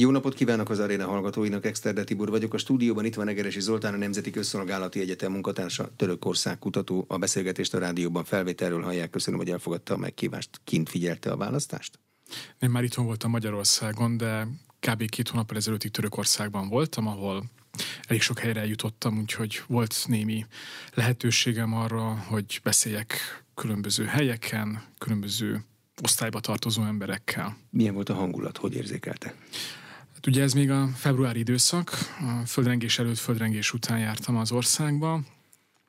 Jó 0.00 0.10
napot 0.10 0.34
kívánok 0.34 0.70
az 0.70 0.78
aréna 0.78 1.06
hallgatóinak, 1.06 1.64
Exterde 1.64 2.04
Tibor 2.04 2.30
vagyok. 2.30 2.54
A 2.54 2.58
stúdióban 2.58 3.04
itt 3.04 3.14
van 3.14 3.28
Egeresi 3.28 3.60
Zoltán, 3.60 3.94
a 3.94 3.96
Nemzeti 3.96 4.30
Közszolgálati 4.30 5.00
Egyetem 5.00 5.32
munkatársa, 5.32 5.90
Törökország 5.96 6.58
kutató. 6.58 7.04
A 7.08 7.18
beszélgetést 7.18 7.74
a 7.74 7.78
rádióban 7.78 8.24
felvételről 8.24 8.82
hallják. 8.82 9.10
Köszönöm, 9.10 9.38
hogy 9.38 9.50
elfogadta 9.50 9.94
a 9.94 9.96
megkívást. 9.96 10.60
Kint 10.64 10.88
figyelte 10.88 11.30
a 11.30 11.36
választást? 11.36 11.98
Én 12.60 12.70
már 12.70 12.84
itthon 12.84 13.04
voltam 13.04 13.30
Magyarországon, 13.30 14.16
de 14.16 14.46
kb. 14.80 15.08
két 15.08 15.28
hónap 15.28 15.52
ezelőttig 15.52 15.90
Törökországban 15.90 16.68
voltam, 16.68 17.06
ahol 17.06 17.44
elég 18.06 18.22
sok 18.22 18.38
helyre 18.38 18.60
eljutottam, 18.60 19.18
úgyhogy 19.18 19.62
volt 19.66 20.04
némi 20.06 20.46
lehetőségem 20.94 21.74
arra, 21.74 22.24
hogy 22.28 22.60
beszéljek 22.62 23.44
különböző 23.54 24.04
helyeken, 24.04 24.82
különböző 24.98 25.64
osztályba 26.02 26.40
tartozó 26.40 26.82
emberekkel. 26.82 27.56
Milyen 27.70 27.94
volt 27.94 28.08
a 28.08 28.14
hangulat? 28.14 28.56
Hogy 28.56 28.74
érzékelte? 28.74 29.34
Hát 30.18 30.26
ugye 30.26 30.42
ez 30.42 30.52
még 30.52 30.70
a 30.70 30.88
februári 30.94 31.38
időszak, 31.38 31.90
a 32.20 32.46
földrengés 32.46 32.98
előtt, 32.98 33.18
földrengés 33.18 33.72
után 33.72 33.98
jártam 33.98 34.36
az 34.36 34.52
országba, 34.52 35.20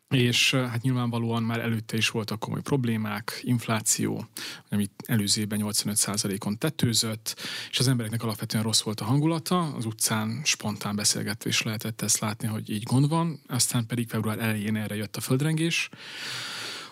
és 0.10 0.54
hát 0.54 0.82
nyilvánvalóan 0.82 1.44
már 1.44 1.60
előtte 1.60 1.98
is 1.98 2.10
voltak 2.10 2.40
komoly 2.40 2.62
problémák, 2.62 3.40
infláció, 3.44 4.28
ami 4.70 4.90
előzőben 5.06 5.60
85%-on 5.64 6.58
tetőzött, 6.58 7.36
és 7.70 7.80
az 7.80 7.88
embereknek 7.88 8.24
alapvetően 8.24 8.64
rossz 8.64 8.82
volt 8.82 9.02
a 9.02 9.06
hangulata, 9.06 9.60
az 9.60 9.86
utcán 9.86 10.42
spontán 10.44 10.96
beszélgetés 10.96 11.62
lehetett 11.62 12.02
ezt 12.02 12.20
látni, 12.20 12.48
hogy 12.48 12.70
így 12.70 12.84
gond 12.84 13.10
van, 13.10 13.40
aztán 13.48 13.86
pedig 13.86 14.10
február 14.10 14.40
elején 14.40 14.76
erre 14.76 14.96
jött 14.96 15.16
a 15.16 15.22
földrengés, 15.22 15.90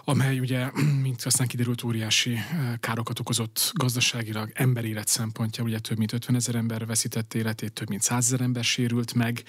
amely 0.09 0.39
ugye, 0.39 0.71
mint 1.05 1.21
aztán 1.23 1.47
kiderült, 1.47 1.83
óriási 1.83 2.33
eh, 2.33 2.73
károkat 2.79 3.19
okozott 3.19 3.71
gazdaságilag, 3.73 4.51
emberélet 4.53 5.07
szempontja, 5.07 5.63
ugye 5.63 5.79
több 5.79 5.97
mint 5.97 6.13
50 6.13 6.35
ezer 6.35 6.55
ember 6.55 6.85
veszített 6.85 7.33
életét, 7.33 7.73
több 7.73 7.89
mint 7.89 8.01
100 8.01 8.25
ezer 8.25 8.41
ember 8.41 8.63
sérült 8.63 9.13
meg, 9.13 9.43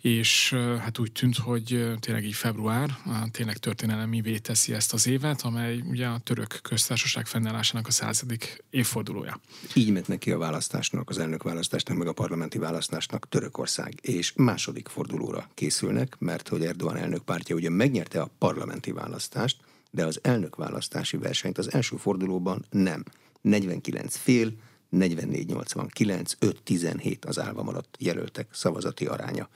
és 0.00 0.52
eh, 0.52 0.78
hát 0.78 0.98
úgy 0.98 1.12
tűnt, 1.12 1.36
hogy 1.36 1.72
eh, 1.72 1.94
tényleg 2.00 2.24
így 2.24 2.34
február 2.34 2.98
tényleg 3.30 3.56
történelemi 3.56 4.40
teszi 4.40 4.72
ezt 4.72 4.92
az 4.92 5.06
évet, 5.06 5.42
amely 5.42 5.80
ugye 5.80 6.06
a 6.06 6.18
török 6.18 6.58
köztársaság 6.62 7.26
fennállásának 7.26 7.86
a 7.86 7.90
századik 7.90 8.64
évfordulója. 8.70 9.40
Így 9.74 9.92
ment 9.92 10.08
neki 10.08 10.30
a 10.30 10.38
választásnak, 10.38 11.08
az 11.08 11.18
elnök 11.18 11.42
választásnak, 11.42 11.96
meg 11.96 12.06
a 12.06 12.12
parlamenti 12.12 12.58
választásnak 12.58 13.28
Törökország, 13.28 13.94
és 14.00 14.32
második 14.36 14.88
fordulóra 14.88 15.50
készülnek, 15.54 16.16
mert 16.18 16.48
hogy 16.48 16.64
Erdogan 16.64 16.96
elnök 16.96 17.22
pártja 17.22 17.54
ugye 17.54 17.70
megnyerte 17.70 18.20
a 18.20 18.30
parlamenti 18.38 18.92
választást, 18.92 19.56
de 19.90 20.04
az 20.06 20.18
elnökválasztási 20.22 21.16
versenyt 21.16 21.58
az 21.58 21.74
első 21.74 21.96
fordulóban 21.96 22.64
nem. 22.70 23.04
49 23.40 24.16
fél, 24.16 24.52
44-89, 24.92 26.32
5-17 26.40 27.26
az 27.26 27.38
állva 27.38 27.62
maradt 27.62 27.96
jelöltek 27.98 28.48
szavazati 28.52 29.06
aránya. 29.06 29.48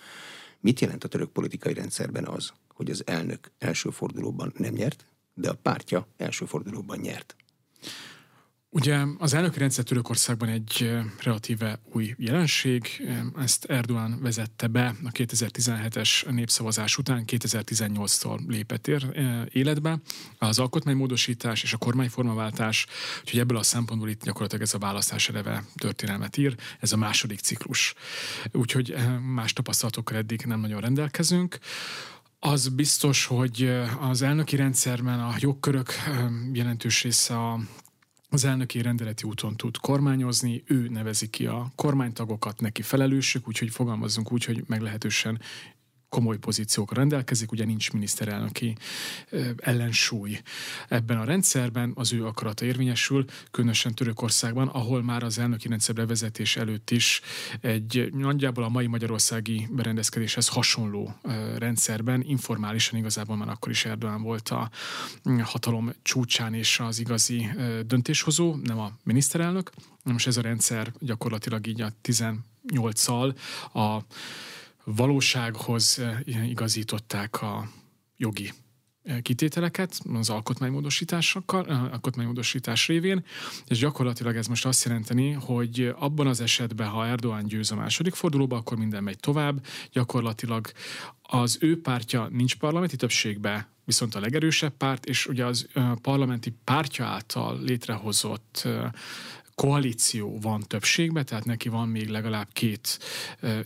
Mit 0.61 0.81
jelent 0.81 1.05
a 1.05 1.09
török 1.09 1.31
politikai 1.31 1.75
rendszerben 1.75 2.27
az, 2.27 2.53
hogy 2.69 2.91
az 2.91 3.03
elnök 3.07 3.51
első 3.59 3.91
fordulóban 3.91 4.53
nem 4.57 4.73
nyert, 4.73 5.07
de 5.35 5.51
a 5.51 5.55
pártja 5.55 6.07
első 6.17 6.45
fordulóban 6.45 6.99
nyert? 6.99 7.37
Ugye 8.75 9.05
az 9.19 9.35
elnöki 9.35 9.59
rendszer 9.59 9.85
Törökországban 9.85 10.49
egy 10.49 11.01
relatíve 11.23 11.81
új 11.93 12.15
jelenség, 12.19 13.03
ezt 13.39 13.65
Erdogan 13.65 14.19
vezette 14.21 14.67
be 14.67 14.95
a 15.05 15.11
2017-es 15.11 16.31
népszavazás 16.31 16.99
után, 16.99 17.25
2018-tól 17.27 18.39
lépett 18.47 18.89
ér, 18.89 19.07
életbe 19.53 20.01
az 20.39 20.59
alkotmánymódosítás 20.59 21.63
és 21.63 21.73
a 21.73 21.77
kormányformaváltás, 21.77 22.87
úgyhogy 23.21 23.41
ebből 23.41 23.57
a 23.57 23.63
szempontból 23.63 24.09
itt 24.09 24.25
gyakorlatilag 24.25 24.63
ez 24.63 24.75
a 24.75 24.79
választás 24.79 25.29
eleve 25.29 25.65
történelmet 25.75 26.37
ír, 26.37 26.57
ez 26.81 26.93
a 26.93 26.97
második 26.97 27.41
ciklus. 27.41 27.95
Úgyhogy 28.53 28.95
más 29.35 29.53
tapasztalatokkal 29.53 30.17
eddig 30.17 30.43
nem 30.45 30.61
nagyon 30.61 30.81
rendelkezünk. 30.81 31.59
Az 32.39 32.69
biztos, 32.69 33.27
hogy 33.27 33.83
az 34.01 34.23
elnöki 34.23 34.57
rendszerben 34.57 35.21
a 35.21 35.35
jogkörök 35.39 35.93
jelentős 36.53 37.03
része 37.03 37.39
a 37.39 37.61
az 38.35 38.45
elnöki 38.45 38.83
rendeleti 38.83 39.27
úton 39.27 39.57
tud 39.57 39.77
kormányozni, 39.77 40.63
ő 40.67 40.89
nevezi 40.89 41.29
ki 41.31 41.47
a 41.47 41.73
kormánytagokat, 41.75 42.61
neki 42.61 42.83
felelősök, 42.83 43.49
úgyhogy 43.49 43.71
fogalmazzunk 43.71 44.33
úgy, 44.33 44.45
hogy 44.45 44.65
meglehetősen 44.67 45.41
komoly 46.15 46.39
pozíciókra 46.39 46.97
rendelkezik, 46.97 47.53
ugye 47.53 47.65
nincs 47.65 47.93
miniszterelnöki 47.93 48.77
ellensúly 49.57 50.41
ebben 50.89 51.19
a 51.19 51.25
rendszerben, 51.25 51.93
az 51.95 52.13
ő 52.13 52.27
akarata 52.27 52.65
érvényesül, 52.65 53.25
különösen 53.51 53.95
Törökországban, 53.95 54.69
ahol 54.69 55.03
már 55.03 55.23
az 55.23 55.39
elnöki 55.39 55.69
rendszer 55.69 55.95
bevezetés 55.95 56.57
előtt 56.57 56.91
is 56.91 57.21
egy 57.61 58.11
nagyjából 58.13 58.65
a 58.65 58.69
mai 58.69 58.87
magyarországi 58.87 59.69
berendezkedéshez 59.71 60.49
hasonló 60.49 61.15
rendszerben, 61.59 62.23
informálisan 62.27 62.99
igazából 62.99 63.37
már 63.37 63.49
akkor 63.49 63.71
is 63.71 63.85
Erdogan 63.85 64.23
volt 64.23 64.49
a 64.49 64.71
hatalom 65.43 65.93
csúcsán 66.03 66.55
és 66.55 66.81
az 66.81 66.99
igazi 66.99 67.51
döntéshozó, 67.87 68.55
nem 68.63 68.79
a 68.79 68.93
miniszterelnök. 69.03 69.71
Most 70.03 70.27
ez 70.27 70.37
a 70.37 70.43
rendszer 70.43 70.93
gyakorlatilag 70.99 71.67
így 71.67 71.81
a 71.81 71.93
18-szal 72.03 73.35
a 73.73 73.99
valósághoz 74.85 75.99
eh, 75.99 76.49
igazították 76.49 77.43
a 77.43 77.69
jogi 78.17 78.53
eh, 79.03 79.21
kitételeket 79.21 80.01
az 80.15 80.31
alkotmánymódosításokkal, 80.31 81.67
eh, 81.67 81.83
alkotmánymódosítás 81.83 82.87
révén, 82.87 83.25
és 83.67 83.79
gyakorlatilag 83.79 84.37
ez 84.37 84.47
most 84.47 84.67
azt 84.67 84.85
jelenteni, 84.85 85.31
hogy 85.31 85.95
abban 85.99 86.27
az 86.27 86.41
esetben, 86.41 86.89
ha 86.89 87.07
Erdoğan 87.07 87.45
győz 87.47 87.71
a 87.71 87.75
második 87.75 88.15
fordulóba, 88.15 88.57
akkor 88.57 88.77
minden 88.77 89.03
megy 89.03 89.19
tovább, 89.19 89.67
gyakorlatilag 89.93 90.71
az 91.23 91.59
ő 91.61 91.81
pártja 91.81 92.29
nincs 92.33 92.57
parlamenti 92.57 92.97
többségbe, 92.97 93.69
viszont 93.85 94.15
a 94.15 94.21
legerősebb 94.21 94.77
párt, 94.77 95.07
és 95.07 95.27
ugye 95.27 95.45
az 95.45 95.67
parlamenti 96.03 96.55
pártja 96.65 97.05
által 97.05 97.61
létrehozott 97.63 98.69
koalíció 99.55 100.39
van 100.41 100.61
többségben, 100.61 101.25
tehát 101.25 101.45
neki 101.45 101.69
van 101.69 101.89
még 101.89 102.09
legalább 102.09 102.49
két, 102.53 102.99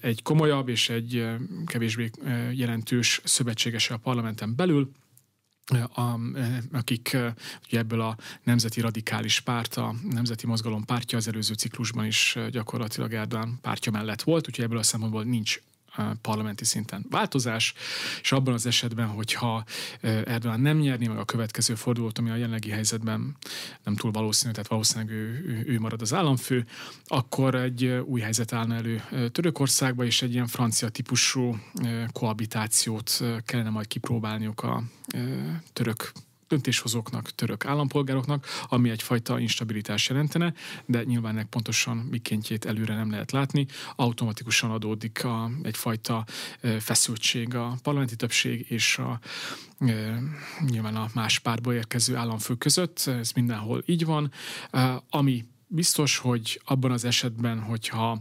egy 0.00 0.22
komolyabb 0.22 0.68
és 0.68 0.88
egy 0.88 1.26
kevésbé 1.66 2.10
jelentős 2.52 3.20
szövetségese 3.24 3.94
a 3.94 3.98
parlamenten 3.98 4.56
belül, 4.56 4.90
a, 5.94 6.18
akik 6.72 7.16
ugye 7.66 7.78
ebből 7.78 8.00
a 8.00 8.16
Nemzeti 8.42 8.80
Radikális 8.80 9.40
Párt, 9.40 9.74
a 9.74 9.94
Nemzeti 10.10 10.46
Mozgalom 10.46 10.84
pártja 10.84 11.18
az 11.18 11.28
előző 11.28 11.54
ciklusban 11.54 12.06
is 12.06 12.38
gyakorlatilag 12.50 13.12
Erdogan 13.12 13.58
pártja 13.60 13.92
mellett 13.92 14.22
volt, 14.22 14.46
úgyhogy 14.48 14.64
ebből 14.64 14.78
a 14.78 14.82
szempontból 14.82 15.24
nincs 15.24 15.60
parlamenti 16.22 16.64
szinten 16.64 17.06
változás, 17.10 17.74
és 18.20 18.32
abban 18.32 18.54
az 18.54 18.66
esetben, 18.66 19.06
hogyha 19.06 19.64
Erdogan 20.00 20.60
nem 20.60 20.78
nyerni 20.78 21.06
meg 21.06 21.18
a 21.18 21.24
következő 21.24 21.74
fordulót, 21.74 22.18
ami 22.18 22.30
a 22.30 22.34
jelenlegi 22.34 22.70
helyzetben 22.70 23.36
nem 23.84 23.96
túl 23.96 24.10
valószínű, 24.10 24.52
tehát 24.52 24.68
valószínűleg 24.68 25.14
ő, 25.14 25.64
ő, 25.66 25.78
marad 25.78 26.02
az 26.02 26.14
államfő, 26.14 26.66
akkor 27.06 27.54
egy 27.54 27.84
új 27.84 28.20
helyzet 28.20 28.52
állna 28.52 28.74
elő 28.74 29.02
Törökországba, 29.32 30.04
és 30.04 30.22
egy 30.22 30.32
ilyen 30.32 30.46
francia 30.46 30.88
típusú 30.88 31.58
koabitációt 32.12 33.22
kellene 33.44 33.70
majd 33.70 33.86
kipróbálniuk 33.86 34.62
a 34.62 34.82
török 35.72 36.12
döntéshozóknak, 36.48 37.30
török 37.30 37.64
állampolgároknak, 37.64 38.46
ami 38.68 38.90
egyfajta 38.90 39.38
instabilitás 39.38 40.08
jelentene, 40.08 40.52
de 40.86 41.04
nyilván 41.04 41.32
ennek 41.32 41.46
pontosan 41.46 41.96
mikéntjét 41.96 42.64
előre 42.64 42.94
nem 42.94 43.10
lehet 43.10 43.32
látni. 43.32 43.66
Automatikusan 43.96 44.70
adódik 44.70 45.24
a, 45.24 45.50
egyfajta 45.62 46.24
feszültség 46.78 47.54
a 47.54 47.76
parlamenti 47.82 48.16
többség 48.16 48.66
és 48.70 48.98
a, 48.98 49.20
nyilván 50.60 50.96
a 50.96 51.08
más 51.14 51.38
párból 51.38 51.74
érkező 51.74 52.16
államfő 52.16 52.54
között. 52.54 53.02
Ez 53.06 53.30
mindenhol 53.30 53.82
így 53.86 54.04
van. 54.04 54.32
Ami 55.10 55.44
biztos, 55.66 56.18
hogy 56.18 56.60
abban 56.64 56.90
az 56.90 57.04
esetben, 57.04 57.60
hogyha 57.60 58.20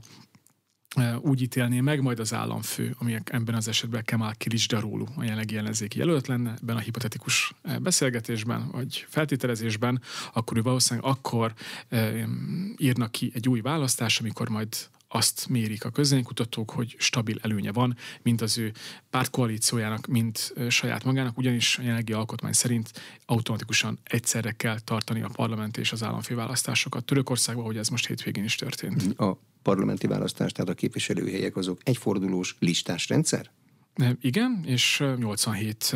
úgy 1.21 1.41
ítélné 1.41 1.79
meg 1.79 2.01
majd 2.01 2.19
az 2.19 2.33
államfő, 2.33 2.95
ami 2.99 3.15
ebben 3.23 3.55
az 3.55 3.67
esetben 3.67 4.03
Kemal 4.03 4.33
Kilicdaroglu, 4.37 5.05
a 5.15 5.23
jelenlegi 5.23 5.57
ellenzéki 5.57 5.97
jelölt 5.97 6.27
lenne, 6.27 6.53
ebben 6.61 6.75
a 6.75 6.79
hipotetikus 6.79 7.53
beszélgetésben, 7.81 8.69
vagy 8.71 9.05
feltételezésben, 9.09 10.01
akkor 10.33 10.57
ő 10.57 10.61
valószínűleg 10.61 11.09
akkor 11.09 11.53
írnak 12.77 13.11
ki 13.11 13.31
egy 13.33 13.49
új 13.49 13.61
választás, 13.61 14.19
amikor 14.19 14.49
majd 14.49 14.67
azt 15.07 15.47
mérik 15.49 15.85
a 15.85 15.89
közénykutatók, 15.89 16.71
hogy 16.71 16.95
stabil 16.97 17.37
előnye 17.41 17.71
van, 17.71 17.97
mint 18.21 18.41
az 18.41 18.57
ő 18.57 18.71
pártkoalíciójának, 19.09 20.07
mint 20.07 20.53
saját 20.69 21.03
magának, 21.03 21.37
ugyanis 21.37 21.77
a 21.77 21.81
jelenlegi 21.81 22.13
alkotmány 22.13 22.53
szerint 22.53 22.91
automatikusan 23.25 23.99
egyszerre 24.03 24.51
kell 24.51 24.79
tartani 24.79 25.21
a 25.21 25.29
parlament 25.33 25.77
és 25.77 25.91
az 25.91 26.03
államfőválasztásokat 26.03 27.05
Törökországban, 27.05 27.65
hogy 27.65 27.77
ez 27.77 27.87
most 27.87 28.07
hétvégén 28.07 28.43
is 28.43 28.55
történt. 28.55 29.19
A 29.19 29.39
parlamenti 29.61 30.07
választás, 30.07 30.51
tehát 30.51 30.69
a 30.69 30.73
képviselőhelyek 30.73 31.55
azok 31.55 31.81
egyfordulós 31.83 32.55
listás 32.59 33.07
rendszer? 33.07 33.51
Igen, 34.21 34.63
és 34.65 35.03
87 35.17 35.95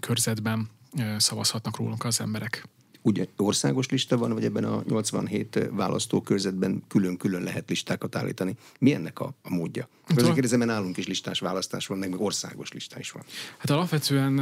körzetben 0.00 0.68
szavazhatnak 1.16 1.76
rólunk 1.76 2.04
az 2.04 2.20
emberek. 2.20 2.68
Ugye 3.02 3.26
országos 3.36 3.88
lista 3.88 4.16
van, 4.16 4.32
vagy 4.32 4.44
ebben 4.44 4.64
a 4.64 4.82
87 4.86 5.68
választókörzetben 5.70 6.82
külön-külön 6.88 7.42
lehet 7.42 7.68
listákat 7.68 8.16
állítani? 8.16 8.56
Mi 8.78 8.94
ennek 8.94 9.20
a, 9.20 9.34
a 9.42 9.54
módja? 9.54 9.88
Azért 10.08 10.24
hát 10.24 10.32
kérdezem, 10.32 10.58
mert 10.58 10.70
nálunk 10.70 10.96
is 10.96 11.06
listás 11.06 11.40
választás 11.40 11.86
van, 11.86 11.98
meg 11.98 12.20
országos 12.20 12.72
lista 12.72 12.98
is 12.98 13.10
van. 13.10 13.22
Hát 13.58 13.70
alapvetően 13.70 14.34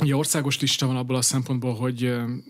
Ugye 0.00 0.16
országos 0.16 0.60
lista 0.60 0.86
van 0.86 0.96
abból 0.96 1.16
a 1.16 1.22
szempontból, 1.22 1.74
hogy 1.74 2.04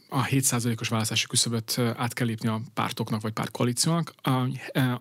a 0.09 0.25
7%-os 0.25 0.89
választási 0.89 1.27
küszöböt 1.27 1.79
át 1.79 2.13
kell 2.13 2.27
lépni 2.27 2.49
a 2.49 2.61
pártoknak 2.75 3.21
vagy 3.21 3.33
pártkoalíciónak. 3.33 4.15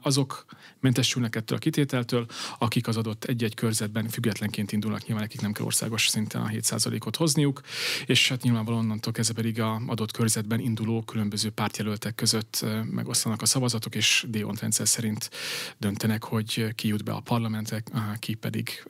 Azok 0.01 0.45
mentesülnek 0.79 1.35
ettől 1.35 1.57
a 1.57 1.59
kitételtől, 1.59 2.25
akik 2.59 2.87
az 2.87 2.97
adott 2.97 3.23
egy-egy 3.23 3.55
körzetben 3.55 4.09
függetlenként 4.09 4.71
indulnak, 4.71 5.05
nyilván 5.05 5.23
nekik 5.23 5.41
nem 5.41 5.51
kell 5.51 5.65
országos 5.65 6.07
szinten 6.07 6.41
a 6.41 6.47
7%-ot 6.47 7.15
hozniuk, 7.15 7.61
és 8.05 8.29
hát 8.29 8.41
nyilvánvalóan 8.41 8.83
onnantól 8.83 9.13
kezdve 9.13 9.35
pedig 9.35 9.61
a 9.61 9.81
adott 9.87 10.11
körzetben 10.11 10.59
induló 10.59 11.01
különböző 11.01 11.49
pártjelöltek 11.49 12.15
között 12.15 12.65
megosztanak 12.91 13.41
a 13.41 13.45
szavazatok, 13.45 13.95
és 13.95 14.25
Dion 14.29 14.55
rendszer 14.59 14.87
szerint 14.87 15.29
döntenek, 15.77 16.23
hogy 16.23 16.75
ki 16.75 16.87
jut 16.87 17.03
be 17.03 17.11
a 17.11 17.19
parlamentek, 17.19 17.91
ki 18.19 18.33
pedig 18.33 18.83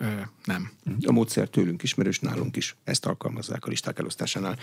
nem. 0.45 0.71
A 1.05 1.11
módszer 1.11 1.47
tőlünk 1.47 1.83
ismerős, 1.83 2.19
nálunk 2.19 2.55
is 2.55 2.75
ezt 2.83 3.05
alkalmazzák 3.31 3.65
a 3.65 3.69
listák 3.69 3.99
elosztásánál. 3.99 4.57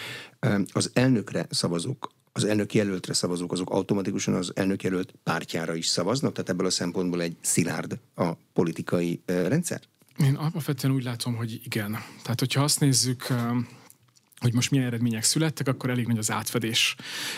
Az 0.73 0.91
elnökre 0.94 1.47
szavazók 1.50 2.17
az 2.32 2.44
elnök 2.44 2.75
jelöltre 2.75 3.12
szavazók, 3.12 3.53
azok 3.53 3.70
automatikusan 3.70 4.35
az 4.35 4.53
elnök 4.55 4.82
jelölt 4.82 5.15
pártjára 5.23 5.75
is 5.75 5.87
szavaznak, 5.87 6.32
tehát 6.32 6.49
ebből 6.49 6.67
a 6.67 6.70
szempontból 6.70 7.23
egy 7.23 7.37
szilárd 7.41 7.99
a 8.15 8.32
politikai 8.53 9.23
rendszer? 9.26 9.81
Én 10.19 10.35
alapvetően 10.35 10.94
úgy 10.94 11.05
látom, 11.05 11.37
hogy 11.37 11.61
igen. 11.65 11.97
Tehát, 12.23 12.41
hogyha 12.41 12.62
azt 12.62 12.81
nézzük, 12.81 13.26
hogy 14.40 14.55
most 14.55 14.70
milyen 14.70 14.87
eredmények 14.87 15.23
születtek, 15.23 15.69
akkor 15.69 15.90
elég 15.90 16.06
nagy 16.06 16.19
az 16.19 16.31
átfedés. 16.31 16.96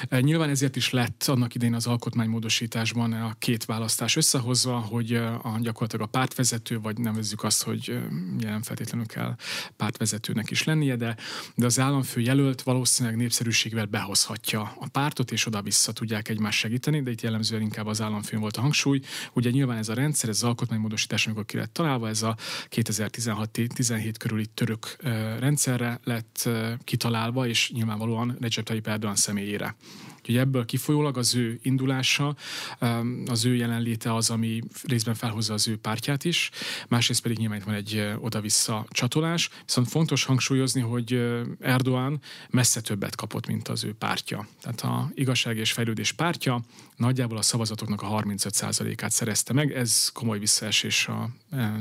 E, 0.09 0.21
nyilván 0.21 0.49
ezért 0.49 0.77
is 0.77 0.91
lett 0.91 1.25
annak 1.27 1.55
idején 1.55 1.75
az 1.75 1.87
alkotmánymódosításban 1.87 3.13
a 3.13 3.35
két 3.39 3.65
választás 3.65 4.17
összehozva, 4.17 4.79
hogy 4.79 5.13
e, 5.13 5.35
a, 5.35 5.59
gyakorlatilag 5.61 6.07
a 6.07 6.11
pártvezető, 6.11 6.81
vagy 6.81 6.99
nevezzük 6.99 7.45
azt, 7.45 7.63
hogy 7.63 7.91
e, 7.91 8.47
nem 8.47 8.63
feltétlenül 8.63 9.07
kell 9.07 9.37
pártvezetőnek 9.77 10.51
is 10.51 10.65
lennie, 10.65 10.97
de, 10.97 11.17
de 11.55 11.67
az 11.67 11.79
államfő 11.79 12.21
jelölt 12.21 12.63
valószínűleg 12.63 13.19
népszerűségvel 13.19 13.87
behozhatja 13.87 14.77
a 14.81 14.89
pártot, 14.89 15.31
és 15.31 15.47
oda-vissza 15.47 15.93
tudják 15.93 16.29
egymást 16.29 16.59
segíteni, 16.59 17.03
de 17.03 17.11
itt 17.11 17.21
jellemzően 17.21 17.63
inkább 17.63 17.87
az 17.87 18.01
államfőn 18.01 18.41
volt 18.41 18.57
a 18.57 18.61
hangsúly. 18.61 19.01
Ugye 19.33 19.51
nyilván 19.51 19.77
ez 19.77 19.89
a 19.89 19.95
rendszer, 19.95 20.29
ez 20.29 20.37
az 20.37 20.49
alkotmánymódosítás, 20.49 21.27
amikor 21.27 21.45
ki 21.45 21.57
lett 21.57 21.73
találva, 21.73 22.09
ez 22.09 22.23
a 22.23 22.37
2016-17 22.71 24.15
körüli 24.19 24.47
török 24.47 24.97
rendszerre 25.39 26.01
lett 26.05 26.49
kitalálva, 26.91 27.47
és 27.47 27.71
nyilvánvalóan 27.71 28.37
Recep 28.41 28.65
Tayyip 28.65 28.87
Erdogan 28.87 29.17
személyére. 29.17 29.75
Úgyhogy 30.19 30.37
ebből 30.37 30.65
kifolyólag 30.65 31.19
az 31.19 31.35
ő 31.35 31.59
indulása, 31.63 32.37
um, 32.81 33.23
az 33.27 33.45
ő 33.45 33.55
jelenléte 33.55 34.15
az, 34.15 34.31
ami 34.31 34.63
részben 34.83 35.15
felhozza 35.15 35.55
az 35.55 35.69
ő 35.69 35.77
pártját 35.77 36.25
is, 36.25 36.51
másrészt 36.89 37.23
pedig 37.23 37.39
nyilván 37.39 37.63
van 37.65 37.75
egy 37.75 38.13
oda-vissza 38.19 38.87
csatolás. 38.91 39.51
Viszont 39.65 39.89
fontos 39.89 40.25
hangsúlyozni, 40.25 40.81
hogy 40.81 41.31
Erdogan 41.61 42.21
messze 42.51 42.81
többet 42.81 43.17
kapott, 43.17 43.47
mint 43.47 43.69
az 43.69 43.85
ő 43.85 43.95
pártja. 43.99 44.49
Tehát 44.61 44.81
a 44.81 45.11
igazság 45.15 45.57
és 45.57 45.73
fejlődés 45.73 46.13
pártja 46.13 46.61
nagyjából 46.97 47.37
a 47.37 47.43
szavazatoknak 47.43 48.03
a 48.03 48.23
35%-át 48.23 49.11
szerezte 49.11 49.53
meg, 49.53 49.73
ez 49.73 50.09
komoly 50.13 50.39
visszaesés 50.39 51.09
a 51.09 51.29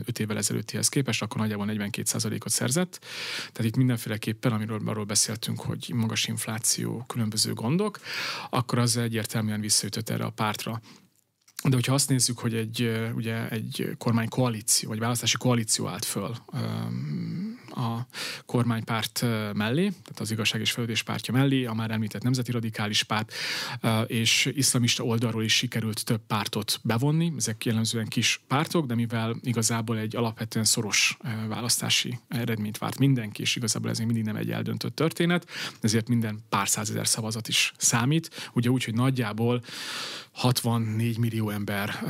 5 0.06 0.20
évvel 0.20 0.38
ezelőttihez 0.38 0.90
képest, 0.90 1.22
akkor 1.22 1.38
nagyjából 1.38 1.68
42%-ot 1.70 2.50
szerzett. 2.50 3.00
Tehát 3.52 3.72
itt 3.72 3.76
mindenféleképpen, 3.76 4.52
amiről 4.52 4.80
arról 5.00 5.12
beszéltünk, 5.12 5.62
hogy 5.62 5.92
magas 5.94 6.28
infláció, 6.28 7.04
különböző 7.08 7.54
gondok, 7.54 8.00
akkor 8.50 8.78
az 8.78 8.98
egyértelműen 8.98 9.62
visszaütött 9.62 10.10
erre 10.10 10.24
a 10.24 10.30
pártra. 10.30 10.82
De 11.64 11.76
hogyha 11.76 11.94
azt 11.94 12.10
nézzük, 12.10 12.40
hogy 12.40 12.54
egy, 12.54 13.10
ugye 13.16 13.50
egy 13.50 13.96
kormánykoalíció, 13.98 14.90
vagy 14.90 15.00
választási 15.00 15.38
koalíció 15.38 15.88
állt 15.88 16.06
föl 16.06 16.36
a 17.72 18.08
kormánypárt 18.46 19.22
mellé, 19.54 19.88
tehát 19.88 20.20
az 20.20 20.32
igazság 20.32 20.62
és 20.62 20.72
fejlődés 20.72 21.04
pártja 21.04 21.34
mellé, 21.34 21.66
a 21.66 21.74
már 21.74 21.92
említett 21.92 22.24
nemzeti 22.24 22.52
radikális 22.52 23.04
párt, 23.04 23.34
és 24.08 24.50
iszlamista 24.54 25.04
oldalról 25.04 25.44
is 25.44 25.56
sikerült 25.56 26.06
több 26.06 26.22
pártot 26.28 26.80
bevonni, 26.84 27.34
ezek 27.38 27.66
jellemzően 27.66 28.08
kis 28.08 28.42
pártok, 28.48 28.86
de 28.86 28.96
mivel 28.96 29.36
igazából 29.42 29.98
egy 29.98 30.16
alapvetően 30.16 30.66
szoros 30.66 31.18
választási 31.48 32.20
eredményt 32.28 32.78
várt 32.78 33.00
mindenki, 33.00 33.42
és 33.42 33.56
igazából 33.56 33.90
ez 33.90 33.98
még 33.98 34.08
mindig 34.08 34.26
nem 34.26 34.36
egy 34.36 34.52
eldöntött 34.52 34.96
történet, 34.96 35.48
ezért 35.82 36.08
minden 36.08 36.40
pár 36.50 36.68
százezer 36.70 37.08
szavazat 37.08 37.48
is 37.48 37.74
számít. 37.78 38.50
Ugye 38.54 38.70
úgy, 38.70 38.84
hogy 38.84 38.94
nagyjából 38.94 39.64
64 40.32 41.18
millió 41.18 41.50
ember 41.50 42.06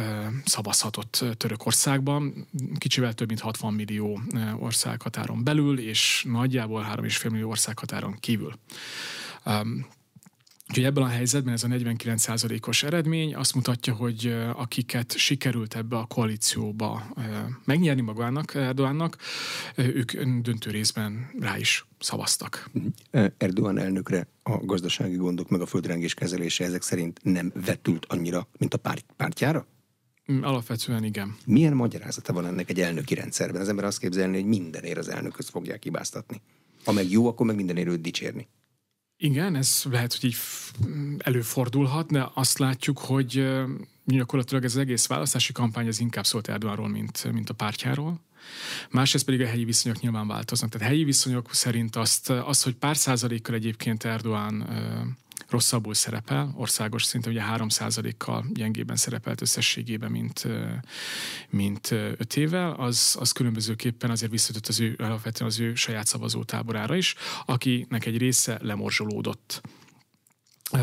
szavazhatott 0.45 1.25
Törökországban, 1.37 2.47
kicsivel 2.77 3.13
több 3.13 3.27
mint 3.27 3.39
60 3.39 3.73
millió 3.73 4.21
országhatáron 4.59 5.43
belül, 5.43 5.58
és 5.79 6.25
nagyjából 6.27 6.87
3,5 6.95 7.31
millió 7.31 7.49
országhatáron 7.49 8.15
kívül. 8.19 8.53
Úgyhogy 10.69 10.83
ebben 10.83 11.03
a 11.03 11.07
helyzetben 11.07 11.53
ez 11.53 11.63
a 11.63 11.67
49%-os 11.67 12.83
eredmény 12.83 13.35
azt 13.35 13.55
mutatja, 13.55 13.93
hogy 13.93 14.35
akiket 14.53 15.17
sikerült 15.17 15.75
ebbe 15.75 15.97
a 15.97 16.05
koalícióba 16.05 17.15
megnyerni 17.65 18.01
magának, 18.01 18.55
Erdoánnak, 18.55 19.17
ők 19.75 20.11
döntő 20.23 20.69
részben 20.69 21.31
rá 21.39 21.57
is 21.57 21.85
szavaztak. 21.99 22.69
Erdogan 23.37 23.77
elnökre 23.77 24.27
a 24.43 24.65
gazdasági 24.65 25.15
gondok 25.15 25.49
meg 25.49 25.61
a 25.61 25.65
földrengés 25.65 26.13
kezelése 26.13 26.63
ezek 26.63 26.81
szerint 26.81 27.19
nem 27.23 27.51
vetült 27.65 28.05
annyira, 28.05 28.47
mint 28.57 28.73
a 28.73 28.77
párt, 28.77 29.05
pártjára? 29.17 29.65
Mm, 30.31 30.43
alapvetően 30.43 31.03
igen. 31.03 31.35
Milyen 31.45 31.73
magyarázata 31.73 32.33
van 32.33 32.45
ennek 32.45 32.69
egy 32.69 32.79
elnöki 32.79 33.13
rendszerben? 33.13 33.61
Az 33.61 33.69
ember 33.69 33.85
azt 33.85 33.99
képzelni, 33.99 34.35
hogy 34.35 34.45
mindenért 34.45 34.97
az 34.97 35.09
elnököt 35.09 35.49
fogják 35.49 35.83
hibáztatni. 35.83 36.41
Ha 36.85 36.91
meg 36.91 37.09
jó, 37.09 37.27
akkor 37.27 37.45
meg 37.45 37.55
mindenért 37.55 37.87
őt 37.87 38.01
dicsérni. 38.01 38.47
Igen, 39.17 39.55
ez 39.55 39.83
lehet, 39.91 40.13
hogy 40.13 40.29
így 40.29 40.37
előfordulhat, 41.17 42.11
de 42.11 42.29
azt 42.33 42.57
látjuk, 42.57 42.99
hogy 42.99 43.49
gyakorlatilag 44.05 44.63
ez 44.63 44.75
az 44.75 44.81
egész 44.81 45.07
választási 45.07 45.51
kampány 45.51 45.87
az 45.87 45.99
inkább 45.99 46.25
szólt 46.25 46.47
Erdoganról, 46.47 46.87
mint, 46.87 47.31
mint 47.31 47.49
a 47.49 47.53
pártjáról. 47.53 48.19
Másrészt 48.89 49.25
pedig 49.25 49.41
a 49.41 49.47
helyi 49.47 49.65
viszonyok 49.65 49.99
nyilván 49.99 50.27
változnak. 50.27 50.69
Tehát 50.69 50.87
helyi 50.87 51.03
viszonyok 51.03 51.53
szerint 51.53 51.95
azt, 51.95 52.29
az, 52.29 52.63
hogy 52.63 52.75
pár 52.75 52.97
százalékkal 52.97 53.55
egyébként 53.55 54.03
Erdogan 54.03 54.67
rosszabbul 55.47 55.93
szerepel, 55.93 56.53
országos 56.55 57.03
szinten 57.03 57.31
ugye 57.31 57.43
3%-kal 57.55 58.45
gyengében 58.53 58.95
szerepelt 58.95 59.41
összességében, 59.41 60.11
mint, 60.11 60.47
mint 61.49 61.91
5 61.91 62.35
évvel, 62.35 62.71
az, 62.71 63.15
az 63.19 63.31
különbözőképpen 63.31 64.09
azért 64.09 64.31
visszatött 64.31 64.67
az 64.67 64.79
ő, 64.79 64.95
alapvetően 64.97 65.49
az 65.49 65.59
ő 65.59 65.75
saját 65.75 66.07
szavazótáborára 66.07 66.95
is, 66.95 67.15
akinek 67.45 68.05
egy 68.05 68.17
része 68.17 68.59
lemorzsolódott 68.61 69.61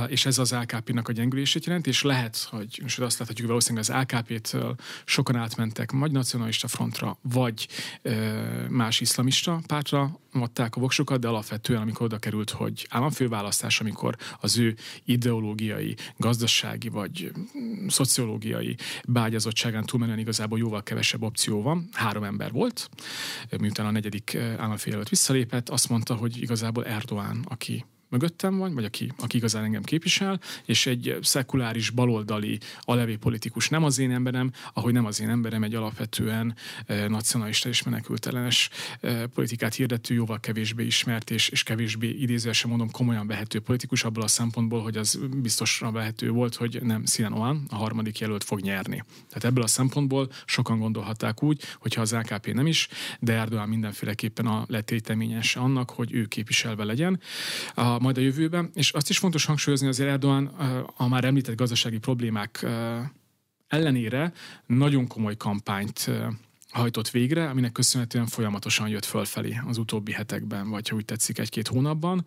és 0.08 0.26
ez 0.26 0.38
az 0.38 0.52
LKP-nak 0.52 1.08
a 1.08 1.12
gyengülését 1.12 1.64
jelenti, 1.64 1.88
és 1.88 2.02
lehet, 2.02 2.46
hogy 2.50 2.78
most 2.82 2.98
azt 2.98 3.18
láthatjuk, 3.18 3.48
valószínűleg 3.48 3.88
az 3.88 3.96
LKP-től 3.96 4.74
sokan 5.04 5.36
átmentek 5.36 5.92
vagy 5.92 6.10
nacionalista 6.10 6.68
frontra, 6.68 7.18
vagy 7.22 7.68
ö, 8.02 8.40
más 8.68 9.00
iszlamista 9.00 9.60
pártra, 9.66 10.20
adták 10.32 10.76
a 10.76 10.80
voksokat, 10.80 11.20
de 11.20 11.28
alapvetően, 11.28 11.80
amikor 11.80 12.06
oda 12.06 12.18
került, 12.18 12.50
hogy 12.50 12.86
államfőválasztás, 12.90 13.80
amikor 13.80 14.16
az 14.40 14.58
ő 14.58 14.76
ideológiai, 15.04 15.96
gazdasági 16.16 16.88
vagy 16.88 17.32
szociológiai 17.88 18.76
bágyazottságán 19.08 19.84
túlmenően 19.84 20.18
igazából 20.18 20.58
jóval 20.58 20.82
kevesebb 20.82 21.22
opció 21.22 21.62
van. 21.62 21.88
Három 21.92 22.24
ember 22.24 22.52
volt, 22.52 22.90
miután 23.58 23.86
a 23.86 23.90
negyedik 23.90 24.36
államfőjelölt 24.58 25.08
visszalépett, 25.08 25.68
azt 25.68 25.88
mondta, 25.88 26.14
hogy 26.14 26.42
igazából 26.42 26.84
Erdoğan, 26.84 27.36
aki 27.44 27.84
mögöttem 28.08 28.58
van, 28.58 28.74
vagy 28.74 28.84
aki, 28.84 29.12
aki 29.18 29.36
igazán 29.36 29.64
engem 29.64 29.82
képvisel, 29.82 30.40
és 30.64 30.86
egy 30.86 31.18
szekuláris 31.22 31.90
baloldali 31.90 32.58
alevé 32.80 33.16
politikus 33.16 33.68
nem 33.68 33.84
az 33.84 33.98
én 33.98 34.10
emberem, 34.10 34.50
ahogy 34.72 34.92
nem 34.92 35.04
az 35.04 35.20
én 35.20 35.28
emberem 35.28 35.62
egy 35.62 35.74
alapvetően 35.74 36.54
e, 36.86 37.08
nacionalista 37.08 37.68
és 37.68 37.82
menekültelenes 37.82 38.70
e, 39.00 39.26
politikát 39.26 39.74
hirdető, 39.74 40.14
jóval 40.14 40.40
kevésbé 40.40 40.84
ismert 40.84 41.30
és, 41.30 41.48
és 41.48 41.62
kevésbé 41.62 42.08
idézősen 42.08 42.68
mondom 42.68 42.90
komolyan 42.90 43.26
vehető 43.26 43.60
politikus 43.60 44.04
abból 44.04 44.22
a 44.22 44.28
szempontból, 44.28 44.82
hogy 44.82 44.96
az 44.96 45.20
biztosra 45.36 45.90
vehető 45.90 46.30
volt, 46.30 46.54
hogy 46.54 46.82
nem 46.82 47.06
Sinan 47.06 47.32
Oan, 47.32 47.66
a 47.70 47.74
harmadik 47.74 48.18
jelölt 48.18 48.44
fog 48.44 48.60
nyerni. 48.60 49.04
Tehát 49.28 49.44
ebből 49.44 49.62
a 49.62 49.66
szempontból 49.66 50.28
sokan 50.44 50.78
gondolhatták 50.78 51.42
úgy, 51.42 51.62
hogyha 51.78 52.00
az 52.00 52.12
AKP 52.12 52.52
nem 52.54 52.66
is, 52.66 52.88
de 53.20 53.32
Erdogan 53.32 53.68
mindenféleképpen 53.68 54.46
a 54.46 54.64
letéteményes 54.68 55.56
annak, 55.56 55.90
hogy 55.90 56.12
ő 56.12 56.24
képviselve 56.24 56.84
legyen. 56.84 57.20
A 57.74 57.95
majd 58.00 58.18
a 58.18 58.20
jövőben. 58.20 58.70
És 58.74 58.90
azt 58.90 59.10
is 59.10 59.18
fontos 59.18 59.44
hangsúlyozni, 59.44 59.86
azért 59.86 60.10
Erdogan 60.10 60.46
a 60.96 61.08
már 61.08 61.24
említett 61.24 61.56
gazdasági 61.56 61.98
problémák 61.98 62.66
ellenére 63.68 64.32
nagyon 64.66 65.06
komoly 65.06 65.36
kampányt 65.36 66.10
hajtott 66.70 67.10
végre, 67.10 67.48
aminek 67.48 67.72
köszönhetően 67.72 68.26
folyamatosan 68.26 68.88
jött 68.88 69.04
fölfelé 69.04 69.60
az 69.66 69.78
utóbbi 69.78 70.12
hetekben, 70.12 70.70
vagy 70.70 70.88
ha 70.88 70.96
úgy 70.96 71.04
tetszik, 71.04 71.38
egy-két 71.38 71.68
hónapban. 71.68 72.24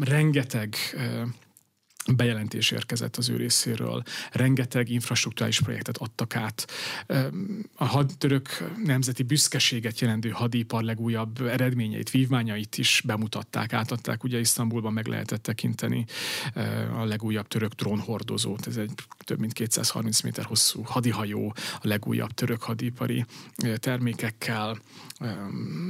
Rengeteg 0.00 0.76
bejelentés 2.12 2.70
érkezett 2.70 3.16
az 3.16 3.28
ő 3.28 3.36
részéről. 3.36 4.02
Rengeteg 4.32 4.90
infrastruktúrális 4.90 5.60
projektet 5.60 5.96
adtak 5.96 6.36
át. 6.36 6.70
A 7.74 7.84
hadtörök 7.84 8.72
nemzeti 8.84 9.22
büszkeséget 9.22 10.00
jelentő 10.00 10.28
hadipar 10.28 10.82
legújabb 10.82 11.40
eredményeit, 11.40 12.10
vívmányait 12.10 12.78
is 12.78 13.02
bemutatták, 13.06 13.72
átadták. 13.72 14.24
Ugye 14.24 14.38
Isztambulban 14.38 14.92
meg 14.92 15.06
lehetett 15.06 15.42
tekinteni 15.42 16.04
a 16.96 17.04
legújabb 17.04 17.48
török 17.48 17.72
drónhordozót. 17.72 18.66
Ez 18.66 18.76
egy 18.76 18.92
több 19.18 19.38
mint 19.38 19.52
230 19.52 20.20
méter 20.20 20.44
hosszú 20.44 20.82
hadihajó, 20.82 21.54
a 21.80 21.88
legújabb 21.88 22.30
török 22.30 22.62
hadipari 22.62 23.24
termékekkel, 23.76 24.78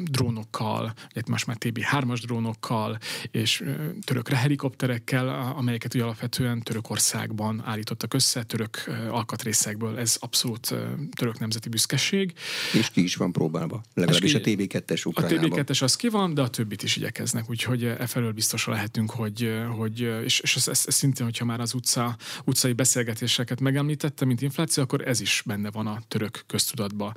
drónokkal, 0.04 0.92
most 1.26 1.46
már 1.46 1.56
TB3-as 1.60 2.20
drónokkal, 2.22 2.98
és 3.30 3.64
török 4.04 4.28
helikopterekkel, 4.28 5.28
amelyeket 5.56 5.94
ugye 5.94 6.03
alapvetően 6.04 6.62
Törökországban 6.62 7.62
állítottak 7.64 8.14
össze, 8.14 8.42
török 8.42 8.84
alkatrészekből. 9.10 9.98
Ez 9.98 10.16
abszolút 10.20 10.74
török 11.16 11.38
nemzeti 11.38 11.68
büszkeség. 11.68 12.32
És 12.72 12.90
ki 12.90 13.02
is 13.02 13.16
van 13.16 13.32
próbálva. 13.32 13.82
Legalábbis 13.94 14.34
a 14.34 14.38
TB2-es 14.40 15.06
Ukrajnában. 15.06 15.50
A 15.50 15.54
TB2-es 15.54 15.82
az 15.82 15.96
ki 15.96 16.08
van, 16.08 16.34
de 16.34 16.42
a 16.42 16.48
többit 16.48 16.82
is 16.82 16.96
igyekeznek. 16.96 17.50
Úgyhogy 17.50 17.84
e 17.84 18.06
felől 18.06 18.32
biztosan 18.32 18.74
lehetünk, 18.74 19.10
hogy, 19.10 19.52
hogy 19.76 20.00
és, 20.24 20.40
és 20.40 20.56
ez, 20.56 20.68
ez, 20.68 20.84
ez 20.86 20.94
szintén, 20.94 21.24
hogyha 21.26 21.44
már 21.44 21.60
az 21.60 21.74
utca, 21.74 22.16
utcai 22.44 22.72
beszélgetéseket 22.72 23.60
megemlítette, 23.60 24.24
mint 24.24 24.42
infláció, 24.42 24.82
akkor 24.82 25.08
ez 25.08 25.20
is 25.20 25.42
benne 25.46 25.70
van 25.70 25.86
a 25.86 26.02
török 26.08 26.44
köztudatban. 26.46 27.16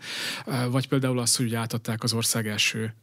Vagy 0.69 0.87
például 0.87 1.19
az, 1.19 1.35
hogy 1.35 1.55
átadták 1.55 2.03
az 2.03 2.13
ország 2.13 2.47
első 2.47 2.95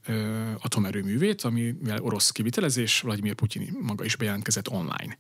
atomerőművét, 0.59 1.43
amivel 1.43 2.01
orosz 2.01 2.31
kivitelezés, 2.31 3.01
Vladimir 3.01 3.35
Putyin 3.35 3.79
maga 3.81 4.05
is 4.05 4.17
bejelentkezett 4.17 4.69
online 4.69 5.17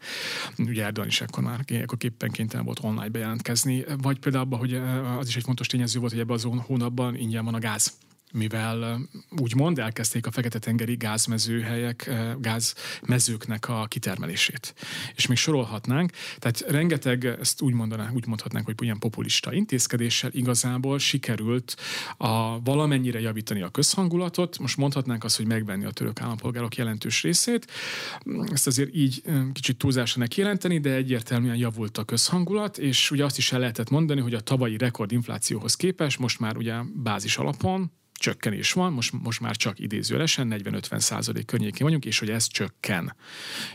ugye 0.58 0.84
Erdogan 0.84 1.08
is 1.08 1.20
ekkor 1.20 1.42
már 1.42 1.64
akkor 1.82 1.98
képpen 1.98 2.30
kénytelen 2.30 2.64
volt 2.64 2.78
online 2.82 3.08
bejelentkezni, 3.08 3.84
vagy 4.02 4.18
például 4.18 4.56
hogy 4.56 4.74
az 5.18 5.28
is 5.28 5.36
egy 5.36 5.42
fontos 5.42 5.66
tényező 5.66 5.98
volt, 5.98 6.12
hogy 6.12 6.20
ebben 6.20 6.34
az 6.36 6.46
hónapban 6.66 7.16
ingyen 7.16 7.44
van 7.44 7.54
a 7.54 7.58
gáz 7.58 7.92
mivel 8.34 9.00
úgymond 9.40 9.78
elkezdték 9.78 10.26
a 10.26 10.30
Fekete-tengeri 10.30 10.94
gázmezőhelyek, 10.94 12.10
gázmezőknek 12.38 13.68
a 13.68 13.86
kitermelését. 13.88 14.74
És 15.14 15.26
még 15.26 15.36
sorolhatnánk, 15.36 16.10
tehát 16.38 16.60
rengeteg, 16.60 17.24
ezt 17.24 17.62
úgy, 17.62 17.72
mondanánk, 17.72 18.14
úgy 18.14 18.26
mondhatnánk, 18.26 18.66
hogy 18.66 18.74
ilyen 18.78 18.98
populista 18.98 19.52
intézkedéssel 19.52 20.30
igazából 20.32 20.98
sikerült 20.98 21.76
a 22.16 22.60
valamennyire 22.62 23.20
javítani 23.20 23.62
a 23.62 23.68
közhangulatot, 23.68 24.58
most 24.58 24.76
mondhatnánk 24.76 25.24
azt, 25.24 25.36
hogy 25.36 25.46
megvenni 25.46 25.84
a 25.84 25.90
török 25.90 26.20
állampolgárok 26.20 26.76
jelentős 26.76 27.22
részét. 27.22 27.70
Ezt 28.52 28.66
azért 28.66 28.94
így 28.94 29.22
kicsit 29.52 29.76
túlzásanak 29.76 30.36
jelenteni, 30.36 30.78
de 30.80 30.90
egyértelműen 30.94 31.56
javult 31.56 31.98
a 31.98 32.04
közhangulat, 32.04 32.78
és 32.78 33.10
ugye 33.10 33.24
azt 33.24 33.38
is 33.38 33.52
el 33.52 33.58
lehetett 33.58 33.90
mondani, 33.90 34.20
hogy 34.20 34.34
a 34.34 34.40
tavalyi 34.40 34.76
rekordinflációhoz 34.76 35.74
képest 35.74 36.18
most 36.18 36.40
már 36.40 36.56
ugye 36.56 36.74
bázis 36.94 37.36
alapon 37.36 37.92
csökkenés 38.18 38.72
van, 38.72 38.92
most, 38.92 39.12
most 39.22 39.40
már 39.40 39.56
csak 39.56 39.78
idézőlesen 39.78 40.54
40-50 40.64 40.98
százalék 40.98 41.46
környékén 41.46 41.86
vagyunk, 41.86 42.04
és 42.04 42.18
hogy 42.18 42.30
ez 42.30 42.46
csökken. 42.46 43.14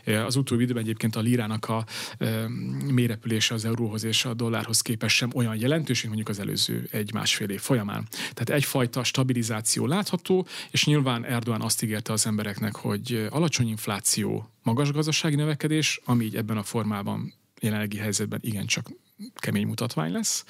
Az 0.06 0.36
utóbbi 0.36 0.64
időben 0.64 0.84
egyébként 0.84 1.16
a 1.16 1.20
lírának 1.20 1.70
a 1.70 1.86
e, 2.18 2.48
mérepülése 2.92 3.54
az 3.54 3.66
euróhoz 3.66 4.04
és 4.04 4.26
a 4.26 4.34
dollárhoz 4.34 4.82
képest 4.82 5.16
sem 5.16 5.30
olyan 5.34 5.56
jelentős, 5.56 6.02
mint 6.02 6.16
mondjuk 6.16 6.38
az 6.38 6.40
előző 6.40 6.88
egy-másfél 6.92 7.50
év 7.50 7.60
folyamán. 7.60 8.08
Tehát 8.10 8.50
egyfajta 8.50 9.04
stabilizáció 9.04 9.86
látható, 9.86 10.48
és 10.72 10.86
nyilván 10.86 11.26
Erdogan 11.26 11.62
azt 11.62 11.84
ígérte 11.84 12.14
az 12.14 12.26
embereknek, 12.26 12.76
hogy 12.76 13.28
alacsony 13.30 13.68
infláció, 13.68 14.50
magas 14.64 14.92
gazdasági 14.92 15.36
növekedés, 15.36 16.02
ami 16.06 16.26
így 16.26 16.36
ebben 16.36 16.58
a 16.58 16.64
formában 16.64 17.34
jelenlegi 17.60 17.98
helyzetben 17.98 18.40
igencsak 18.44 18.88
kemény 19.36 19.68
mutatvány 19.68 20.12
lesz, 20.12 20.44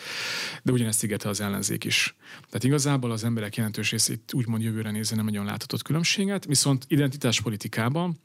de 0.64 0.72
ugyanezt 0.72 1.04
ígérte 1.04 1.30
az 1.30 1.42
ellenzék 1.42 1.84
is. 1.84 2.16
Tehát 2.46 2.64
igazából 2.64 3.12
az 3.12 3.24
emberek 3.24 3.56
jelentős 3.56 3.92
részét 3.92 4.34
úgymond 4.34 4.62
jövőre 4.62 4.92
nézve 4.92 5.16
nem 5.16 5.26
nagyon 5.26 5.46
láthatott 5.46 5.82
különbséget, 5.82 6.46
viszont 6.46 6.86
identitáspolitikában 6.88 8.20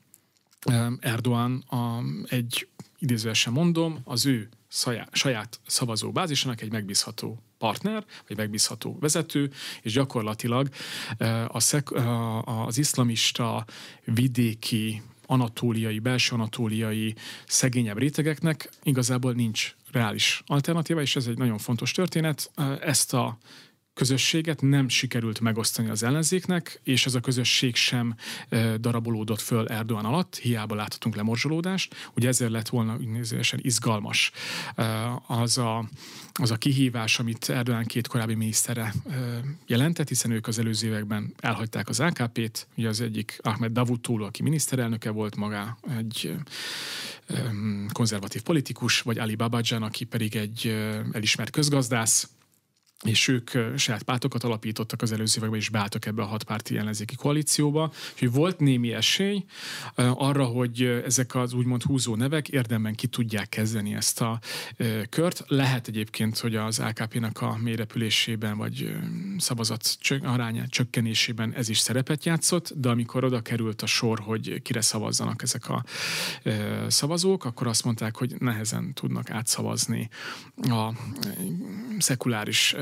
Erdoğan 1.00 1.62
a, 1.66 2.02
egy 2.34 2.68
idézőesen 2.98 3.52
mondom, 3.52 4.00
az 4.04 4.26
ő 4.26 4.48
saját, 4.68 5.08
saját 5.12 5.60
szavazó 5.66 6.12
bázisának 6.12 6.60
egy 6.60 6.72
megbízható 6.72 7.42
partner, 7.58 8.04
vagy 8.28 8.36
megbízható 8.36 8.96
vezető, 9.00 9.50
és 9.82 9.92
gyakorlatilag 9.92 10.68
a 11.48 11.60
szek, 11.60 11.88
az 12.44 12.78
iszlamista 12.78 13.64
vidéki 14.04 15.02
anatóliai, 15.34 15.98
belső 15.98 16.34
anatóliai 16.34 17.14
szegényebb 17.46 17.98
rétegeknek 17.98 18.68
igazából 18.82 19.32
nincs 19.32 19.74
reális 19.92 20.42
alternatíva, 20.46 21.00
és 21.00 21.16
ez 21.16 21.26
egy 21.26 21.38
nagyon 21.38 21.58
fontos 21.58 21.92
történet. 21.92 22.50
Ezt 22.80 23.14
a 23.14 23.38
közösséget 23.94 24.60
nem 24.60 24.88
sikerült 24.88 25.40
megosztani 25.40 25.88
az 25.88 26.02
ellenzéknek, 26.02 26.80
és 26.82 27.06
ez 27.06 27.14
a 27.14 27.20
közösség 27.20 27.74
sem 27.74 28.14
darabolódott 28.80 29.40
föl 29.40 29.68
Erdogan 29.68 30.04
alatt, 30.04 30.36
hiába 30.36 30.74
láthatunk 30.74 31.16
lemorzsolódást. 31.16 31.94
Ugye 32.16 32.28
ezért 32.28 32.50
lett 32.50 32.68
volna 32.68 32.96
úgynevezősen 32.96 33.60
izgalmas 33.62 34.32
az 35.26 35.58
a, 35.58 35.88
az 36.32 36.50
a 36.50 36.56
kihívás, 36.56 37.18
amit 37.18 37.48
Erdogan 37.48 37.84
két 37.84 38.06
korábbi 38.06 38.34
minisztere 38.34 38.94
jelentett, 39.66 40.08
hiszen 40.08 40.30
ők 40.30 40.46
az 40.46 40.58
előző 40.58 40.86
években 40.86 41.34
elhagyták 41.40 41.88
az 41.88 42.00
AKP-t, 42.00 42.66
ugye 42.76 42.88
az 42.88 43.00
egyik 43.00 43.38
Ahmed 43.42 43.72
Davutoglu, 43.72 44.24
aki 44.24 44.42
miniszterelnöke 44.42 45.10
volt 45.10 45.36
maga, 45.36 45.78
egy 45.98 46.34
konzervatív 47.92 48.42
politikus, 48.42 49.00
vagy 49.00 49.18
Ali 49.18 49.34
Babadzsán, 49.34 49.82
aki 49.82 50.04
pedig 50.04 50.36
egy 50.36 50.76
elismert 51.12 51.50
közgazdász, 51.50 52.28
és 53.02 53.28
ők 53.28 53.50
saját 53.76 54.02
pártokat 54.02 54.44
alapítottak 54.44 55.02
az 55.02 55.12
előző 55.12 55.38
években, 55.38 55.58
és 55.58 55.68
beálltak 55.68 56.06
ebbe 56.06 56.22
a 56.22 56.26
hatpárti 56.26 56.76
ellenzéki 56.76 57.14
koalícióba. 57.14 57.92
Úgyhogy 58.12 58.32
volt 58.32 58.58
némi 58.58 58.92
esély 58.92 59.44
arra, 59.94 60.44
hogy 60.44 60.82
ezek 60.82 61.34
az 61.34 61.52
úgymond 61.52 61.82
húzó 61.82 62.16
nevek 62.16 62.48
érdemben 62.48 62.94
ki 62.94 63.06
tudják 63.06 63.48
kezdeni 63.48 63.94
ezt 63.94 64.20
a 64.20 64.40
kört. 65.08 65.44
Lehet 65.46 65.88
egyébként, 65.88 66.38
hogy 66.38 66.56
az 66.56 66.78
AKP-nak 66.78 67.40
a 67.40 67.56
mélyrepülésében, 67.56 68.56
vagy 68.56 68.96
szavazat 69.38 69.98
arányát 70.22 70.70
csökkenésében 70.70 71.52
ez 71.52 71.68
is 71.68 71.78
szerepet 71.78 72.24
játszott, 72.24 72.72
de 72.76 72.88
amikor 72.88 73.24
oda 73.24 73.40
került 73.40 73.82
a 73.82 73.86
sor, 73.86 74.20
hogy 74.20 74.62
kire 74.62 74.80
szavazzanak 74.80 75.42
ezek 75.42 75.68
a 75.68 75.84
szavazók, 76.88 77.44
akkor 77.44 77.66
azt 77.66 77.84
mondták, 77.84 78.16
hogy 78.16 78.34
nehezen 78.38 78.94
tudnak 78.94 79.30
átszavazni 79.30 80.08
a 80.56 80.92
szekuláris 81.98 82.74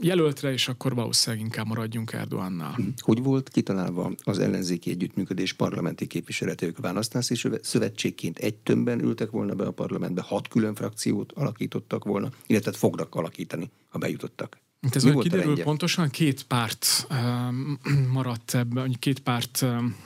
jelöltre, 0.00 0.52
és 0.52 0.68
akkor 0.68 0.94
valószínűleg 0.94 1.44
inkább 1.44 1.66
maradjunk 1.66 2.12
Erdoánnal. 2.12 2.76
Hogy 2.96 3.22
volt 3.22 3.48
kitalálva 3.48 4.12
az 4.24 4.38
ellenzéki 4.38 4.90
együttműködés 4.90 5.52
parlamenti 5.52 6.06
képviseletők 6.06 6.78
választási 6.78 7.34
szövetségként 7.62 8.38
egy 8.38 8.54
tömbben 8.54 9.00
ültek 9.00 9.30
volna 9.30 9.54
be 9.54 9.64
a 9.64 9.70
parlamentbe, 9.70 10.22
hat 10.22 10.48
külön 10.48 10.74
frakciót 10.74 11.32
alakítottak 11.32 12.04
volna, 12.04 12.30
illetve 12.46 12.72
fognak 12.72 13.14
alakítani, 13.14 13.70
ha 13.88 13.98
bejutottak? 13.98 14.60
Hát 14.82 14.96
ez 14.96 15.04
kiderül 15.20 15.62
pontosan, 15.62 16.10
két 16.10 16.42
párt 16.42 17.06
um, 17.10 17.78
maradt 18.12 18.54
ebben, 18.54 18.96
két 18.98 19.20
párt 19.20 19.60
um, 19.62 19.96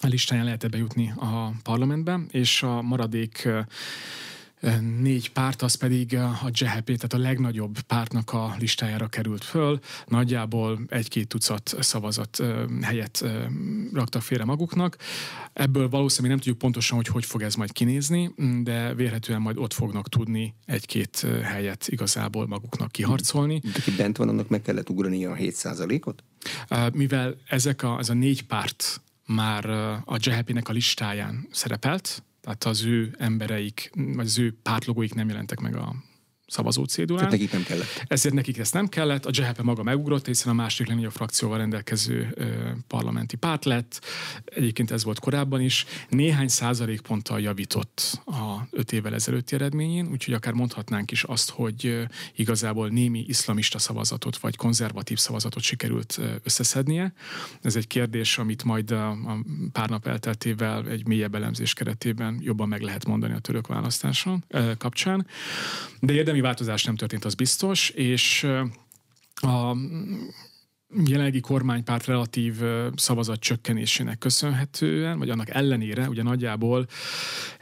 listáján 0.00 0.44
lehet 0.44 0.70
bejutni 0.70 1.12
a 1.16 1.52
parlamentbe, 1.62 2.20
és 2.30 2.62
a 2.62 2.82
maradék 2.82 3.42
uh, 3.46 3.58
négy 5.00 5.32
párt, 5.32 5.62
az 5.62 5.74
pedig 5.74 6.16
a 6.16 6.48
JHP, 6.52 6.84
tehát 6.84 7.12
a 7.12 7.18
legnagyobb 7.18 7.80
pártnak 7.80 8.32
a 8.32 8.56
listájára 8.58 9.06
került 9.08 9.44
föl. 9.44 9.78
Nagyjából 10.06 10.80
egy-két 10.88 11.28
tucat 11.28 11.74
szavazat 11.80 12.42
helyet 12.82 13.24
raktak 13.92 14.22
félre 14.22 14.44
maguknak. 14.44 14.96
Ebből 15.52 15.88
valószínűleg 15.88 16.30
nem 16.30 16.38
tudjuk 16.38 16.58
pontosan, 16.58 16.96
hogy 16.96 17.06
hogy 17.06 17.24
fog 17.24 17.42
ez 17.42 17.54
majd 17.54 17.72
kinézni, 17.72 18.34
de 18.62 18.94
vérhetően 18.94 19.40
majd 19.40 19.56
ott 19.58 19.72
fognak 19.72 20.08
tudni 20.08 20.54
egy-két 20.66 21.26
helyet 21.42 21.88
igazából 21.88 22.46
maguknak 22.46 22.92
kiharcolni. 22.92 23.58
De 23.58 23.70
aki 23.76 23.90
bent 23.90 24.16
van, 24.16 24.28
annak 24.28 24.48
meg 24.48 24.62
kellett 24.62 24.90
ugrani 24.90 25.24
a 25.24 25.34
7%-ot? 25.34 26.24
Mivel 26.92 27.36
ezek 27.46 27.82
a, 27.82 27.98
ez 27.98 28.08
a 28.08 28.14
négy 28.14 28.42
párt 28.42 29.00
már 29.26 29.70
a 30.04 30.16
JHP-nek 30.18 30.68
a 30.68 30.72
listáján 30.72 31.48
szerepelt, 31.50 32.22
tehát 32.40 32.64
az 32.64 32.84
ő 32.84 33.14
embereik, 33.18 33.90
vagy 33.94 34.26
az 34.26 34.38
ő 34.38 34.56
pártlogóik 34.62 35.14
nem 35.14 35.28
jelentek 35.28 35.60
meg 35.60 35.76
a 35.76 35.94
szavazó 36.48 36.84
cédulán. 36.84 37.24
Tehát 37.24 37.38
nekik 37.38 37.52
nem 37.52 37.62
kellett. 37.62 38.04
Ezért 38.06 38.34
nekik 38.34 38.58
ezt 38.58 38.74
nem 38.74 38.88
kellett. 38.88 39.26
A 39.26 39.30
JHP 39.32 39.62
maga 39.62 39.82
megugrott, 39.82 40.26
hiszen 40.26 40.52
a 40.52 40.54
második 40.54 40.86
legnagyobb 40.86 41.12
frakcióval 41.12 41.58
rendelkező 41.58 42.32
ö, 42.34 42.44
parlamenti 42.86 43.36
párt 43.36 43.64
lett. 43.64 44.04
Egyébként 44.44 44.90
ez 44.90 45.04
volt 45.04 45.18
korábban 45.18 45.60
is. 45.60 45.86
Néhány 46.08 46.48
százalékponttal 46.48 47.40
javított 47.40 48.20
a 48.26 48.66
öt 48.70 48.92
évvel 48.92 49.14
ezelőtti 49.14 49.54
eredményén, 49.54 50.08
úgyhogy 50.10 50.34
akár 50.34 50.52
mondhatnánk 50.52 51.10
is 51.10 51.22
azt, 51.22 51.50
hogy 51.50 51.86
ö, 51.86 52.02
igazából 52.36 52.88
némi 52.88 53.24
iszlamista 53.26 53.78
szavazatot 53.78 54.36
vagy 54.36 54.56
konzervatív 54.56 55.18
szavazatot 55.18 55.62
sikerült 55.62 56.16
ö, 56.18 56.26
összeszednie. 56.42 57.12
Ez 57.62 57.76
egy 57.76 57.86
kérdés, 57.86 58.38
amit 58.38 58.64
majd 58.64 58.90
a, 58.90 59.10
a 59.10 59.38
pár 59.72 59.88
nap 59.88 60.06
elteltével 60.06 60.88
egy 60.88 61.06
mélyebb 61.06 61.34
elemzés 61.34 61.72
keretében 61.72 62.38
jobban 62.42 62.68
meg 62.68 62.80
lehet 62.80 63.06
mondani 63.06 63.34
a 63.34 63.38
török 63.38 63.66
választáson 63.66 64.44
ö, 64.48 64.72
kapcsán. 64.78 65.26
De 66.00 66.12
érdemi 66.12 66.37
semmi 66.38 66.50
változás 66.50 66.84
nem 66.84 66.96
történt, 66.96 67.24
az 67.24 67.34
biztos, 67.34 67.88
és 67.90 68.46
a 69.34 69.76
jelenlegi 71.06 71.40
kormánypárt 71.40 72.06
relatív 72.06 72.54
szavazat 72.96 73.40
csökkenésének 73.40 74.18
köszönhetően, 74.18 75.18
vagy 75.18 75.30
annak 75.30 75.50
ellenére, 75.50 76.08
ugye 76.08 76.22
nagyjából 76.22 76.86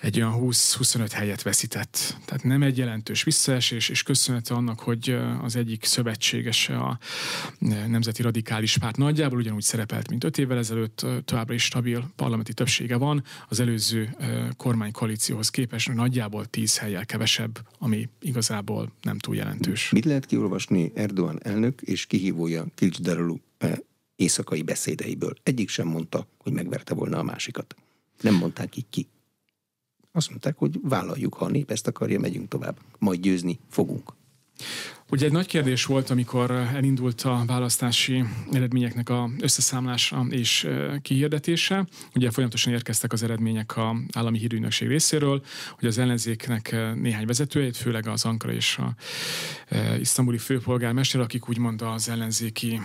egy 0.01 0.17
olyan 0.21 0.35
20-25 0.41 1.09
helyet 1.13 1.43
veszített. 1.43 2.17
Tehát 2.25 2.45
nem 2.45 2.63
egy 2.63 2.79
jelentős 2.79 3.23
visszaesés, 3.23 3.89
és 3.89 4.03
köszönhető 4.03 4.55
annak, 4.55 4.81
hogy 4.81 5.19
az 5.43 5.57
egyik 5.57 5.85
szövetségese 5.85 6.77
a 6.77 6.99
Nemzeti 7.87 8.23
Radikális 8.23 8.79
Párt 8.79 8.97
nagyjából 8.97 9.39
ugyanúgy 9.39 9.63
szerepelt, 9.63 10.11
mint 10.11 10.25
5 10.25 10.39
évvel 10.39 10.59
ezelőtt, 10.59 11.07
továbbra 11.25 11.55
is 11.55 11.63
stabil 11.63 12.11
parlamenti 12.17 12.53
többsége 12.53 12.97
van, 12.97 13.25
az 13.49 13.61
előző 13.61 14.17
kormánykoalícióhoz 14.57 15.51
képest 15.51 15.95
nagyjából 15.95 16.45
10 16.45 16.79
helyel 16.79 17.07
kevesebb, 17.07 17.59
ami 17.79 18.09
igazából 18.21 18.93
nem 19.03 19.19
túl 19.19 19.37
jelentős. 19.37 19.91
Mit 19.91 20.05
lehet 20.05 20.27
kiolvasni 20.27 20.93
Erdogan 20.95 21.41
elnök 21.43 21.81
és 21.81 22.07
kihívója 22.07 22.67
Kilcsder 22.75 23.16
Darulu 23.17 23.37
éjszakai 24.17 24.63
beszédeiből. 24.63 25.33
Egyik 25.43 25.69
sem 25.69 25.89
mondta, 25.89 26.27
hogy 26.39 26.53
megverte 26.53 26.95
volna 26.95 27.19
a 27.19 27.23
másikat. 27.23 27.77
Nem 28.21 28.35
mondták 28.35 28.77
így 28.77 28.89
ki. 28.91 29.09
Azt 30.13 30.29
mondták, 30.31 30.57
hogy 30.57 30.79
vállaljuk, 30.83 31.35
ha 31.35 31.45
a 31.45 31.49
nép 31.49 31.71
ezt 31.71 31.87
akarja, 31.87 32.21
megyünk 32.21 32.49
tovább. 32.49 32.81
Majd 32.99 33.21
győzni 33.21 33.59
fogunk. 33.69 34.13
Ugye 35.11 35.27
egy 35.27 35.33
nagy 35.33 35.47
kérdés 35.47 35.85
volt, 35.85 36.11
amikor 36.11 36.51
elindult 36.51 37.23
a 37.23 37.43
választási 37.47 38.25
eredményeknek 38.53 39.09
a 39.09 39.31
összeszámlása 39.41 40.27
és 40.31 40.69
kihirdetése. 41.03 41.87
Ugye 42.15 42.31
folyamatosan 42.31 42.73
érkeztek 42.73 43.13
az 43.13 43.23
eredmények 43.23 43.77
a 43.77 43.97
állami 44.13 44.39
hírügynökség 44.39 44.89
részéről, 44.89 45.43
hogy 45.79 45.89
az 45.89 45.99
ellenzéknek 45.99 46.77
néhány 46.95 47.27
vezetőjét, 47.27 47.77
főleg 47.77 48.07
az 48.07 48.25
Ankara 48.25 48.53
és 48.53 48.79
a 48.79 48.95
isztambuli 50.01 50.39
főpolgármester, 50.39 51.21
akik 51.21 51.49
úgymond 51.49 51.83
az 51.83 52.09
ellenzéki 52.09 52.81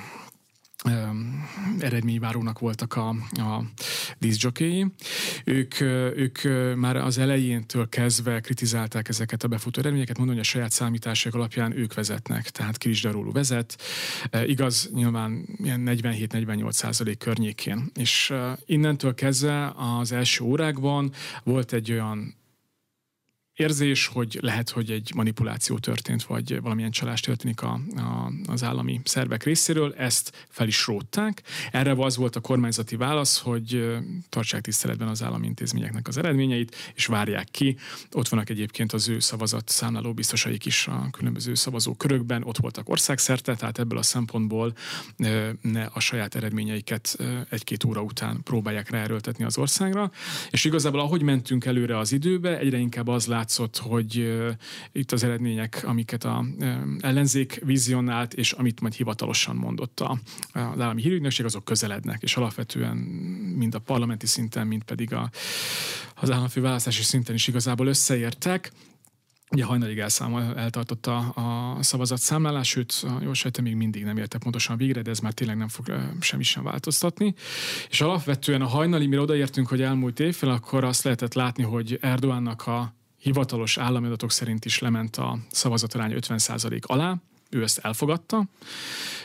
eredményvárónak 1.79 2.59
voltak 2.59 2.95
a, 2.95 3.09
a 3.31 3.63
díszjokéi. 4.19 4.85
Ők, 5.45 5.81
ők 6.15 6.37
már 6.75 6.95
az 6.95 7.17
elejéntől 7.17 7.89
kezdve 7.89 8.39
kritizálták 8.39 9.09
ezeket 9.09 9.43
a 9.43 9.47
befutó 9.47 9.79
eredményeket, 9.79 10.17
mondani, 10.17 10.37
hogy 10.37 10.47
a 10.47 10.51
saját 10.51 10.71
számítások 10.71 11.33
alapján 11.33 11.77
ők 11.77 11.93
vezetnek, 11.93 12.49
tehát 12.49 12.77
Kiris 12.77 13.01
Daruló 13.01 13.31
vezet, 13.31 13.81
igaz, 14.45 14.89
nyilván 14.93 15.45
ilyen 15.57 15.83
47-48 15.85 16.71
százalék 16.71 17.17
környékén. 17.17 17.91
És 17.95 18.33
innentől 18.65 19.13
kezdve 19.13 19.73
az 19.99 20.11
első 20.11 20.43
órákban 20.43 21.11
volt 21.43 21.73
egy 21.73 21.91
olyan 21.91 22.39
érzés, 23.55 24.07
hogy 24.07 24.37
lehet, 24.41 24.69
hogy 24.69 24.91
egy 24.91 25.11
manipuláció 25.15 25.77
történt, 25.77 26.23
vagy 26.23 26.61
valamilyen 26.61 26.91
csalás 26.91 27.19
történik 27.19 27.61
a, 27.61 27.79
a, 27.95 28.31
az 28.45 28.63
állami 28.63 29.01
szervek 29.03 29.43
részéről, 29.43 29.93
ezt 29.97 30.47
fel 30.49 30.67
is 30.67 30.85
rótták. 30.85 31.41
Erre 31.71 31.91
az 31.91 32.15
volt 32.17 32.35
a 32.35 32.39
kormányzati 32.39 32.95
válasz, 32.95 33.39
hogy 33.39 33.97
tartsák 34.29 34.61
tiszteletben 34.61 35.07
az 35.07 35.23
állami 35.23 35.47
intézményeknek 35.47 36.07
az 36.07 36.17
eredményeit, 36.17 36.75
és 36.93 37.05
várják 37.05 37.47
ki. 37.51 37.77
Ott 38.11 38.27
vannak 38.27 38.49
egyébként 38.49 38.93
az 38.93 39.09
ő 39.09 39.19
szavazat 39.19 39.69
számláló 39.69 40.13
biztosaik 40.13 40.65
is 40.65 40.87
a 40.87 41.07
különböző 41.11 41.53
szavazókörökben, 41.53 42.43
ott 42.43 42.57
voltak 42.57 42.89
országszerte, 42.89 43.55
tehát 43.55 43.79
ebből 43.79 43.97
a 43.97 44.03
szempontból 44.03 44.73
ne 45.61 45.83
a 45.83 45.99
saját 45.99 46.35
eredményeiket 46.35 47.17
egy-két 47.49 47.83
óra 47.83 48.01
után 48.01 48.43
próbálják 48.43 48.89
ráerőltetni 48.89 49.43
az 49.43 49.57
országra. 49.57 50.11
És 50.49 50.65
igazából 50.65 50.99
ahogy 50.99 51.21
mentünk 51.21 51.65
előre 51.65 51.97
az 51.97 52.11
időbe, 52.11 52.57
egyre 52.57 52.77
inkább 52.77 53.07
az 53.07 53.25
lát 53.25 53.40
látszott, 53.41 53.77
hogy 53.77 54.39
itt 54.91 55.11
az 55.11 55.23
eredmények, 55.23 55.83
amiket 55.85 56.23
a 56.23 56.45
ellenzék 56.99 57.61
vizionált, 57.65 58.33
és 58.33 58.51
amit 58.51 58.81
majd 58.81 58.93
hivatalosan 58.93 59.55
mondott 59.55 59.99
a, 59.99 60.19
az 60.53 60.79
állami 60.79 61.01
hírügynökség, 61.01 61.45
azok 61.45 61.65
közelednek, 61.65 62.21
és 62.21 62.35
alapvetően 62.35 62.97
mind 63.57 63.75
a 63.75 63.79
parlamenti 63.79 64.25
szinten, 64.25 64.67
mind 64.67 64.83
pedig 64.83 65.13
a, 65.13 65.29
az 66.15 66.31
államfőválasztási 66.31 67.03
szinten 67.03 67.35
is 67.35 67.47
igazából 67.47 67.87
összeértek. 67.87 68.71
Ugye 69.51 69.63
hajnalig 69.63 69.99
elszámol, 69.99 70.55
eltartotta 70.55 71.17
a 71.17 71.77
szavazatszámlálás, 71.83 72.67
sőt, 72.67 72.93
a 73.03 73.19
jó 73.23 73.33
sejtem 73.33 73.63
még 73.63 73.75
mindig 73.75 74.03
nem 74.03 74.17
érte 74.17 74.37
pontosan 74.37 74.77
végre, 74.77 75.01
de 75.01 75.09
ez 75.09 75.19
már 75.19 75.33
tényleg 75.33 75.57
nem 75.57 75.67
fog 75.67 75.85
semmi 76.19 76.43
sem 76.43 76.63
változtatni. 76.63 77.33
És 77.89 78.01
alapvetően 78.01 78.61
a 78.61 78.67
hajnali, 78.67 79.07
mire 79.07 79.21
odaértünk, 79.21 79.67
hogy 79.67 79.81
elmúlt 79.81 80.19
évfél, 80.19 80.49
akkor 80.49 80.83
azt 80.83 81.03
lehetett 81.03 81.33
látni, 81.33 81.63
hogy 81.63 81.97
Erdoánnak 82.01 82.67
a 82.67 83.00
hivatalos 83.21 83.77
állami 83.77 84.05
adatok 84.05 84.31
szerint 84.31 84.65
is 84.65 84.79
lement 84.79 85.15
a 85.15 85.37
szavazatarány 85.49 86.13
50% 86.15 86.81
alá, 86.81 87.15
ő 87.51 87.63
ezt 87.63 87.77
elfogadta. 87.77 88.45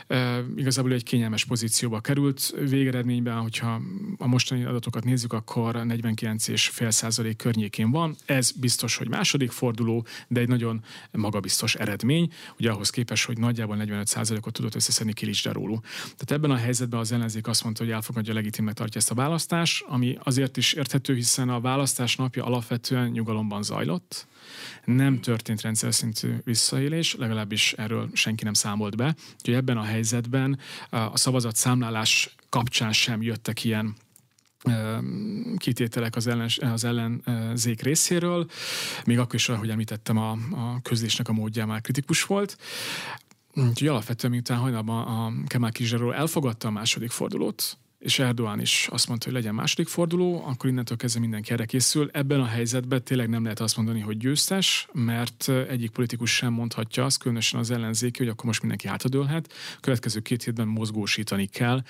E, 0.07 0.45
igazából 0.57 0.93
egy 0.93 1.03
kényelmes 1.03 1.45
pozícióba 1.45 2.01
került. 2.01 2.55
Végeredményben, 2.69 3.41
hogyha 3.41 3.81
a 4.19 4.27
mostani 4.27 4.65
adatokat 4.65 5.05
nézzük, 5.05 5.33
akkor 5.33 5.75
49,5 5.77 6.91
százalék 6.91 7.37
környékén 7.37 7.91
van. 7.91 8.17
Ez 8.25 8.51
biztos, 8.51 8.97
hogy 8.97 9.09
második 9.09 9.51
forduló, 9.51 10.07
de 10.29 10.41
egy 10.41 10.49
nagyon 10.49 10.85
magabiztos 11.11 11.75
eredmény, 11.75 12.33
ugye 12.59 12.71
ahhoz 12.71 12.91
képest, 12.91 13.25
hogy 13.25 13.39
nagyjából 13.39 13.77
45 13.77 14.07
százalékot 14.07 14.53
tudott 14.53 14.75
összeszedni 14.75 15.13
Kilics 15.13 15.45
Darulu. 15.45 15.79
Tehát 16.01 16.31
ebben 16.31 16.51
a 16.51 16.57
helyzetben 16.57 17.01
az 17.01 17.13
ellenzék 17.13 17.47
azt 17.47 17.65
mondta, 17.65 17.85
hogy 17.85 17.93
elfogadja, 17.93 18.35
legitimnek 18.35 18.75
tartja 18.75 19.01
ezt 19.01 19.11
a 19.11 19.15
választást, 19.15 19.85
ami 19.89 20.19
azért 20.23 20.57
is 20.57 20.73
érthető, 20.73 21.15
hiszen 21.15 21.49
a 21.49 21.61
választás 21.61 22.17
napja 22.17 22.45
alapvetően 22.45 23.11
nyugalomban 23.11 23.63
zajlott 23.63 24.27
nem 24.85 25.21
történt 25.21 25.61
rendszer 25.61 25.95
szintű 25.95 26.35
visszaélés, 26.45 27.15
legalábbis 27.15 27.73
erről 27.73 28.09
senki 28.13 28.45
nem 28.45 28.53
számolt 28.53 28.97
be. 28.97 29.15
Úgyhogy 29.33 29.55
ebben 29.55 29.77
a 29.77 29.83
helyzetben 29.83 30.59
a 30.91 31.17
szavazat 31.17 31.57
számlálás 31.57 32.35
kapcsán 32.49 32.93
sem 32.93 33.23
jöttek 33.23 33.65
ilyen 33.65 33.97
kitételek 35.57 36.17
az, 36.17 36.27
ellen, 36.27 36.51
az 36.61 36.85
ellenzék 36.85 37.83
részéről, 37.83 38.47
még 39.05 39.19
akkor 39.19 39.35
is, 39.35 39.49
ahogy 39.49 39.71
említettem, 39.71 40.17
a, 40.17 40.31
a 40.31 40.81
közlésnek 40.83 41.29
a 41.29 41.33
módja 41.33 41.67
már 41.67 41.81
kritikus 41.81 42.25
volt. 42.25 42.57
Úgyhogy 43.55 43.89
alapvetően, 43.89 44.33
miután 44.33 44.59
hajnalban 44.59 45.07
a 45.07 45.47
Kemal 45.47 45.71
Kizsáról 45.71 46.15
elfogadta 46.15 46.69
a 46.69 46.71
második 46.71 47.11
fordulót, 47.11 47.79
és 47.99 48.19
Erdoğan 48.19 48.61
is 48.61 48.89
azt 48.91 49.09
mondta, 49.09 49.27
hogy 49.27 49.35
legyen 49.35 49.55
második 49.55 49.89
forduló, 49.89 50.45
akkor 50.45 50.71
innentől 50.71 50.97
kezdve 50.97 51.21
mindenki 51.21 51.53
erre 51.53 51.65
készül. 51.65 52.09
Ebben 52.13 52.41
a 52.41 52.45
helyzetben 52.45 53.05
tényleg 53.05 53.29
nem 53.29 53.43
lehet 53.43 53.61
azt 53.61 53.77
mondani, 53.77 54.01
hogy 54.01 54.17
győztes, 54.17 54.89
mert 54.93 55.49
egyik 55.49 55.91
politikus 55.91 56.35
sem 56.35 56.53
mondhatja 56.53 57.05
azt, 57.05 57.19
különösen 57.19 57.61
az 57.61 57.71
ellenzéki, 57.71 58.19
hogy 58.19 58.29
akkor 58.29 58.45
most 58.45 58.61
mindenki 58.61 58.89
hátadőlhet. 58.89 59.53
Következő 59.81 60.21
két 60.21 60.43
hétben 60.43 60.69
mozgósítani 60.69 61.47
kell, 61.47 61.83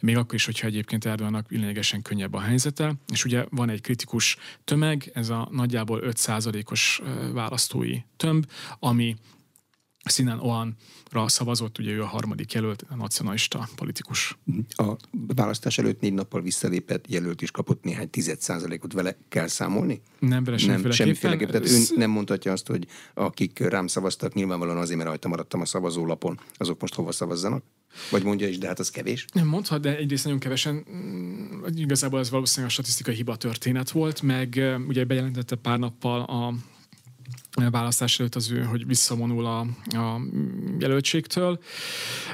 még 0.00 0.16
akkor 0.16 0.34
is, 0.34 0.44
hogyha 0.44 0.66
egyébként 0.66 1.04
Erdoğannak 1.04 1.44
lényegesen 1.48 2.02
könnyebb 2.02 2.34
a 2.34 2.40
helyzete. 2.40 2.94
És 3.12 3.24
ugye 3.24 3.44
van 3.50 3.70
egy 3.70 3.80
kritikus 3.80 4.36
tömeg, 4.64 5.10
ez 5.14 5.28
a 5.28 5.48
nagyjából 5.50 6.02
5%-os 6.04 7.02
választói 7.32 7.98
tömb, 8.16 8.46
ami 8.78 9.16
Sinan 10.04 10.40
Oanra 10.40 11.28
szavazott, 11.28 11.78
ugye 11.78 11.90
ő 11.90 12.02
a 12.02 12.06
harmadik 12.06 12.52
jelölt, 12.52 12.84
a 12.88 12.96
nacionalista 12.96 13.68
politikus. 13.74 14.38
A 14.68 14.96
választás 15.12 15.78
előtt 15.78 16.00
négy 16.00 16.12
nappal 16.12 16.42
visszalépett 16.42 17.04
jelölt 17.08 17.42
is 17.42 17.50
kapott 17.50 17.84
néhány 17.84 18.10
tized 18.10 18.40
százalékot, 18.40 18.92
vele 18.92 19.16
kell 19.28 19.46
számolni? 19.46 20.00
Nem, 20.18 20.44
vele 20.44 20.58
nem, 20.66 20.90
semmiféleképpen. 20.90 21.52
Tehát 21.52 21.70
ön 21.70 21.82
nem 21.96 22.10
mondhatja 22.10 22.52
azt, 22.52 22.66
hogy 22.66 22.86
akik 23.14 23.58
rám 23.58 23.86
szavaztak, 23.86 24.34
nyilvánvalóan 24.34 24.76
azért, 24.76 24.96
mert 24.96 25.08
rajta 25.08 25.28
maradtam 25.28 25.60
a 25.60 25.64
szavazólapon, 25.64 26.40
azok 26.56 26.80
most 26.80 26.94
hova 26.94 27.12
szavazzanak? 27.12 27.64
Vagy 28.10 28.22
mondja 28.22 28.48
is, 28.48 28.58
de 28.58 28.66
hát 28.66 28.78
az 28.78 28.90
kevés? 28.90 29.24
Nem 29.32 29.46
mondhat, 29.46 29.80
de 29.80 29.96
egyrészt 29.96 30.24
nagyon 30.24 30.38
kevesen. 30.38 30.86
Mm, 30.90 31.64
igazából 31.74 32.20
ez 32.20 32.30
valószínűleg 32.30 32.70
a 32.70 32.72
statisztikai 32.72 33.14
hiba 33.14 33.36
történet 33.36 33.90
volt, 33.90 34.22
meg 34.22 34.62
ugye 34.88 35.04
bejelentette 35.04 35.56
pár 35.56 35.78
nappal 35.78 36.20
a 36.20 36.54
választás 37.70 38.20
előtt 38.20 38.34
az 38.34 38.50
ő, 38.50 38.62
hogy 38.62 38.86
visszavonul 38.86 39.46
a, 39.46 39.60
a 39.96 40.20
jelöltségtől. 40.78 41.62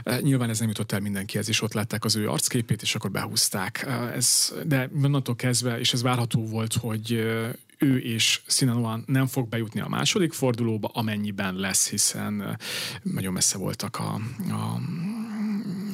E, 0.02 0.20
nyilván 0.20 0.48
ez 0.48 0.58
nem 0.58 0.68
jutott 0.68 0.92
el 0.92 1.00
mindenkihez, 1.00 1.48
és 1.48 1.62
ott 1.62 1.72
látták 1.72 2.04
az 2.04 2.16
ő 2.16 2.28
arcképét, 2.28 2.82
és 2.82 2.94
akkor 2.94 3.10
behúzták. 3.10 3.84
E, 3.86 3.92
ez, 3.92 4.54
de 4.66 4.90
onnantól 5.02 5.36
kezdve, 5.36 5.78
és 5.78 5.92
ez 5.92 6.02
várható 6.02 6.46
volt, 6.46 6.74
hogy 6.74 7.26
ő 7.78 7.98
és 7.98 8.40
Sinaloan 8.46 9.04
nem 9.06 9.26
fog 9.26 9.48
bejutni 9.48 9.80
a 9.80 9.88
második 9.88 10.32
fordulóba, 10.32 10.90
amennyiben 10.92 11.54
lesz, 11.54 11.90
hiszen 11.90 12.58
nagyon 13.02 13.32
messze 13.32 13.58
voltak 13.58 13.98
a, 13.98 14.14
a 14.50 14.80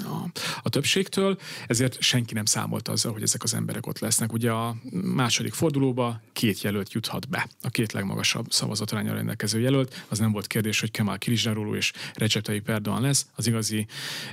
a, 0.05 0.31
a 0.62 0.69
többségtől, 0.69 1.38
ezért 1.67 2.01
senki 2.01 2.35
nem 2.35 2.45
számolt 2.45 2.88
azzal, 2.88 3.12
hogy 3.12 3.23
ezek 3.23 3.43
az 3.43 3.55
emberek 3.55 3.87
ott 3.87 3.99
lesznek. 3.99 4.33
Ugye 4.33 4.51
a 4.51 4.77
második 4.93 5.53
fordulóba 5.53 6.21
két 6.33 6.61
jelölt 6.61 6.93
juthat 6.93 7.29
be, 7.29 7.49
a 7.62 7.69
két 7.69 7.93
legmagasabb 7.93 8.53
szavazatrányra 8.53 9.14
rendelkező 9.14 9.61
jelölt. 9.61 10.05
Az 10.09 10.19
nem 10.19 10.33
volt 10.33 10.47
kérdés, 10.47 10.81
hogy 10.81 10.90
Kemal 10.90 11.19
Kirizsáróló 11.19 11.75
és 11.75 11.93
Recep 12.14 12.43
Tayyip 12.43 12.69
Erdogan 12.69 13.01
lesz. 13.01 13.27
Az 13.35 13.47
igazi 13.47 13.87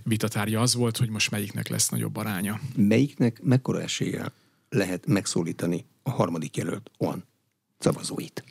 vitatárja 0.04 0.62
az 0.62 0.76
volt, 0.76 0.98
hogy 0.98 1.10
most 1.10 1.32
melyiknek 1.32 1.68
lesz 1.68 1.90
nagyobb 1.90 2.16
aránya. 2.16 2.60
Melyiknek 2.76 3.42
mekkora 3.44 3.82
esélye 3.82 4.32
lehet 4.70 5.06
megszólítani 5.06 5.86
a 6.04 6.10
harmadik 6.10 6.58
jelölt 6.58 6.92
olyan 6.98 7.26
szavazóit? 7.80 8.44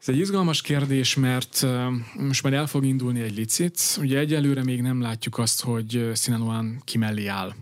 Ez 0.00 0.08
egy 0.08 0.18
izgalmas 0.18 0.60
kérdés, 0.60 1.14
mert 1.14 1.66
most 2.16 2.42
már 2.42 2.52
el 2.52 2.66
fog 2.66 2.84
indulni 2.84 3.20
egy 3.20 3.36
licit. 3.36 3.98
Ugye 4.00 4.18
egyelőre 4.18 4.64
még 4.64 4.82
nem 4.82 5.00
látjuk 5.00 5.38
azt, 5.38 5.62
hogy 5.62 6.10
Sinaloan 6.14 6.82
ki 6.84 6.98
mellé 6.98 7.26
áll. 7.26 7.54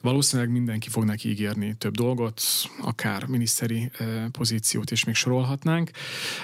Valószínűleg 0.00 0.50
mindenki 0.50 0.88
fog 0.88 1.04
neki 1.04 1.28
ígérni 1.28 1.74
több 1.74 1.94
dolgot, 1.94 2.42
akár 2.80 3.26
miniszteri 3.26 3.90
pozíciót 4.30 4.90
is 4.90 5.04
még 5.04 5.14
sorolhatnánk, 5.14 5.90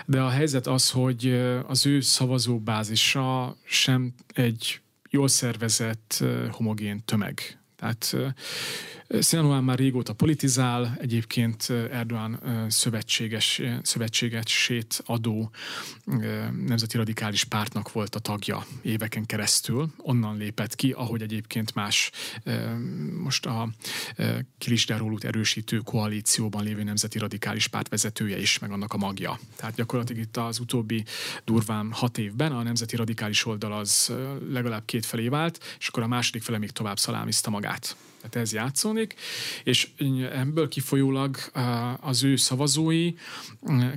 de 0.07 0.21
a 0.21 0.29
helyzet 0.29 0.67
az, 0.67 0.91
hogy 0.91 1.33
az 1.67 1.87
ő 1.87 2.01
szavazóbázisa 2.01 3.57
sem 3.65 4.15
egy 4.35 4.81
jól 5.11 5.29
szervezett, 5.29 6.25
homogén 6.51 7.05
tömeg. 7.05 7.59
Tehát 7.77 8.17
Sinaloa 9.21 9.61
már 9.61 9.79
régóta 9.79 10.13
politizál, 10.13 10.97
egyébként 11.01 11.71
Erdogan 11.71 12.41
szövetséges, 12.69 13.63
szövetségesét 13.83 15.03
adó 15.07 15.51
nemzeti 16.67 16.97
radikális 16.97 17.45
pártnak 17.45 17.93
volt 17.93 18.15
a 18.15 18.19
tagja 18.19 18.67
éveken 18.83 19.27
keresztül. 19.27 19.89
Onnan 19.97 20.37
lépett 20.37 20.75
ki, 20.75 20.91
ahogy 20.91 21.23
egyébként 21.23 21.75
más 21.75 22.11
most 23.23 23.47
a 23.47 23.69
Kilisderólut 24.59 25.25
erősítő 25.25 25.79
koalícióban 25.79 26.65
lévő 26.65 26.83
nemzeti 26.83 27.19
radikális 27.19 27.67
párt 27.67 27.89
vezetője 27.89 28.39
is, 28.39 28.59
meg 28.59 28.71
annak 28.71 28.93
a 28.93 28.97
magja. 28.97 29.39
Tehát 29.57 29.75
gyakorlatilag 29.75 30.23
itt 30.23 30.37
az 30.37 30.59
utóbbi 30.59 31.05
durván 31.45 31.93
hat 31.93 32.19
évben 32.19 32.53
a 32.53 32.63
nemzeti 32.63 32.97
radikális 32.97 33.47
oldal 33.47 33.73
az 33.73 34.13
legalább 34.51 34.85
két 34.85 35.07
felé 35.07 35.29
vált, 35.29 35.77
és 35.79 35.89
akkor 35.89 36.03
a 36.03 36.07
második 36.07 36.43
fele 36.43 36.59
még 36.59 36.71
tovább 36.71 36.99
szalámizta 36.99 37.51
magát. 37.51 37.97
Tehát 38.19 38.37
ez 38.37 38.53
játszódik, 38.53 39.15
és 39.65 39.89
ebből 40.33 40.69
kifolyólag 40.69 41.37
az 42.01 42.23
ő 42.23 42.37
szavazói 42.37 43.15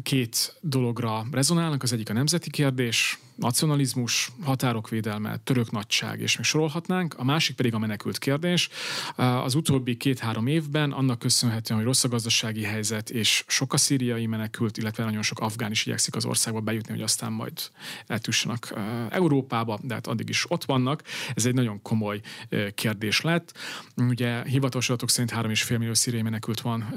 két 0.04 0.56
dologra 0.62 1.26
rezonálnak. 1.32 1.84
Az 1.84 1.94
egyik 1.94 2.10
a 2.10 2.14
nemzeti 2.14 2.50
kérdés, 2.50 3.20
nacionalizmus, 3.36 4.32
határok 4.44 4.90
védelme, 4.90 5.38
török 5.44 5.72
nagyság, 5.72 6.20
és 6.20 6.36
még 6.38 6.46
sorolhatnánk. 6.46 7.14
A 7.18 7.24
másik 7.24 7.56
pedig 7.56 7.74
a 7.74 7.80
menekült 7.80 8.18
kérdés. 8.18 8.70
Az 9.16 9.56
utóbbi 9.56 9.98
két-három 9.98 10.48
évben 10.48 10.92
annak 10.92 11.20
köszönhetően, 11.20 11.80
hogy 11.80 11.88
rossz 11.88 12.04
a 12.04 12.08
gazdasági 12.08 12.64
helyzet, 12.64 13.10
és 13.10 13.44
sok 13.48 13.74
a 13.74 13.78
szíriai 13.78 14.26
menekült, 14.26 14.78
illetve 14.78 15.04
nagyon 15.04 15.22
sok 15.22 15.40
afgán 15.40 15.72
is 15.72 15.86
igyekszik 15.86 16.16
az 16.16 16.26
országba 16.26 16.60
bejutni, 16.60 16.92
hogy 16.92 17.02
aztán 17.02 17.32
majd 17.32 17.54
eltussanak 18.08 18.74
Európába, 19.10 19.80
de 19.82 19.94
hát 19.94 20.08
addig 20.08 20.30
is 20.30 20.52
ott 20.52 20.66
vannak. 20.66 21.04
Ez 21.36 21.46
egy 21.46 21.54
nagyon 21.54 21.82
komoly 21.82 22.22
kérdés 22.76 23.22
lett. 23.22 23.58
Ugye 23.96 24.44
hivatalos 24.44 24.90
adatok 24.90 25.10
szerint 25.10 25.32
3,5 25.32 25.78
millió 25.78 25.94
szíriai 25.94 26.22
menekült 26.24 26.62
van 26.62 26.94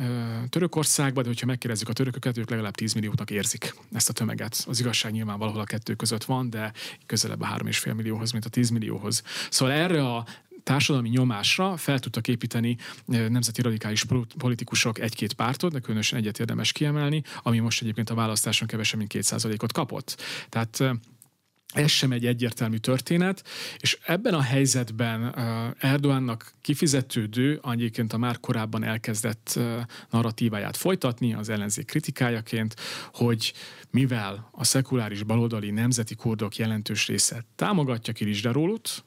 Törökországban, 0.49 1.23
de 1.23 1.29
hogyha 1.29 1.47
megkérdezzük 1.47 1.88
a 1.88 1.92
törököket, 1.92 2.38
ők 2.38 2.51
legalább 2.51 2.75
10 2.75 2.92
milliónak 2.92 3.31
érzik 3.31 3.75
ezt 3.92 4.09
a 4.09 4.12
tömeget. 4.12 4.64
Az 4.68 4.81
igazság 4.81 5.12
nyilván 5.12 5.38
valahol 5.38 5.61
a 5.61 5.64
kettő 5.64 5.94
között 5.94 6.25
van 6.25 6.34
van, 6.35 6.51
de 6.51 6.73
közelebb 7.07 7.40
a 7.40 7.47
3,5 7.47 7.94
millióhoz, 7.94 8.33
mint 8.33 8.44
a 8.44 8.49
10 8.49 8.70
millióhoz. 8.70 9.23
Szóval 9.51 9.75
erre 9.75 10.07
a 10.07 10.27
társadalmi 10.62 11.09
nyomásra 11.09 11.77
fel 11.77 11.99
tudtak 11.99 12.29
építeni 12.29 12.77
nemzeti 13.07 13.62
radikális 13.62 14.05
politikusok 14.38 14.99
egy-két 14.99 15.33
pártot, 15.33 15.73
de 15.73 15.79
különösen 15.79 16.18
egyet 16.18 16.38
érdemes 16.38 16.73
kiemelni, 16.73 17.23
ami 17.42 17.59
most 17.59 17.83
egyébként 17.83 18.11
a 18.11 18.14
választáson 18.14 18.68
kevesebb, 18.68 18.99
mint 18.99 19.12
2%-ot 19.14 19.73
kapott. 19.73 20.23
Tehát 20.49 20.83
ez 21.74 21.90
sem 21.90 22.12
egy 22.12 22.26
egyértelmű 22.26 22.76
történet, 22.76 23.44
és 23.78 23.98
ebben 24.06 24.34
a 24.34 24.40
helyzetben 24.40 25.34
Erdoánnak 25.78 26.52
kifizetődő, 26.60 27.60
egyébként 27.70 28.12
a 28.12 28.18
már 28.18 28.40
korábban 28.40 28.84
elkezdett 28.84 29.60
narratíváját 30.10 30.76
folytatni, 30.76 31.34
az 31.34 31.48
ellenzék 31.48 31.87
kritikájaként, 31.87 32.74
hogy 33.12 33.52
mivel 33.90 34.48
a 34.52 34.64
szekuláris 34.64 35.22
baloldali 35.22 35.70
nemzeti 35.70 36.14
kurdok 36.14 36.56
jelentős 36.56 37.06
része 37.06 37.44
támogatja 37.56 38.12
Kirisdarólut, 38.12 39.04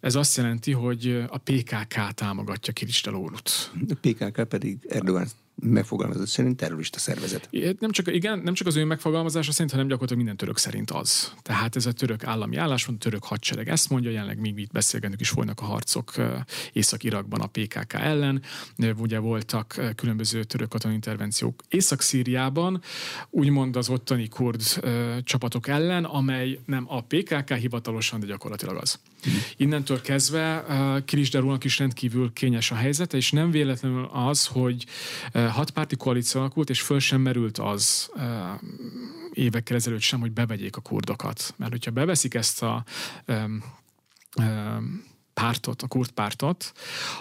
ez 0.00 0.14
azt 0.14 0.36
jelenti, 0.36 0.72
hogy 0.72 1.24
a 1.28 1.38
PKK 1.38 2.12
támogatja 2.14 2.72
Kirisdarólut. 2.72 3.72
A 3.88 3.94
PKK 4.00 4.44
pedig 4.48 4.78
Erdogan 4.88 5.26
megfogalmazott 5.56 6.26
szerint 6.26 6.56
terrorista 6.56 6.98
szervezet. 6.98 7.48
Nem 7.78 7.90
csak, 7.90 8.14
igen, 8.14 8.38
nem 8.38 8.54
csak 8.54 8.66
az 8.66 8.76
ő 8.76 8.84
megfogalmazása 8.84 9.52
szerint, 9.52 9.70
hanem 9.70 9.86
gyakorlatilag 9.86 10.22
minden 10.22 10.36
török 10.36 10.58
szerint 10.58 10.90
az. 10.90 11.32
Tehát 11.42 11.76
ez 11.76 11.86
a 11.86 11.92
török 11.92 12.24
állami 12.24 12.56
a 12.56 12.76
török 12.98 13.24
hadsereg 13.24 13.68
ezt 13.68 13.90
mondja, 13.90 14.10
jelenleg 14.10 14.40
még 14.40 14.58
itt 14.58 14.72
beszélgetünk 14.72 15.20
is 15.20 15.28
folynak 15.28 15.60
a 15.60 15.64
harcok 15.64 16.12
Észak-Irakban 16.72 17.40
a 17.40 17.46
PKK 17.46 17.92
ellen. 17.92 18.42
Ugye 18.98 19.18
voltak 19.18 19.92
különböző 19.96 20.44
török 20.44 20.68
katonai 20.68 20.94
intervenciók 20.94 21.62
Észak-Szíriában, 21.68 22.82
úgymond 23.30 23.76
az 23.76 23.88
ottani 23.88 24.28
kurd 24.28 24.62
csapatok 25.22 25.68
ellen, 25.68 26.04
amely 26.04 26.58
nem 26.66 26.84
a 26.88 27.00
PKK 27.02 27.52
hivatalosan, 27.52 28.20
de 28.20 28.26
gyakorlatilag 28.26 28.76
az. 28.76 28.98
Innentől 29.56 30.00
kezdve 30.00 30.64
Kirisderúnak 31.04 31.64
is 31.64 31.78
rendkívül 31.78 32.32
kényes 32.32 32.70
a 32.70 32.74
helyzete, 32.74 33.16
és 33.16 33.30
nem 33.30 33.50
véletlenül 33.50 34.10
az, 34.12 34.46
hogy 34.46 34.86
hatpárti 35.50 35.96
koalíció 35.96 36.40
alakult, 36.40 36.70
és 36.70 36.82
föl 36.82 36.98
sem 36.98 37.20
merült 37.20 37.58
az 37.58 38.10
évekkel 39.32 39.76
ezelőtt 39.76 40.00
sem, 40.00 40.20
hogy 40.20 40.32
bevegyék 40.32 40.76
a 40.76 40.80
kurdokat. 40.80 41.54
Mert 41.56 41.70
hogyha 41.70 41.90
beveszik 41.90 42.34
ezt 42.34 42.62
a 42.62 42.84
pártot, 45.34 45.82
a 45.82 45.86
kurt 45.86 46.10
pártot, 46.10 46.72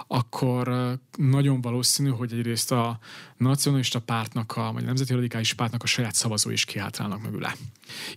akkor 0.07 0.97
nagyon 1.17 1.61
valószínű, 1.61 2.09
hogy 2.09 2.33
egyrészt 2.33 2.71
a 2.71 2.99
nacionalista 3.37 3.99
pártnak, 3.99 4.57
a, 4.57 4.71
vagy 4.73 4.83
a 4.83 4.85
nemzeti 4.85 5.13
radikális 5.13 5.53
pártnak 5.53 5.83
a 5.83 5.85
saját 5.85 6.15
szavazó 6.15 6.49
is 6.49 6.65
kiátrálnak 6.65 7.21
mögüle. 7.21 7.55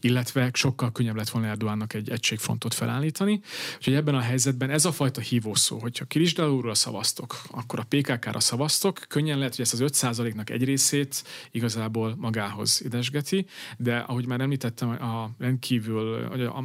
Illetve 0.01 0.51
sokkal 0.53 0.93
könnyebb 0.93 1.17
lett 1.17 1.29
volna 1.29 1.49
Erdoánnak 1.49 1.95
egy 1.95 2.11
egységfrontot 2.11 2.75
felállítani. 2.75 3.41
Úgyhogy 3.77 3.95
ebben 3.95 4.15
a 4.15 4.21
helyzetben 4.21 4.71
ez 4.71 4.85
a 4.85 4.93
fajta 4.93 5.21
hívószó, 5.21 5.79
hogyha 5.79 6.05
Kirisdalúra 6.05 6.75
szavaztok, 6.75 7.43
akkor 7.51 7.79
a 7.79 7.87
PKK-ra 7.89 8.41
szavaztok, 8.41 9.01
könnyen 9.09 9.39
lehet, 9.39 9.57
hogy 9.57 9.65
ezt 9.65 9.81
az 9.81 10.03
5%-nak 10.03 10.51
egy 10.51 10.65
részét 10.65 11.25
igazából 11.51 12.15
magához 12.17 12.81
idesgeti, 12.85 13.47
de 13.77 13.97
ahogy 13.97 14.27
már 14.27 14.41
említettem, 14.41 14.89
a 14.89 15.31
rendkívül 15.39 16.15
a 16.47 16.65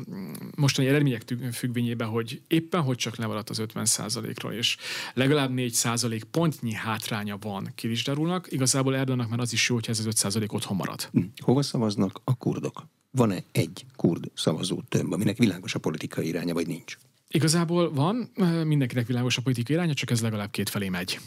mostani 0.55 0.87
eredmények 0.87 1.23
függvényében, 1.51 2.07
hogy 2.07 2.41
éppen 2.47 2.81
hogy 2.81 2.97
csak 2.97 3.17
lemaradt 3.21 3.49
az 3.49 3.61
50%-ról, 3.61 4.53
és 4.53 4.77
legalább 5.13 5.51
4% 5.55 6.21
pontnyi 6.31 6.73
hátránya 6.73 7.37
van 7.41 7.71
Kirisdarulnak, 7.75 8.51
igazából 8.51 8.95
Erdogannak 8.95 9.29
már 9.29 9.39
az 9.39 9.53
is 9.53 9.69
jó, 9.69 9.75
hogy 9.75 9.89
ez 9.89 9.99
az 9.99 10.07
5% 10.09 10.51
otthon 10.53 10.77
marad. 10.77 11.09
Hm. 11.11 11.21
Hova 11.43 11.61
szavaznak 11.61 12.21
a 12.23 12.35
kurdok? 12.35 12.85
Van-e 13.11 13.43
egy 13.51 13.85
kurd 13.95 14.31
szavazó 14.33 14.81
tömb, 14.89 15.13
aminek 15.13 15.37
világos 15.37 15.75
a 15.75 15.79
politikai 15.79 16.27
iránya, 16.27 16.53
vagy 16.53 16.67
nincs? 16.67 16.97
Igazából 17.27 17.93
van, 17.93 18.31
mindenkinek 18.65 19.07
világos 19.07 19.37
a 19.37 19.41
politikai 19.41 19.75
iránya, 19.75 19.93
csak 19.93 20.11
ez 20.11 20.21
legalább 20.21 20.51
két 20.51 20.69
felé 20.69 20.89
megy. 20.89 21.19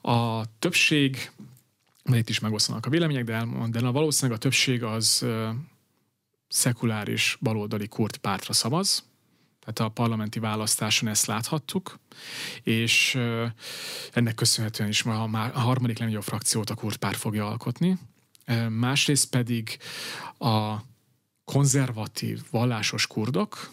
A 0.00 0.42
többség, 0.58 1.30
itt 2.12 2.28
is 2.28 2.38
megosztanak 2.38 2.86
a 2.86 2.90
vélemények, 2.90 3.24
de, 3.24 3.46
de 3.70 3.80
valószínűleg 3.80 4.38
a 4.38 4.42
többség 4.42 4.82
az 4.82 5.26
szekuláris 6.48 7.38
baloldali 7.40 7.88
kurt 7.88 8.16
pártra 8.16 8.52
szavaz, 8.52 9.04
tehát 9.72 9.90
a 9.90 9.94
parlamenti 9.94 10.38
választáson 10.38 11.08
ezt 11.08 11.26
láthattuk, 11.26 11.98
és 12.62 13.14
ennek 14.12 14.34
köszönhetően 14.34 14.88
is 14.88 15.02
ma 15.02 15.22
a 15.22 15.60
harmadik 15.60 15.98
legnagyobb 15.98 16.22
frakciót 16.22 16.70
a 16.70 16.74
kurt 16.74 16.96
párt 16.96 17.16
fogja 17.16 17.46
alkotni. 17.46 17.98
Másrészt 18.68 19.30
pedig 19.30 19.78
a 20.38 20.76
konzervatív, 21.44 22.42
vallásos 22.50 23.06
kurdok, 23.06 23.70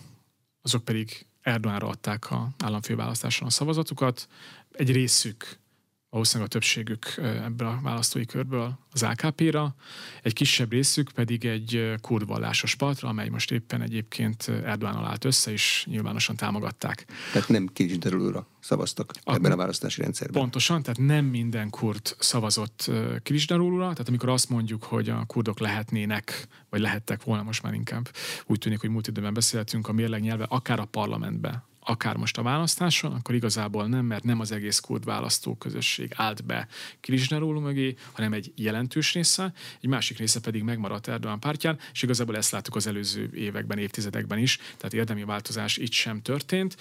azok 0.61 0.83
pedig 0.83 1.25
Erdoganra 1.41 1.87
adták 1.87 2.31
a 2.31 2.49
államfőválasztáson 2.63 3.47
a 3.47 3.51
szavazatukat. 3.51 4.27
Egy 4.71 4.91
részük 4.91 5.59
valószínűleg 6.09 6.49
a 6.49 6.53
többségük 6.53 7.13
ebből 7.17 7.67
a 7.67 7.79
választói 7.83 8.25
körből 8.25 8.77
az 8.91 9.03
AKP-ra, 9.03 9.75
egy 10.21 10.33
kisebb 10.33 10.71
részük 10.71 11.11
pedig 11.11 11.45
egy 11.45 11.93
kurd 12.01 12.27
vallásos 12.27 12.75
partra, 12.75 13.09
amely 13.09 13.29
most 13.29 13.51
éppen 13.51 13.81
egyébként 13.81 14.47
Erdoğan 14.47 15.05
állt 15.05 15.25
össze, 15.25 15.51
és 15.51 15.85
nyilvánosan 15.89 16.35
támogatták. 16.35 17.05
Tehát 17.33 17.49
nem 17.49 17.67
Kilisdarulóra 17.73 18.47
szavaztak 18.59 19.13
Akkor 19.21 19.35
ebben 19.35 19.51
a 19.51 19.55
választási 19.55 20.01
rendszerben. 20.01 20.41
Pontosan, 20.41 20.81
tehát 20.81 20.99
nem 20.99 21.25
minden 21.25 21.69
kurd 21.69 22.15
szavazott 22.19 22.91
Kilisdarulóra, 23.23 23.91
tehát 23.91 24.07
amikor 24.07 24.29
azt 24.29 24.49
mondjuk, 24.49 24.83
hogy 24.83 25.09
a 25.09 25.23
kurdok 25.25 25.59
lehetnének, 25.59 26.47
vagy 26.69 26.79
lehettek 26.79 27.23
volna, 27.23 27.43
most 27.43 27.63
már 27.63 27.73
inkább 27.73 28.09
úgy 28.45 28.59
tűnik, 28.59 28.79
hogy 28.79 28.89
múlt 28.89 29.07
időben 29.07 29.33
beszéltünk 29.33 29.87
a 29.87 29.91
mérleg 29.91 30.21
nyelve, 30.21 30.45
akár 30.49 30.79
a 30.79 30.85
parlamentbe, 30.85 31.63
akár 31.87 32.15
most 32.15 32.37
a 32.37 32.41
választáson, 32.41 33.11
akkor 33.11 33.35
igazából 33.35 33.87
nem, 33.87 34.05
mert 34.05 34.23
nem 34.23 34.39
az 34.39 34.51
egész 34.51 34.79
kurd 34.79 35.05
választóközösség 35.05 36.13
állt 36.15 36.45
be 36.45 36.67
Kilisneróló 36.99 37.59
mögé, 37.59 37.95
hanem 38.11 38.33
egy 38.33 38.51
jelentős 38.55 39.13
része, 39.13 39.53
egy 39.81 39.89
másik 39.89 40.17
része 40.17 40.39
pedig 40.39 40.63
megmaradt 40.63 41.07
Erdogan 41.07 41.39
pártján, 41.39 41.79
és 41.93 42.01
igazából 42.01 42.37
ezt 42.37 42.51
láttuk 42.51 42.75
az 42.75 42.87
előző 42.87 43.29
években, 43.33 43.77
évtizedekben 43.77 44.37
is, 44.37 44.57
tehát 44.57 44.93
érdemi 44.93 45.23
változás 45.23 45.77
itt 45.77 45.91
sem 45.91 46.21
történt, 46.21 46.77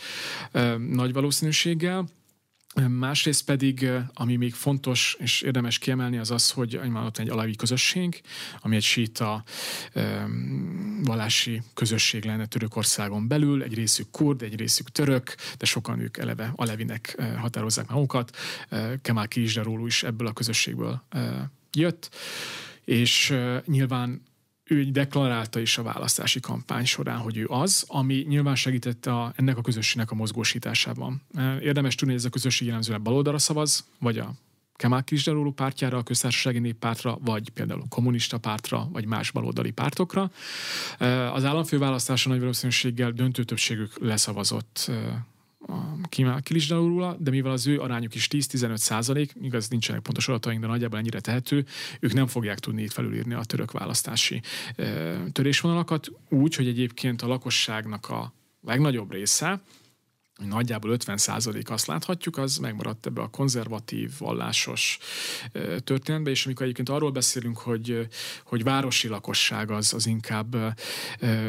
nagy 0.78 1.12
valószínűséggel. 1.12 2.08
Másrészt 2.88 3.44
pedig, 3.44 3.90
ami 4.14 4.36
még 4.36 4.54
fontos 4.54 5.16
és 5.18 5.42
érdemes 5.42 5.78
kiemelni, 5.78 6.18
az 6.18 6.30
az, 6.30 6.50
hogy 6.50 6.80
ott 6.94 7.18
egy 7.18 7.28
alavi 7.28 7.56
közösség, 7.56 8.20
ami 8.60 8.76
egy 8.76 8.82
síta 8.82 9.44
vallási 11.02 11.62
közösség 11.74 12.24
lenne 12.24 12.46
Törökországon 12.46 13.28
belül, 13.28 13.62
egy 13.62 13.74
részük 13.74 14.10
kurd, 14.10 14.42
egy 14.42 14.56
részük 14.56 14.88
török, 14.88 15.34
de 15.58 15.66
sokan 15.66 16.00
ők 16.00 16.16
eleve 16.16 16.52
alevinek 16.56 17.22
határozzák 17.36 17.88
magukat. 17.88 18.36
Kemal 19.02 19.28
Kirizsdaróló 19.28 19.86
is 19.86 20.02
ebből 20.02 20.26
a 20.26 20.32
közösségből 20.32 21.02
jött, 21.72 22.14
és 22.84 23.34
nyilván 23.66 24.22
ő 24.68 24.84
deklarálta 24.84 25.60
is 25.60 25.78
a 25.78 25.82
választási 25.82 26.40
kampány 26.40 26.84
során, 26.84 27.18
hogy 27.18 27.36
ő 27.36 27.46
az, 27.48 27.84
ami 27.88 28.24
nyilván 28.28 28.54
segítette 28.54 29.12
a, 29.12 29.32
ennek 29.36 29.56
a 29.56 29.60
közösségnek 29.60 30.10
a 30.10 30.14
mozgósításában. 30.14 31.22
Érdemes 31.60 31.94
tudni, 31.94 32.12
hogy 32.12 32.22
ez 32.22 32.28
a 32.28 32.32
közösség 32.32 32.66
jellemzően 32.66 33.02
baloldalra 33.02 33.38
szavaz, 33.38 33.88
vagy 33.98 34.18
a 34.18 34.34
Kemal 34.76 35.02
Kılıçdaroğlu 35.02 35.52
pártjára, 35.52 35.98
a 35.98 36.02
köztársasági 36.02 36.58
néppártra, 36.58 37.18
vagy 37.20 37.50
például 37.50 37.80
a 37.80 37.88
kommunista 37.88 38.38
pártra, 38.38 38.88
vagy 38.92 39.06
más 39.06 39.30
baloldali 39.30 39.70
pártokra. 39.70 40.30
Az 41.32 41.44
államfőválasztáson 41.44 42.32
nagy 42.32 42.40
valószínűséggel 42.40 43.10
döntő 43.10 43.44
többségük 43.44 43.98
leszavazott 44.00 44.90
a 45.66 46.40
Kilisdaurula, 46.42 47.16
de 47.20 47.30
mivel 47.30 47.52
az 47.52 47.66
ő 47.66 47.80
arányuk 47.80 48.14
is 48.14 48.28
10-15 48.30 48.76
százalék, 48.76 49.32
igaz 49.42 49.68
nincsenek 49.68 50.02
pontos 50.02 50.28
adataink, 50.28 50.60
de 50.60 50.66
nagyjából 50.66 50.98
ennyire 50.98 51.20
tehető, 51.20 51.64
ők 52.00 52.12
nem 52.12 52.26
fogják 52.26 52.58
tudni 52.58 52.82
itt 52.82 52.92
felülírni 52.92 53.34
a 53.34 53.44
török 53.44 53.72
választási 53.72 54.42
törésvonalakat, 55.32 56.08
úgy, 56.28 56.54
hogy 56.54 56.66
egyébként 56.66 57.22
a 57.22 57.26
lakosságnak 57.26 58.08
a 58.08 58.32
legnagyobb 58.62 59.12
része, 59.12 59.60
nagyjából 60.44 60.90
50 60.90 61.16
százalék 61.16 61.70
azt 61.70 61.86
láthatjuk, 61.86 62.36
az 62.38 62.56
megmaradt 62.56 63.06
ebbe 63.06 63.20
a 63.20 63.28
konzervatív, 63.28 64.10
vallásos 64.18 64.98
történetbe, 65.84 66.30
és 66.30 66.46
amikor 66.46 66.62
egyébként 66.62 66.88
arról 66.88 67.10
beszélünk, 67.10 67.58
hogy, 67.58 68.08
hogy 68.44 68.62
városi 68.62 69.08
lakosság 69.08 69.70
az, 69.70 69.94
az 69.94 70.06
inkább 70.06 70.56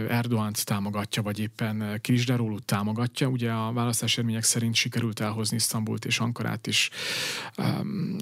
Erdoánt 0.10 0.66
támogatja, 0.66 1.22
vagy 1.22 1.40
éppen 1.40 2.00
Kilisdarólut 2.02 2.66
támogatja, 2.66 3.28
ugye 3.28 3.52
a 3.52 3.74
választási 3.74 4.14
eredmények 4.14 4.44
szerint 4.44 4.76
sikerült 4.76 5.20
elhozni 5.20 5.56
Isztambult 5.56 6.06
és 6.06 6.20
Ankarát 6.20 6.68
is 6.68 6.90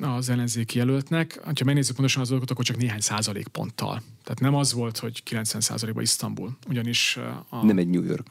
az 0.02 0.30
ellenzéki 0.30 0.78
jelöltnek. 0.78 1.40
Ha 1.44 1.52
megnézzük 1.66 1.96
pontosan 1.96 2.22
az 2.22 2.28
dolgokat, 2.28 2.52
akkor 2.52 2.66
csak 2.66 2.78
néhány 2.78 3.00
százalék 3.00 3.48
ponttal. 3.48 4.02
Tehát 4.24 4.40
nem 4.40 4.56
az 4.56 4.74
volt, 4.74 4.98
hogy 4.98 5.24
90 5.24 5.62
százalékban 5.62 6.04
Isztambul, 6.04 6.58
ugyanis 6.68 7.18
a... 7.50 7.66
Nem 7.66 7.78
egy 7.78 7.90
New 7.90 8.04
York. 8.04 8.28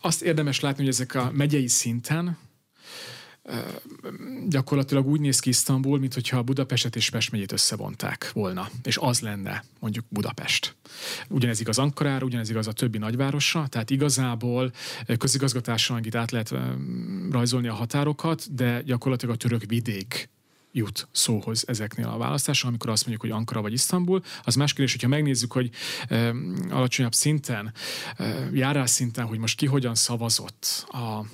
Azt 0.00 0.22
érdemes 0.22 0.60
látni, 0.60 0.78
hogy 0.84 0.92
ezek 0.92 1.14
a 1.14 1.30
megyei 1.32 1.68
szinten 1.68 2.38
gyakorlatilag 4.48 5.06
úgy 5.06 5.20
néz 5.20 5.40
ki 5.40 5.48
Isztambul, 5.48 5.98
mintha 5.98 6.42
Budapestet 6.42 6.96
és 6.96 7.10
Pest 7.10 7.30
megyét 7.30 7.52
összevonták 7.52 8.30
volna, 8.32 8.68
és 8.82 8.96
az 8.96 9.20
lenne 9.20 9.64
mondjuk 9.80 10.04
Budapest. 10.08 10.76
Ugyanez 11.28 11.60
igaz 11.60 11.78
Ankarára, 11.78 12.24
ugyanez 12.24 12.50
igaz 12.50 12.66
a 12.66 12.72
többi 12.72 12.98
nagyvárosra, 12.98 13.66
tehát 13.66 13.90
igazából 13.90 14.72
közigazgatással 15.18 16.00
itt 16.02 16.14
át 16.14 16.30
lehet 16.30 16.54
rajzolni 17.30 17.68
a 17.68 17.74
határokat, 17.74 18.54
de 18.54 18.82
gyakorlatilag 18.82 19.34
a 19.34 19.38
török 19.38 19.62
vidék 19.66 20.30
jut 20.72 21.08
szóhoz 21.12 21.64
ezeknél 21.68 22.08
a 22.08 22.16
választáson, 22.16 22.68
amikor 22.68 22.90
azt 22.90 23.06
mondjuk, 23.06 23.30
hogy 23.30 23.40
Ankara 23.40 23.60
vagy 23.60 23.72
Isztambul. 23.72 24.22
Az 24.44 24.54
más 24.54 24.72
kérdés, 24.72 24.92
hogyha 24.92 25.08
megnézzük, 25.08 25.52
hogy 25.52 25.70
e, 26.08 26.32
alacsonyabb 26.70 27.14
szinten, 27.14 27.72
e, 28.16 28.48
járás 28.52 28.90
szinten, 28.90 29.24
hogy 29.24 29.38
most 29.38 29.56
ki 29.56 29.66
hogyan 29.66 29.94
szavazott 29.94 30.86
a 30.88 31.24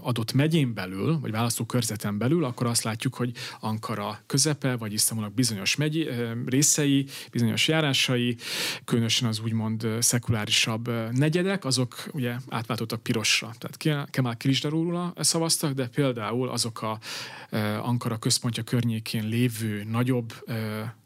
adott 0.00 0.32
megyén 0.32 0.74
belül, 0.74 1.18
vagy 1.20 1.30
választókörzeten 1.30 2.18
belül, 2.18 2.44
akkor 2.44 2.66
azt 2.66 2.82
látjuk, 2.82 3.14
hogy 3.14 3.32
Ankara 3.60 4.18
közepe, 4.26 4.76
vagy 4.76 4.92
Isztambulnak 4.92 5.34
bizonyos 5.34 5.76
megyi, 5.76 6.08
részei, 6.46 7.06
bizonyos 7.30 7.68
járásai, 7.68 8.36
különösen 8.84 9.28
az 9.28 9.40
úgymond 9.40 9.86
szekulárisabb 10.00 10.90
negyedek, 11.12 11.64
azok 11.64 12.08
ugye 12.12 12.36
átváltottak 12.48 13.02
pirosra. 13.02 13.50
Tehát 13.58 14.10
Kemal 14.10 14.36
Kilisdarúrula 14.36 15.12
szavaztak, 15.16 15.72
de 15.72 15.88
például 15.88 16.48
azok 16.48 16.82
a 16.82 16.98
Ankara 17.82 18.16
központja 18.18 18.62
környékén 18.62 19.28
lévő 19.28 19.84
nagyobb 19.84 20.32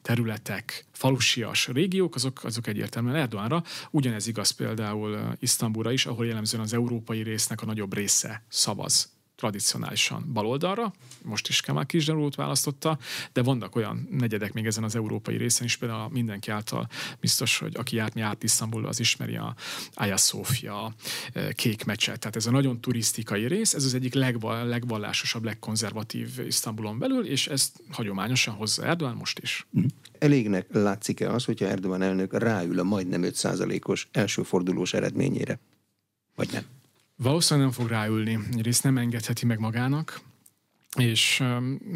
területek, 0.03 0.85
falusias 0.93 1.69
régiók, 1.69 2.15
azok, 2.15 2.45
azok 2.45 2.67
egyértelműen 2.67 3.15
Erdoánra. 3.15 3.63
Ugyanez 3.91 4.27
igaz 4.27 4.51
például 4.51 5.37
Isztambulra 5.39 5.93
is, 5.93 6.07
ahol 6.07 6.27
jellemzően 6.27 6.63
az 6.63 6.73
európai 6.73 7.23
résznek 7.23 7.63
a 7.63 7.67
nagyobb 7.67 7.95
része 7.95 8.43
szavaz 8.49 9.11
tradicionálisan 9.43 10.33
baloldalra, 10.33 10.93
most 11.25 11.49
is 11.49 11.61
Kemal 11.61 11.87
Kisdarút 11.87 12.35
választotta, 12.35 12.99
de 13.33 13.43
vannak 13.43 13.77
olyan 13.77 14.09
negyedek 14.11 14.53
még 14.53 14.67
ezen 14.67 14.85
az 14.85 14.95
európai 14.95 15.37
részen 15.37 15.65
is, 15.65 15.77
például 15.77 16.09
mindenki 16.11 16.51
által 16.51 16.89
biztos, 17.21 17.59
hogy 17.59 17.77
aki 17.77 17.97
járt, 17.97 18.15
járt 18.15 18.43
Isztambul, 18.43 18.87
az 18.87 19.01
ismeri 19.01 19.37
a 19.37 19.55
Aya 19.95 20.17
Sofia 20.17 20.95
e, 21.33 21.53
kék 21.53 21.85
meccset. 21.85 22.19
Tehát 22.19 22.37
ez 22.37 22.47
a 22.47 22.51
nagyon 22.51 22.81
turisztikai 22.81 23.47
rész, 23.47 23.75
ez 23.75 23.85
az 23.85 23.95
egyik 23.95 24.15
legval, 24.15 24.67
legvallásosabb, 24.67 25.45
legkonzervatív 25.45 26.29
Isztambulon 26.47 26.99
belül, 26.99 27.27
és 27.27 27.47
ezt 27.47 27.83
hagyományosan 27.91 28.55
hozza 28.55 28.87
Erdogan 28.87 29.17
most 29.17 29.39
is. 29.39 29.67
Mhm. 29.71 29.87
Elégnek 30.19 30.67
látszik-e 30.73 31.33
az, 31.33 31.45
hogyha 31.45 31.67
Erdogan 31.67 32.03
elnök 32.03 32.39
ráül 32.39 32.79
a 32.79 32.83
majdnem 32.83 33.23
5%-os 33.25 34.09
elsőfordulós 34.13 34.95
eredményére? 34.95 35.59
Vagy 36.35 36.49
nem? 36.53 36.63
Valószínűleg 37.23 37.69
nem 37.69 37.79
fog 37.79 37.91
ráülni. 37.91 38.39
Egyrészt 38.53 38.83
nem 38.83 38.99
engedheti 38.99 39.47
meg 39.47 39.59
magának, 39.59 40.21
és 40.99 41.43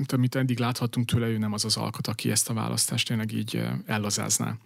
amit 0.06 0.34
eddig 0.34 0.58
láthattunk 0.58 1.06
tőle, 1.06 1.26
ő 1.26 1.38
nem 1.38 1.52
az 1.52 1.64
az 1.64 1.76
alkot, 1.76 2.06
aki 2.06 2.30
ezt 2.30 2.48
a 2.48 2.54
választást 2.54 3.06
tényleg 3.06 3.32
így 3.32 3.62
ellazázná. 3.86 4.56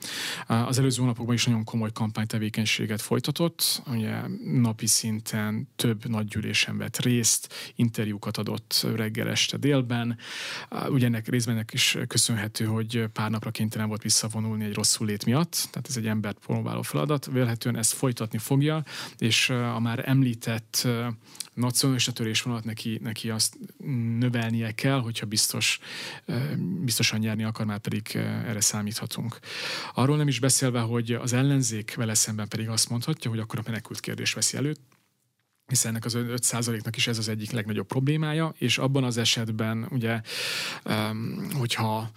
Az 0.46 0.78
előző 0.78 1.00
hónapokban 1.00 1.34
is 1.34 1.44
nagyon 1.44 1.64
komoly 1.64 1.92
kampánytevékenységet 1.92 3.00
folytatott, 3.00 3.82
ugye 3.86 4.20
napi 4.44 4.86
szinten 4.86 5.68
több 5.76 6.08
nagygyűlésen 6.08 6.78
vett 6.78 6.98
részt, 6.98 7.54
interjúkat 7.74 8.36
adott 8.36 8.86
reggel 8.94 9.28
este 9.28 9.56
délben. 9.56 10.18
Ugye 10.88 11.06
ennek 11.06 11.28
részben 11.28 11.54
ennek 11.54 11.72
is 11.72 11.98
köszönhető, 12.06 12.64
hogy 12.64 13.04
pár 13.12 13.30
napra 13.30 13.50
kénytelen 13.50 13.88
volt 13.88 14.02
visszavonulni 14.02 14.64
egy 14.64 14.74
rosszul 14.74 15.06
lét 15.06 15.24
miatt, 15.24 15.68
tehát 15.70 15.88
ez 15.88 15.96
egy 15.96 16.06
embert 16.06 16.38
próbáló 16.38 16.82
feladat. 16.82 17.26
Vélhetően 17.26 17.76
ezt 17.76 17.92
folytatni 17.92 18.38
fogja, 18.38 18.82
és 19.18 19.50
a 19.50 19.80
már 19.80 20.08
említett 20.08 20.88
nacionalista 21.54 22.12
törésvonalat 22.12 22.64
neki, 22.64 22.98
neki 23.02 23.30
azt 23.30 23.58
növelnie 24.18 24.72
kell, 24.72 25.00
hogyha 25.00 25.26
biztos, 25.26 25.78
biztosan 26.84 27.18
nyerni 27.18 27.44
akar, 27.44 27.66
már 27.66 27.78
pedig 27.78 28.10
erre 28.14 28.60
számíthatunk. 28.60 29.38
Arról 29.94 30.16
nem 30.16 30.28
is 30.28 30.40
beszélve, 30.40 30.80
hogy 30.80 31.12
az 31.12 31.32
ellenzék 31.32 31.94
vele 31.94 32.14
szemben 32.14 32.48
pedig 32.48 32.68
azt 32.68 32.88
mondhatja, 32.88 33.30
hogy 33.30 33.38
akkor 33.38 33.58
a 33.58 33.62
menekült 33.66 34.00
kérdés 34.00 34.32
veszi 34.32 34.56
előtt, 34.56 34.80
hiszen 35.66 35.90
ennek 35.90 36.04
az 36.04 36.14
5%-nak 36.16 36.96
is 36.96 37.06
ez 37.06 37.18
az 37.18 37.28
egyik 37.28 37.50
legnagyobb 37.50 37.86
problémája, 37.86 38.54
és 38.58 38.78
abban 38.78 39.04
az 39.04 39.16
esetben 39.16 39.86
ugye, 39.90 40.20
hogyha 41.52 42.10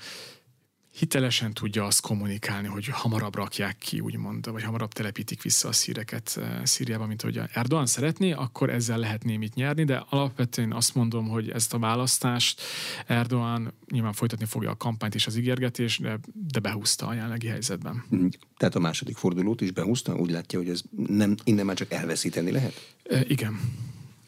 hitelesen 0.96 1.54
tudja 1.54 1.86
azt 1.86 2.02
kommunikálni, 2.02 2.68
hogy 2.68 2.88
hamarabb 2.88 3.36
rakják 3.36 3.78
ki, 3.78 4.00
úgymond, 4.00 4.52
vagy 4.52 4.64
hamarabb 4.64 4.92
telepítik 4.92 5.42
vissza 5.42 5.68
a 5.68 5.72
szíreket 5.72 6.38
eh, 6.38 6.66
Szíriába, 6.66 7.06
mint 7.06 7.22
hogy 7.22 7.42
Erdogan 7.54 7.86
szeretné, 7.86 8.32
akkor 8.32 8.70
ezzel 8.70 8.98
lehet 8.98 9.24
némit 9.24 9.56
nyerni, 9.56 9.84
de 9.84 10.06
alapvetően 10.10 10.72
azt 10.72 10.96
mondom, 10.96 11.28
hogy 11.28 11.50
ezt 11.50 11.74
a 11.74 11.80
választást 11.80 12.62
Erdogan 13.06 13.74
nyilván 13.92 14.14
folytatni 14.14 14.46
fogja 14.46 14.70
a 14.70 14.76
kampányt 14.76 15.16
és 15.16 15.28
az 15.28 15.36
ígérgetést, 15.36 16.02
de, 16.02 16.20
de 16.52 16.60
behúzta 16.60 17.08
a 17.08 17.14
jelenlegi 17.14 17.48
helyzetben. 17.48 18.04
Mhm. 18.10 18.28
Tehát 18.58 18.76
a 18.76 18.80
második 18.80 19.18
fordulót 19.18 19.62
is 19.62 19.72
behúzta, 19.72 20.16
úgy 20.16 20.32
látja, 20.32 20.60
hogy 20.60 20.70
ez 20.70 20.82
nem, 21.08 21.36
innen 21.44 21.66
már 21.66 21.76
csak 21.76 21.92
elveszíteni 21.92 22.52
lehet? 22.52 22.96
E, 23.04 23.24
igen. 23.28 23.60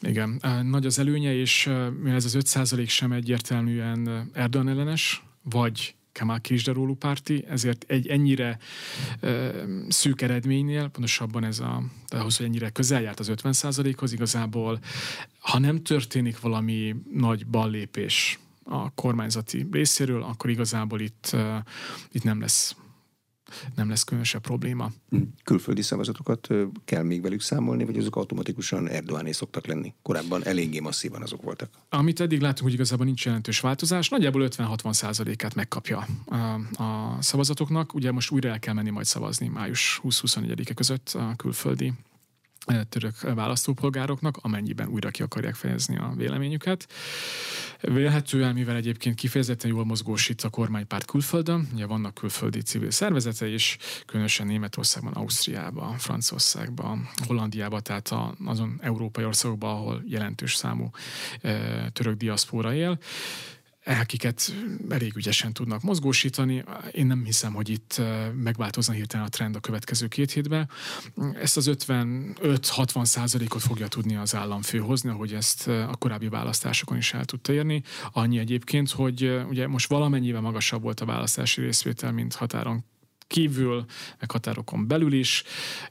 Igen, 0.02 0.40
nagy 0.62 0.86
az 0.86 0.98
előnye, 0.98 1.34
és 1.34 1.64
mivel 2.02 2.14
ez 2.14 2.24
az 2.24 2.36
5% 2.38 2.88
sem 2.88 3.12
egyértelműen 3.12 4.30
Erdogan 4.32 4.68
ellenes, 4.68 5.24
vagy 5.42 5.95
Kemal 6.16 6.40
Kisdarólú 6.40 6.94
párti, 6.94 7.44
ezért 7.48 7.84
egy 7.88 8.06
ennyire 8.06 8.58
ö, 9.20 9.62
szűk 9.88 10.22
eredménynél, 10.22 10.88
pontosabban 10.88 11.44
ez 11.44 11.58
a, 11.58 11.82
ahhoz, 12.08 12.36
hogy 12.36 12.46
ennyire 12.46 12.70
közel 12.70 13.02
járt 13.02 13.20
az 13.20 13.32
50% 13.34 13.94
hoz 13.96 14.12
igazából, 14.12 14.78
ha 15.38 15.58
nem 15.58 15.82
történik 15.82 16.40
valami 16.40 16.96
nagy 17.12 17.46
ballépés 17.46 18.38
a 18.64 18.90
kormányzati 18.94 19.66
részéről, 19.70 20.22
akkor 20.22 20.50
igazából 20.50 21.00
itt, 21.00 21.30
uh, 21.32 21.56
itt 22.12 22.22
nem 22.22 22.40
lesz 22.40 22.76
nem 23.74 23.88
lesz 23.88 24.04
különösebb 24.04 24.40
probléma. 24.42 24.90
Külföldi 25.44 25.82
szavazatokat 25.82 26.48
kell 26.84 27.02
még 27.02 27.22
velük 27.22 27.40
számolni, 27.40 27.84
vagy 27.84 27.96
azok 27.98 28.16
automatikusan 28.16 28.88
Erdogané 28.88 29.32
szoktak 29.32 29.66
lenni? 29.66 29.94
Korábban 30.02 30.44
eléggé 30.44 30.80
masszívan 30.80 31.22
azok 31.22 31.42
voltak. 31.42 31.70
Amit 31.88 32.20
eddig 32.20 32.40
látunk, 32.40 32.62
hogy 32.62 32.72
igazából 32.72 33.06
nincs 33.06 33.24
jelentős 33.24 33.60
változás, 33.60 34.08
nagyjából 34.08 34.48
50-60 34.50 34.92
százalékát 34.92 35.54
megkapja 35.54 36.06
a, 36.72 37.22
szavazatoknak. 37.22 37.94
Ugye 37.94 38.12
most 38.12 38.30
újra 38.30 38.48
el 38.48 38.58
kell 38.58 38.74
menni 38.74 38.90
majd 38.90 39.06
szavazni 39.06 39.48
május 39.48 40.00
20-21-e 40.02 40.74
között 40.74 41.08
a 41.08 41.34
külföldi 41.36 41.92
török 42.88 43.20
választópolgároknak, 43.20 44.36
amennyiben 44.42 44.88
újra 44.88 45.10
ki 45.10 45.22
akarják 45.22 45.54
fejezni 45.54 45.96
a 45.96 46.12
véleményüket. 46.16 46.86
Vélhetően, 47.80 48.54
mivel 48.54 48.76
egyébként 48.76 49.14
kifejezetten 49.14 49.70
jól 49.70 49.84
mozgósít 49.84 50.42
a 50.42 50.48
kormánypárt 50.48 51.04
külföldön, 51.04 51.68
ugye 51.74 51.86
vannak 51.86 52.14
külföldi 52.14 52.60
civil 52.62 52.90
szervezete 52.90 53.48
is, 53.48 53.76
különösen 54.06 54.46
Németországban, 54.46 55.12
Ausztriában, 55.12 55.98
Franciaországban, 55.98 57.08
Hollandiában, 57.26 57.82
tehát 57.82 58.14
azon 58.44 58.78
európai 58.80 59.24
országokban, 59.24 59.70
ahol 59.70 60.02
jelentős 60.06 60.54
számú 60.54 60.90
török 61.92 62.16
diaszpóra 62.16 62.74
él 62.74 62.98
akiket 63.86 64.54
elég 64.88 65.16
ügyesen 65.16 65.52
tudnak 65.52 65.82
mozgósítani. 65.82 66.64
Én 66.92 67.06
nem 67.06 67.24
hiszem, 67.24 67.52
hogy 67.52 67.68
itt 67.68 68.00
megváltozna 68.42 68.92
hirtelen 68.92 69.26
a 69.26 69.28
trend 69.28 69.56
a 69.56 69.60
következő 69.60 70.06
két 70.06 70.30
hétben. 70.30 70.70
Ezt 71.40 71.56
az 71.56 71.70
55-60 71.72 73.04
százalékot 73.04 73.62
fogja 73.62 73.88
tudni 73.88 74.16
az 74.16 74.34
államfő 74.34 74.78
hozni, 74.78 75.10
ahogy 75.10 75.32
ezt 75.32 75.68
a 75.68 75.96
korábbi 75.98 76.28
választásokon 76.28 76.96
is 76.96 77.12
el 77.12 77.24
tudta 77.24 77.52
érni. 77.52 77.82
Annyi 78.12 78.38
egyébként, 78.38 78.90
hogy 78.90 79.40
ugye 79.48 79.66
most 79.66 79.88
valamennyivel 79.88 80.40
magasabb 80.40 80.82
volt 80.82 81.00
a 81.00 81.04
választási 81.04 81.60
részvétel, 81.60 82.12
mint 82.12 82.34
határon 82.34 82.84
kívül, 83.26 83.84
meg 84.18 84.30
határokon 84.30 84.86
belül 84.86 85.12
is, 85.12 85.42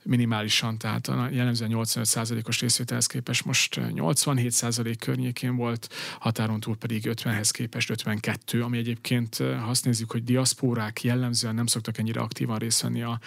minimálisan, 0.04 0.78
tehát 0.78 1.08
jellemzően 1.32 1.72
85%-os 1.74 2.60
részvételhez 2.60 3.06
képest 3.06 3.46
most 3.46 3.76
87% 3.80 4.96
környékén 5.00 5.56
volt, 5.56 5.94
határon 6.20 6.60
túl 6.60 6.78
pedig 6.78 7.10
50-hez 7.10 7.50
képest 7.52 7.90
52, 7.90 8.64
ami 8.64 8.78
egyébként, 8.78 9.36
ha 9.38 9.70
azt 9.70 9.86
nézzük, 9.86 10.12
hogy 10.12 10.24
diaszpórák 10.24 11.04
jellemzően 11.04 11.56
nem 11.56 11.66
szoktak 11.66 11.98
ennyire 11.98 12.20
aktívan 12.20 12.58
részt 12.58 12.82
venni 12.82 13.02
a 13.02 13.20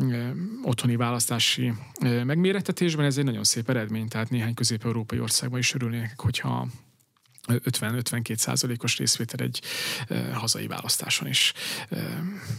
e, 0.00 0.34
otthoni 0.62 0.96
választási 0.96 1.72
megmérettetésben, 2.00 3.04
ez 3.04 3.18
egy 3.18 3.24
nagyon 3.24 3.44
szép 3.44 3.68
eredmény, 3.68 4.08
tehát 4.08 4.30
néhány 4.30 4.54
közép-európai 4.54 5.20
országban 5.20 5.58
is 5.58 5.74
örülnének, 5.74 6.20
hogyha 6.20 6.68
50-52 7.48 8.36
százalékos 8.36 8.96
részvétel 8.96 9.46
egy 9.46 9.62
hazai 10.32 10.66
választáson 10.66 11.28
is 11.28 11.52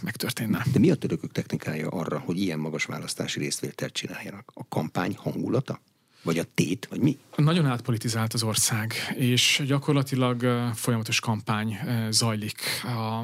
megtörténne. 0.02 0.66
De 0.72 0.80
mi 0.80 0.92
a 0.92 0.96
törökök 0.96 1.32
technikája 1.32 1.88
arra, 1.88 2.20
hogy 2.20 2.42
ilyen 2.42 2.60
magas 2.60 2.86
választási 2.86 3.40
részvételt 3.40 3.94
csináljanak? 3.94 4.52
A 4.54 4.68
kampány 4.68 5.16
hangulata? 5.18 5.82
Vagy 6.22 6.38
a 6.38 6.44
tét, 6.54 6.88
vagy 6.90 7.00
mi? 7.00 7.18
Nagyon 7.36 7.66
átpolitizált 7.66 8.34
az 8.34 8.44
ország, 8.44 8.94
és 9.16 9.64
gyakorlatilag 9.66 10.72
folyamatos 10.76 11.20
kampány 11.20 11.78
zajlik 12.10 12.62
a 12.84 13.24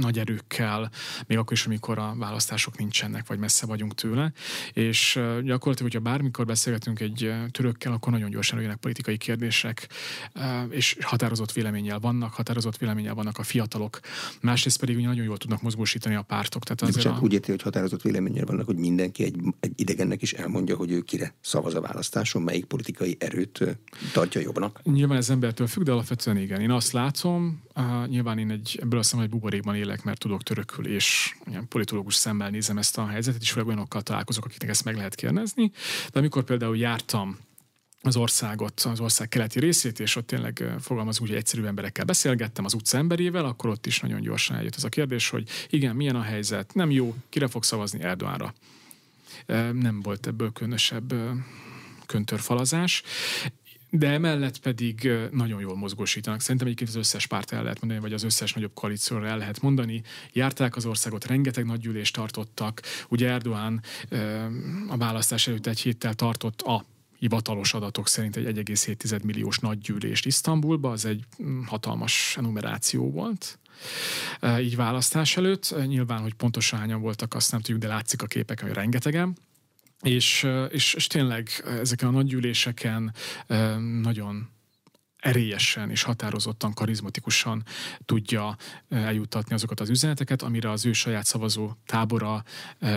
nagy 0.00 0.18
erőkkel, 0.18 0.90
még 1.26 1.38
akkor 1.38 1.52
is, 1.52 1.66
amikor 1.66 1.98
a 1.98 2.14
választások 2.18 2.78
nincsenek, 2.78 3.26
vagy 3.26 3.38
messze 3.38 3.66
vagyunk 3.66 3.94
tőle. 3.94 4.32
És 4.72 5.12
gyakorlatilag, 5.42 5.92
hogyha 5.92 6.00
bármikor 6.10 6.44
beszélgetünk 6.46 7.00
egy 7.00 7.32
törökkel, 7.50 7.92
akkor 7.92 8.12
nagyon 8.12 8.30
gyorsan 8.30 8.60
jönnek 8.60 8.76
politikai 8.76 9.16
kérdések, 9.16 9.88
és 10.68 10.96
határozott 11.00 11.52
véleménnyel 11.52 11.98
vannak, 11.98 12.32
határozott 12.32 12.76
véleménnyel 12.76 13.14
vannak 13.14 13.38
a 13.38 13.42
fiatalok, 13.42 14.00
másrészt 14.40 14.80
pedig 14.80 14.96
ugye 14.96 15.06
nagyon 15.06 15.24
jól 15.24 15.36
tudnak 15.36 15.62
mozgósítani 15.62 16.14
a 16.14 16.22
pártok. 16.22 16.62
Tehát 16.62 16.82
azért 16.82 17.00
csak 17.00 17.16
a... 17.16 17.20
úgy 17.22 17.32
érti, 17.32 17.50
hogy 17.50 17.62
határozott 17.62 18.02
véleménnyel 18.02 18.44
vannak, 18.44 18.66
hogy 18.66 18.76
mindenki 18.76 19.24
egy, 19.24 19.36
egy 19.60 19.72
idegennek 19.76 20.22
is 20.22 20.32
elmondja, 20.32 20.76
hogy 20.76 20.90
ő 20.90 21.00
kire 21.00 21.34
szavaz 21.40 21.74
a 21.74 21.80
választáson, 22.20 22.42
melyik 22.42 22.64
politikai 22.64 23.16
erőt 23.18 23.78
tartja 24.12 24.40
jobbnak. 24.40 24.80
Nyilván 24.82 25.16
ez 25.16 25.30
embertől 25.30 25.66
függ, 25.66 25.82
de 25.82 25.92
alapvetően 25.92 26.36
igen. 26.36 26.60
Én 26.60 26.70
azt 26.70 26.92
látom, 26.92 27.62
nyilván 28.06 28.38
én 28.38 28.50
egy, 28.50 28.78
ebből 28.82 28.98
azt 28.98 29.12
hogy 29.12 29.28
buborékban 29.28 29.74
élek, 29.74 30.04
mert 30.04 30.18
tudok 30.18 30.42
törökül, 30.42 30.86
és 30.86 31.36
ilyen 31.46 31.68
politológus 31.68 32.14
szemmel 32.14 32.50
nézem 32.50 32.78
ezt 32.78 32.98
a 32.98 33.06
helyzetet, 33.06 33.40
és 33.40 33.50
főleg 33.50 33.68
olyanokkal 33.68 34.02
találkozok, 34.02 34.44
akiknek 34.44 34.70
ezt 34.70 34.84
meg 34.84 34.96
lehet 34.96 35.14
kérdezni. 35.14 35.70
De 36.12 36.18
amikor 36.18 36.44
például 36.44 36.76
jártam 36.76 37.38
az 38.02 38.16
országot, 38.16 38.80
az 38.80 39.00
ország 39.00 39.28
keleti 39.28 39.58
részét, 39.58 40.00
és 40.00 40.16
ott 40.16 40.26
tényleg 40.26 40.74
fogalmaz 40.80 41.20
úgy, 41.20 41.28
hogy 41.28 41.36
egyszerű 41.36 41.64
emberekkel 41.64 42.04
beszélgettem, 42.04 42.64
az 42.64 42.74
utca 42.74 42.98
emberével, 42.98 43.44
akkor 43.44 43.70
ott 43.70 43.86
is 43.86 44.00
nagyon 44.00 44.20
gyorsan 44.20 44.56
eljött 44.56 44.76
ez 44.76 44.84
a 44.84 44.88
kérdés, 44.88 45.28
hogy 45.28 45.48
igen, 45.70 45.96
milyen 45.96 46.16
a 46.16 46.22
helyzet, 46.22 46.74
nem 46.74 46.90
jó, 46.90 47.14
kire 47.28 47.46
fog 47.46 47.64
szavazni 47.64 48.02
Erdoánra. 48.02 48.54
Nem 49.72 50.00
volt 50.02 50.26
ebből 50.26 50.52
különösebb 50.52 51.14
köntörfalazás 52.10 53.02
de 53.90 54.08
emellett 54.08 54.58
pedig 54.58 55.10
nagyon 55.30 55.60
jól 55.60 55.76
mozgósítanak. 55.76 56.40
Szerintem 56.40 56.66
egyébként 56.66 56.90
az 56.90 56.96
összes 56.96 57.26
párt 57.26 57.52
el 57.52 57.62
lehet 57.62 57.80
mondani, 57.80 58.00
vagy 58.00 58.12
az 58.12 58.22
összes 58.22 58.52
nagyobb 58.52 58.74
koalícióra 58.74 59.26
el 59.26 59.38
lehet 59.38 59.60
mondani. 59.60 60.02
Járták 60.32 60.76
az 60.76 60.86
országot, 60.86 61.26
rengeteg 61.26 61.64
nagy 61.64 61.80
gyűlést 61.80 62.14
tartottak. 62.14 62.82
Ugye 63.08 63.38
Erdoğan 63.38 63.82
a 64.88 64.96
választás 64.96 65.48
előtt 65.48 65.66
egy 65.66 65.80
héttel 65.80 66.14
tartott 66.14 66.62
a 66.62 66.84
hivatalos 67.18 67.74
adatok 67.74 68.08
szerint 68.08 68.36
egy 68.36 68.58
1,7 68.70 69.22
milliós 69.22 69.58
nagygyűlést 69.58 70.26
Isztambulba, 70.26 70.90
az 70.90 71.04
egy 71.04 71.24
mm, 71.42 71.62
hatalmas 71.62 72.36
enumeráció 72.36 73.10
volt 73.10 73.58
így 74.60 74.76
választás 74.76 75.36
előtt. 75.36 75.74
Nyilván, 75.86 76.20
hogy 76.20 76.34
pontosan 76.34 76.78
hányan 76.78 77.00
voltak, 77.00 77.34
azt 77.34 77.50
nem 77.50 77.60
tudjuk, 77.60 77.80
de 77.80 77.88
látszik 77.88 78.22
a 78.22 78.26
képeken, 78.26 78.66
hogy 78.66 78.76
rengetegen. 78.76 79.36
És, 80.02 80.46
és, 80.70 80.94
és 80.94 81.06
tényleg 81.06 81.48
ezeken 81.80 82.08
a 82.08 82.12
nagygyűléseken 82.12 83.14
nagyon 84.02 84.48
erélyesen 85.20 85.90
és 85.90 86.02
határozottan, 86.02 86.74
karizmatikusan 86.74 87.64
tudja 88.04 88.56
eljutatni 88.88 89.54
azokat 89.54 89.80
az 89.80 89.90
üzeneteket, 89.90 90.42
amire 90.42 90.70
az 90.70 90.86
ő 90.86 90.92
saját 90.92 91.26
szavazó 91.26 91.70
tábora 91.86 92.44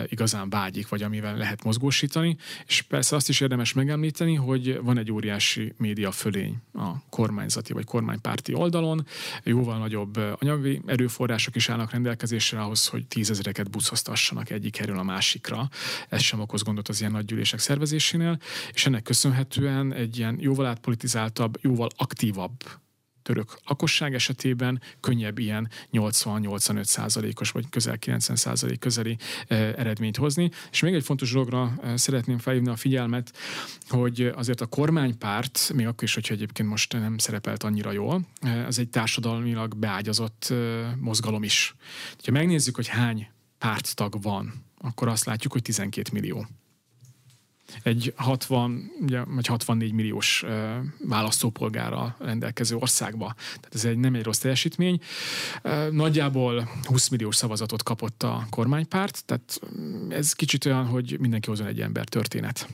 igazán 0.05 0.49
vágyik, 0.49 0.89
vagy 0.89 1.03
amivel 1.03 1.37
lehet 1.37 1.63
mozgósítani. 1.63 2.37
És 2.67 2.81
persze 2.81 3.15
azt 3.15 3.29
is 3.29 3.39
érdemes 3.39 3.73
megemlíteni, 3.73 4.35
hogy 4.35 4.79
van 4.81 4.97
egy 4.97 5.11
óriási 5.11 5.73
média 5.77 6.11
fölény 6.11 6.61
a 6.73 6.91
kormányzati 7.09 7.73
vagy 7.73 7.85
kormánypárti 7.85 8.53
oldalon, 8.53 9.05
jóval 9.43 9.77
nagyobb 9.77 10.17
anyagi 10.39 10.81
erőforrások 10.85 11.55
is 11.55 11.69
állnak 11.69 11.91
rendelkezésre 11.91 12.61
ahhoz, 12.61 12.87
hogy 12.87 13.07
tízezereket 13.07 13.69
buszoztassanak 13.69 14.49
egyik 14.49 14.79
erről 14.79 14.99
a 14.99 15.03
másikra. 15.03 15.69
Ez 16.09 16.21
sem 16.21 16.39
okoz 16.39 16.63
gondot 16.63 16.89
az 16.89 16.99
ilyen 16.99 17.11
nagy 17.11 17.25
gyűlések 17.25 17.59
szervezésénél, 17.59 18.39
és 18.73 18.85
ennek 18.85 19.03
köszönhetően 19.03 19.93
egy 19.93 20.17
ilyen 20.17 20.37
jóval 20.39 20.65
átpolitizáltabb, 20.65 21.57
jóval 21.61 21.89
aktívabb 22.13 22.63
török 23.21 23.57
lakosság 23.65 24.13
esetében 24.13 24.81
könnyebb 24.99 25.37
ilyen 25.39 25.69
80-85 25.91 26.83
százalékos 26.83 27.51
vagy 27.51 27.69
közel 27.69 27.97
90 27.97 28.35
százalék 28.35 28.79
közeli 28.79 29.17
e, 29.47 29.55
eredményt 29.55 30.17
hozni. 30.17 30.49
És 30.71 30.81
még 30.81 30.93
egy 30.93 31.03
fontos 31.03 31.31
dologra 31.31 31.73
e, 31.83 31.97
szeretném 31.97 32.37
felhívni 32.37 32.69
a 32.69 32.75
figyelmet, 32.75 33.37
hogy 33.87 34.31
azért 34.35 34.61
a 34.61 34.65
kormánypárt, 34.65 35.71
még 35.75 35.87
akkor 35.87 36.03
is, 36.03 36.13
hogyha 36.13 36.33
egyébként 36.33 36.69
most 36.69 36.93
nem 36.93 37.17
szerepelt 37.17 37.63
annyira 37.63 37.91
jól, 37.91 38.27
e, 38.41 38.65
az 38.65 38.79
egy 38.79 38.89
társadalmilag 38.89 39.77
beágyazott 39.77 40.53
mozgalom 40.99 41.43
is. 41.43 41.75
Ha 42.23 42.31
megnézzük, 42.31 42.75
hogy 42.75 42.87
hány 42.87 43.27
párttag 43.57 44.21
van, 44.21 44.65
akkor 44.77 45.07
azt 45.07 45.25
látjuk, 45.25 45.53
hogy 45.53 45.61
12 45.61 46.09
millió 46.13 46.47
egy 47.83 48.13
60 48.15 48.91
ugye, 49.01 49.23
vagy 49.23 49.45
64 49.45 49.91
milliós 49.91 50.45
választópolgára 50.99 52.15
rendelkező 52.19 52.75
országba. 52.75 53.33
Tehát 53.35 53.73
ez 53.73 53.85
egy, 53.85 53.97
nem 53.97 54.15
egy 54.15 54.23
rossz 54.23 54.37
teljesítmény. 54.37 54.99
Nagyjából 55.91 56.69
20 56.83 57.07
milliós 57.07 57.35
szavazatot 57.35 57.83
kapott 57.83 58.23
a 58.23 58.47
kormánypárt, 58.49 59.25
tehát 59.25 59.59
ez 60.09 60.33
kicsit 60.33 60.65
olyan, 60.65 60.85
hogy 60.85 61.17
mindenki 61.19 61.49
hozzon 61.49 61.67
egy 61.67 61.81
ember 61.81 62.05
történet. 62.05 62.67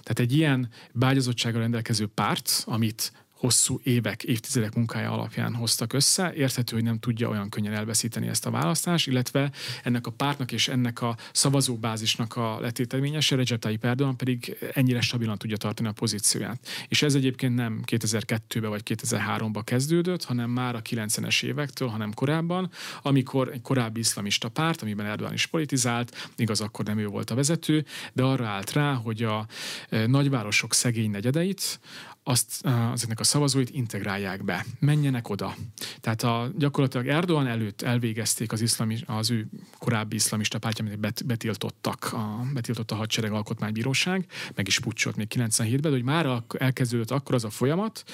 Tehát 0.00 0.18
egy 0.18 0.32
ilyen 0.36 0.68
bágyazottsággal 0.92 1.60
rendelkező 1.60 2.06
párt, 2.06 2.62
amit 2.66 3.12
hosszú 3.40 3.80
évek, 3.82 4.22
évtizedek 4.22 4.74
munkája 4.74 5.12
alapján 5.12 5.54
hoztak 5.54 5.92
össze. 5.92 6.32
Érthető, 6.34 6.74
hogy 6.74 6.84
nem 6.84 6.98
tudja 6.98 7.28
olyan 7.28 7.48
könnyen 7.48 7.72
elveszíteni 7.72 8.28
ezt 8.28 8.46
a 8.46 8.50
választást, 8.50 9.06
illetve 9.06 9.50
ennek 9.82 10.06
a 10.06 10.10
pártnak 10.10 10.52
és 10.52 10.68
ennek 10.68 11.02
a 11.02 11.16
szavazóbázisnak 11.32 12.36
a 12.36 12.60
letéteményese, 12.60 13.36
Recep 13.36 13.60
Tayyip 13.60 13.84
Erdogan 13.84 14.16
pedig 14.16 14.56
ennyire 14.74 15.00
stabilan 15.00 15.38
tudja 15.38 15.56
tartani 15.56 15.88
a 15.88 15.92
pozícióját. 15.92 16.68
És 16.88 17.02
ez 17.02 17.14
egyébként 17.14 17.54
nem 17.54 17.80
2002-ben 17.86 18.70
vagy 18.70 18.82
2003-ban 18.84 19.62
kezdődött, 19.64 20.24
hanem 20.24 20.50
már 20.50 20.74
a 20.74 20.82
90-es 20.82 21.44
évektől, 21.44 21.88
hanem 21.88 22.14
korábban, 22.14 22.70
amikor 23.02 23.50
egy 23.52 23.62
korábbi 23.62 24.00
iszlamista 24.00 24.48
párt, 24.48 24.82
amiben 24.82 25.06
Erdogan 25.06 25.32
is 25.32 25.46
politizált, 25.46 26.30
igaz, 26.36 26.60
akkor 26.60 26.84
nem 26.84 26.98
ő 26.98 27.06
volt 27.06 27.30
a 27.30 27.34
vezető, 27.34 27.84
de 28.12 28.22
arra 28.22 28.46
állt 28.46 28.72
rá, 28.72 28.92
hogy 28.92 29.22
a 29.22 29.46
e, 29.88 30.06
nagyvárosok 30.06 30.74
szegény 30.74 31.10
negyedeit, 31.10 31.80
azt, 32.22 32.66
ezeknek 32.92 33.20
a 33.20 33.24
szavazóit 33.24 33.70
integrálják 33.70 34.44
be, 34.44 34.64
menjenek 34.78 35.28
oda. 35.28 35.56
Tehát 36.00 36.22
a, 36.22 36.50
gyakorlatilag 36.58 37.08
Erdogan 37.08 37.46
előtt 37.46 37.82
elvégezték 37.82 38.52
az, 38.52 38.60
iszlami, 38.60 38.98
az 39.06 39.30
ő 39.30 39.48
korábbi 39.78 40.14
iszlamista 40.14 40.58
pártja, 40.58 40.84
amit 40.84 40.98
bet, 40.98 41.26
betiltottak, 41.26 42.12
a, 42.12 42.40
betiltott 42.54 42.90
a 42.90 42.94
hadsereg 42.94 43.32
alkotmánybíróság, 43.32 44.26
meg 44.54 44.66
is 44.66 44.80
pucsolt 44.80 45.16
még 45.16 45.26
97-ben, 45.34 45.80
de 45.80 45.88
hogy 45.88 46.02
már 46.02 46.42
elkezdődött 46.58 47.10
akkor 47.10 47.34
az 47.34 47.44
a 47.44 47.50
folyamat, 47.50 48.04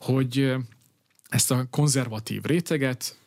hogy 0.00 0.54
ezt 1.28 1.50
a 1.50 1.66
konzervatív 1.70 2.42
réteget 2.42 3.18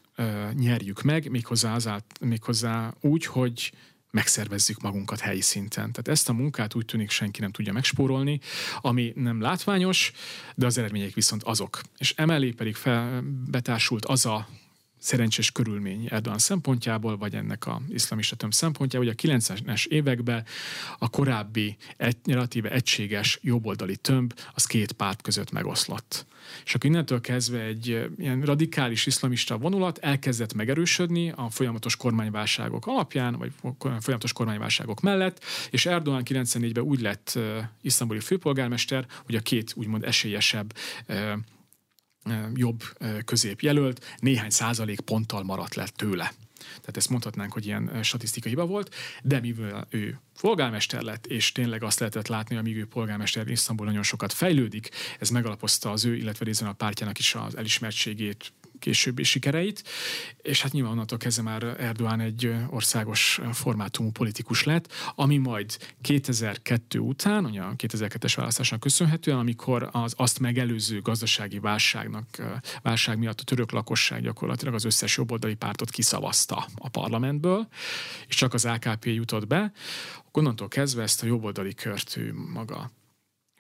nyerjük 0.54 1.02
meg, 1.02 1.30
méghozzá, 1.30 1.74
azált, 1.74 2.06
méghozzá 2.20 2.94
úgy, 3.02 3.26
hogy 3.26 3.72
megszervezzük 4.14 4.82
magunkat 4.82 5.20
helyi 5.20 5.42
szinten. 5.42 5.92
Tehát 5.92 6.08
ezt 6.08 6.30
a 6.30 6.34
munkát 6.34 6.76
úgy 6.76 6.86
tűnik 6.86 7.10
senki 7.10 7.42
nem 7.42 7.52
tudja 7.52 7.74
megspórolni, 7.74 8.40
ami 8.82 9.14
nem 9.16 9.42
látványos, 9.42 10.12
de 10.56 10.66
az 10.66 10.78
eredmények 10.78 11.14
viszont 11.14 11.44
azok. 11.44 11.82
És 11.98 12.14
emellé 12.18 12.52
pedig 12.52 12.76
fel, 12.76 13.24
betársult 13.50 14.06
az 14.06 14.26
a 14.26 14.48
szerencsés 15.00 15.52
körülmény 15.52 16.08
Erdogan 16.10 16.40
szempontjából, 16.40 17.18
vagy 17.18 17.36
ennek 17.36 17.66
a 17.68 17.82
iszlamista 17.90 18.36
tömb 18.36 18.54
szempontjából, 18.54 19.08
hogy 19.08 19.30
a 19.32 19.38
90-es 19.38 19.86
években 19.86 20.46
a 20.98 21.10
korábbi 21.10 21.78
egy, 21.98 22.18
relatíve 22.26 22.70
egységes 22.70 23.40
jobboldali 23.42 23.98
tömb 23.98 24.34
az 24.54 24.66
két 24.66 24.92
párt 24.92 25.22
között 25.22 25.52
megoszlott. 25.52 26.26
És 26.66 26.76
akkor 26.76 26.90
innentől 26.90 27.22
kezdve 27.22 27.60
egy 27.60 27.88
ilyen 28.18 28.42
radikális 28.42 29.06
iszlamista 29.06 29.58
vonulat 29.58 29.98
elkezdett 29.98 30.54
megerősödni 30.54 31.32
a 31.36 31.50
folyamatos 31.50 31.96
kormányválságok 31.96 32.88
alapján, 32.88 33.36
vagy 33.38 33.52
folyamatos 33.80 34.34
kormányválságok 34.34 35.02
mellett, 35.02 35.44
és 35.70 35.86
Erdogan 35.86 36.22
94-ben 36.26 36.84
úgy 36.84 37.02
lett 37.02 37.40
isztambuli 37.82 38.20
főpolgármester, 38.20 39.06
hogy 39.26 39.36
a 39.36 39.40
két 39.40 39.74
úgymond 39.76 40.04
esélyesebb 40.04 40.74
jobb 42.54 42.84
középjelölt 43.26 44.16
néhány 44.20 44.50
százalék 44.50 45.00
ponttal 45.00 45.44
maradt 45.44 45.76
lett 45.76 45.94
tőle. 45.96 46.32
Tehát 46.66 46.98
ezt 46.98 47.10
mondhatnánk, 47.10 47.54
hogy 47.54 47.66
ilyen 47.66 48.04
statisztikai 48.04 48.52
hiba 48.52 48.66
volt, 48.66 48.96
de 49.24 49.40
mivel 49.40 49.88
ő 49.90 50.20
polgármester 50.42 51.02
lett, 51.02 51.26
és 51.26 51.52
tényleg 51.52 51.84
azt 51.84 52.00
lehetett 52.00 52.28
látni, 52.28 52.56
amíg 52.56 52.78
ő 52.78 52.86
polgármester 52.86 53.48
Isztambul 53.48 53.86
nagyon 53.86 54.04
sokat 54.04 54.34
fejlődik, 54.34 54.90
ez 55.20 55.30
megalapozta 55.30 55.92
az 55.92 56.06
ő, 56.06 56.16
illetve 56.16 56.46
részben 56.46 56.70
a 56.70 56.74
pártjának 56.74 57.20
is 57.20 57.36
az 57.36 57.58
elismertségét, 57.58 58.54
későbbi 58.84 59.24
sikereit, 59.24 59.84
és 60.42 60.62
hát 60.62 60.72
nyilván 60.72 60.92
onnantól 60.92 61.18
kezdve 61.18 61.44
már 61.44 61.76
Erdoğan 61.80 62.20
egy 62.22 62.54
országos 62.70 63.42
formátumú 63.52 64.12
politikus 64.12 64.64
lett, 64.64 64.92
ami 65.16 65.38
majd 65.38 65.78
2002 66.02 67.00
után, 67.00 67.46
ugye 67.46 67.62
a 67.62 67.76
2002-es 67.78 68.34
választásnak 68.36 68.80
köszönhetően, 68.80 69.38
amikor 69.38 69.90
az 69.92 70.14
azt 70.18 70.40
megelőző 70.40 71.02
gazdasági 71.02 71.60
válságnak, 71.60 72.26
válság 72.82 73.18
miatt 73.18 73.40
a 73.40 73.44
török 73.44 73.72
lakosság 73.72 74.22
gyakorlatilag 74.22 74.74
az 74.74 74.86
összes 74.86 75.18
jobboldali 75.18 75.56
pártot 75.56 75.90
kiszavazta 75.90 76.68
a 76.76 76.90
parlamentből, 76.90 77.68
és 78.28 78.36
csak 78.36 78.54
az 78.54 78.66
AKP 78.66 79.06
jutott 79.06 79.48
be, 79.48 79.72
onnantól 80.32 80.68
kezdve 80.68 81.02
ezt 81.02 81.24
a 81.24 81.26
jobboldali 81.26 81.74
kört 81.74 82.18
ő 82.18 82.34
maga 82.54 82.92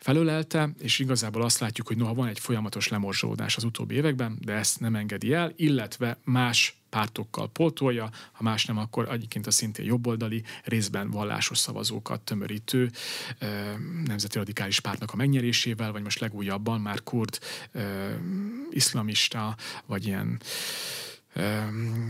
felölelte, 0.03 0.69
és 0.79 0.99
igazából 0.99 1.41
azt 1.41 1.59
látjuk, 1.59 1.87
hogy 1.87 1.97
noha 1.97 2.13
van 2.13 2.27
egy 2.27 2.39
folyamatos 2.39 2.87
lemorzsolódás 2.87 3.55
az 3.55 3.63
utóbbi 3.63 3.95
években, 3.95 4.37
de 4.41 4.53
ezt 4.53 4.79
nem 4.79 4.95
engedi 4.95 5.33
el, 5.33 5.53
illetve 5.55 6.17
más 6.23 6.77
pártokkal 6.89 7.49
pótolja, 7.49 8.09
ha 8.31 8.43
más 8.43 8.65
nem, 8.65 8.77
akkor 8.77 9.07
egyébként 9.11 9.47
a 9.47 9.51
szintén 9.51 9.85
jobboldali, 9.85 10.43
részben 10.63 11.09
vallásos 11.09 11.57
szavazókat 11.57 12.21
tömörítő 12.21 12.91
nemzeti 14.05 14.37
radikális 14.37 14.79
pártnak 14.79 15.11
a 15.11 15.15
megnyerésével, 15.15 15.91
vagy 15.91 16.03
most 16.03 16.19
legújabban 16.19 16.81
már 16.81 17.03
kurd, 17.03 17.39
iszlamista, 18.71 19.55
vagy 19.85 20.05
ilyen 20.05 20.39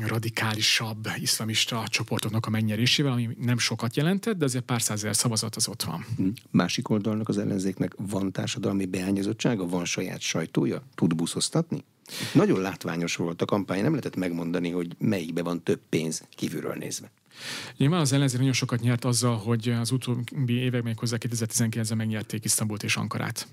radikálisabb 0.08 1.08
iszlamista 1.16 1.84
csoportoknak 1.88 2.46
a 2.46 2.50
megnyerésével, 2.50 3.12
ami 3.12 3.30
nem 3.40 3.58
sokat 3.58 3.96
jelentett, 3.96 4.38
de 4.38 4.46
azért 4.46 4.64
pár 4.64 4.82
százezer 4.82 5.16
szavazat 5.16 5.56
az 5.56 5.68
ott 5.68 5.84
van. 5.84 6.06
Hm. 6.18 6.28
Másik 6.52 6.90
oldalnak 6.90 7.30
az 7.30 7.38
ellenzéknek 7.38 7.94
van 7.98 8.32
társadalmi 8.32 8.86
beányozottsága, 8.86 9.68
van 9.68 9.86
saját 9.86 10.20
sajtója, 10.20 10.84
tud 10.96 11.16
buszoztatni? 11.16 11.84
Nagyon 12.34 12.62
látványos 12.62 13.16
volt 13.16 13.42
a 13.42 13.46
kampány, 13.46 13.82
nem 13.82 13.90
lehetett 13.90 14.16
megmondani, 14.16 14.70
hogy 14.70 14.96
melyikbe 15.00 15.44
van 15.44 15.64
több 15.64 15.80
pénz 15.90 16.24
kívülről 16.36 16.74
nézve. 16.74 17.12
Nyilván 17.78 18.00
az 18.00 18.12
ellenzék 18.12 18.38
nagyon 18.38 18.54
sokat 18.54 18.82
nyert 18.82 19.06
azzal, 19.06 19.38
hogy 19.38 19.70
az 19.70 19.92
utóbbi 19.92 20.54
években, 20.54 20.96
hozzá 20.98 21.18
2019-ben 21.20 21.98
megnyerték 21.98 22.44
Isztambult 22.46 22.84
és 22.84 22.96
Ankarát. 22.96 23.48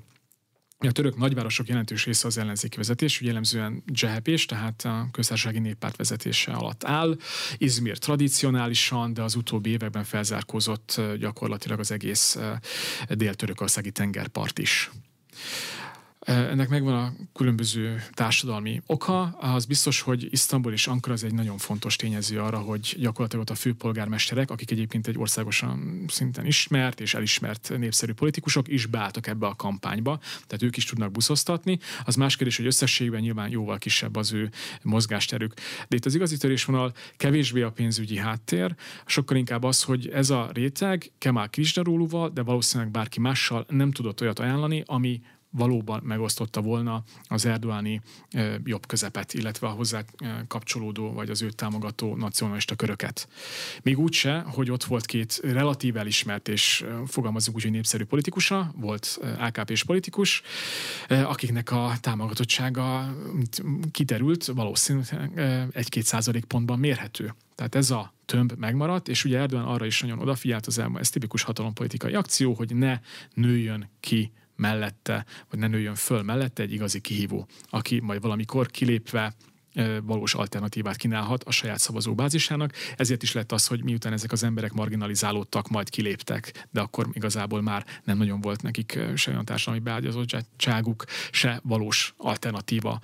A 0.88 0.92
török 0.92 1.16
nagyvárosok 1.16 1.68
jelentős 1.68 2.04
része 2.04 2.26
az 2.26 2.38
ellenzéki 2.38 2.76
vezetés, 2.76 3.20
jellemzően 3.20 3.82
Dzsehepés, 3.86 4.46
tehát 4.46 4.84
a 4.84 5.08
köztársasági 5.12 5.58
néppárt 5.58 5.96
vezetése 5.96 6.52
alatt 6.52 6.84
áll. 6.84 7.16
Izmir 7.58 7.98
tradicionálisan, 7.98 9.14
de 9.14 9.22
az 9.22 9.34
utóbbi 9.34 9.70
években 9.70 10.04
felzárkózott 10.04 11.00
gyakorlatilag 11.18 11.78
az 11.78 11.90
egész 11.90 12.38
dél-törökországi 13.08 13.90
tengerpart 13.90 14.58
is. 14.58 14.90
Ennek 16.30 16.68
megvan 16.68 16.94
a 16.94 17.12
különböző 17.32 18.02
társadalmi 18.12 18.82
oka. 18.86 19.22
Az 19.22 19.64
biztos, 19.64 20.00
hogy 20.00 20.32
Isztambul 20.32 20.72
és 20.72 20.86
Ankara 20.86 21.14
az 21.14 21.24
egy 21.24 21.34
nagyon 21.34 21.58
fontos 21.58 21.96
tényező 21.96 22.40
arra, 22.40 22.58
hogy 22.58 22.96
gyakorlatilag 22.98 23.44
ott 23.44 23.50
a 23.50 23.54
főpolgármesterek, 23.54 24.50
akik 24.50 24.70
egyébként 24.70 25.06
egy 25.06 25.18
országosan 25.18 26.04
szinten 26.08 26.46
ismert 26.46 27.00
és 27.00 27.14
elismert 27.14 27.72
népszerű 27.78 28.12
politikusok 28.12 28.68
is 28.68 28.86
beálltak 28.86 29.26
ebbe 29.26 29.46
a 29.46 29.54
kampányba, 29.54 30.18
tehát 30.20 30.62
ők 30.62 30.76
is 30.76 30.84
tudnak 30.84 31.10
buszoztatni. 31.10 31.78
Az 32.04 32.14
más 32.14 32.36
kérdés, 32.36 32.56
hogy 32.56 32.66
összességben 32.66 33.20
nyilván 33.20 33.50
jóval 33.50 33.78
kisebb 33.78 34.16
az 34.16 34.32
ő 34.32 34.50
mozgásterük. 34.82 35.54
De 35.88 35.96
itt 35.96 36.04
az 36.04 36.14
igazi 36.14 36.36
törésvonal 36.36 36.92
kevésbé 37.16 37.62
a 37.62 37.70
pénzügyi 37.70 38.16
háttér, 38.16 38.74
sokkal 39.06 39.36
inkább 39.36 39.62
az, 39.62 39.82
hogy 39.82 40.08
ez 40.08 40.30
a 40.30 40.50
réteg 40.52 41.12
Kemal 41.18 41.48
Krisdarúluval, 41.48 42.28
de 42.28 42.42
valószínűleg 42.42 42.92
bárki 42.92 43.20
mással 43.20 43.66
nem 43.68 43.90
tudott 43.90 44.20
olyat 44.20 44.38
ajánlani, 44.38 44.82
ami 44.86 45.20
valóban 45.50 46.00
megosztotta 46.04 46.60
volna 46.60 47.02
az 47.28 47.44
erdoáni 47.44 48.00
jobb 48.64 48.86
közepet, 48.86 49.34
illetve 49.34 49.66
a 49.66 49.70
hozzá 49.70 50.02
kapcsolódó 50.48 51.12
vagy 51.12 51.30
az 51.30 51.42
őt 51.42 51.56
támogató 51.56 52.16
nacionalista 52.16 52.74
köröket. 52.74 53.28
Még 53.82 53.98
úgyse, 53.98 54.44
hogy 54.46 54.70
ott 54.70 54.84
volt 54.84 55.06
két 55.06 55.40
relatív 55.42 55.96
elismert 55.96 56.48
és 56.48 56.84
fogalmazunk 57.06 57.56
úgy, 57.56 57.62
hogy 57.62 57.72
népszerű 57.72 58.04
politikusa, 58.04 58.72
volt 58.76 59.18
AKP-s 59.38 59.84
politikus, 59.84 60.42
akiknek 61.08 61.70
a 61.70 61.92
támogatottsága 62.00 63.16
kiderült 63.90 64.44
valószínűleg 64.44 65.40
egy-két 65.72 66.04
százalék 66.04 66.44
pontban 66.44 66.78
mérhető. 66.78 67.34
Tehát 67.54 67.74
ez 67.74 67.90
a 67.90 68.14
tömb 68.24 68.52
megmaradt, 68.58 69.08
és 69.08 69.24
ugye 69.24 69.38
Erdogan 69.38 69.64
arra 69.64 69.86
is 69.86 70.00
nagyon 70.00 70.18
odafigyelt 70.18 70.66
az 70.66 70.78
elmúlt, 70.78 71.00
ez 71.00 71.10
tipikus 71.10 71.42
hatalompolitikai 71.42 72.14
akció, 72.14 72.52
hogy 72.52 72.76
ne 72.76 73.00
nőjön 73.34 73.88
ki 74.00 74.32
mellette, 74.60 75.24
vagy 75.50 75.58
ne 75.58 75.66
nőjön 75.66 75.94
föl 75.94 76.22
mellette 76.22 76.62
egy 76.62 76.72
igazi 76.72 77.00
kihívó, 77.00 77.46
aki 77.70 78.00
majd 78.00 78.22
valamikor 78.22 78.66
kilépve 78.66 79.34
valós 80.02 80.34
alternatívát 80.34 80.96
kínálhat 80.96 81.44
a 81.44 81.50
saját 81.50 81.78
szavazóbázisának. 81.78 82.72
Ezért 82.96 83.22
is 83.22 83.32
lett 83.32 83.52
az, 83.52 83.66
hogy 83.66 83.84
miután 83.84 84.12
ezek 84.12 84.32
az 84.32 84.42
emberek 84.42 84.72
marginalizálódtak, 84.72 85.68
majd 85.68 85.90
kiléptek, 85.90 86.66
de 86.70 86.80
akkor 86.80 87.08
igazából 87.12 87.62
már 87.62 87.86
nem 88.04 88.18
nagyon 88.18 88.40
volt 88.40 88.62
nekik 88.62 88.98
se 89.14 89.30
olyan 89.30 89.44
társadalmi 89.44 89.80
beágyazottságuk, 89.84 91.04
se 91.30 91.60
valós 91.64 92.14
alternatíva 92.16 93.00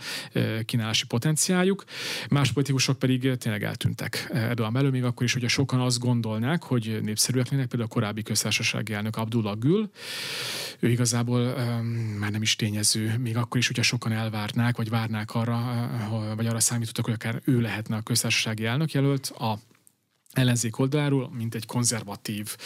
kínálási 0.65 1.07
potenciáljuk. 1.07 1.85
Más 2.31 2.53
politikusok 2.53 2.99
pedig 2.99 3.37
tényleg 3.37 3.63
eltűntek 3.63 4.31
Erdogan 4.33 4.73
belül, 4.73 4.91
még 4.91 5.05
akkor 5.05 5.27
is, 5.27 5.33
hogyha 5.33 5.49
sokan 5.49 5.81
azt 5.81 5.99
gondolnák, 5.99 6.63
hogy 6.63 6.99
népszerűek 7.03 7.51
lennek, 7.51 7.67
például 7.67 7.91
a 7.91 7.95
korábbi 7.95 8.23
köztársasági 8.23 8.93
elnök 8.93 9.17
Abdullah 9.17 9.59
Gül, 9.59 9.91
ő 10.79 10.91
igazából 10.91 11.41
um, 11.41 11.87
már 12.19 12.31
nem 12.31 12.43
is 12.43 12.57
tényező, 12.57 13.19
még 13.19 13.37
akkor 13.37 13.59
is, 13.59 13.67
hogyha 13.67 13.83
sokan 13.83 14.13
elvárnák, 14.13 14.77
vagy 14.77 14.89
várnák 14.89 15.35
arra, 15.35 15.91
vagy 16.37 16.47
arra 16.47 16.56
számítottak, 16.61 17.05
hogy 17.05 17.15
akár 17.15 17.43
ő 17.45 17.61
lehetne 17.61 17.97
a 17.97 18.03
köztársasági 18.03 18.65
elnök 18.65 18.93
jelölt, 18.93 19.27
a 19.27 19.59
ellenzék 20.37 20.79
oldaláról, 20.79 21.31
mint 21.37 21.55
egy 21.55 21.67
konzervatív, 21.67 22.57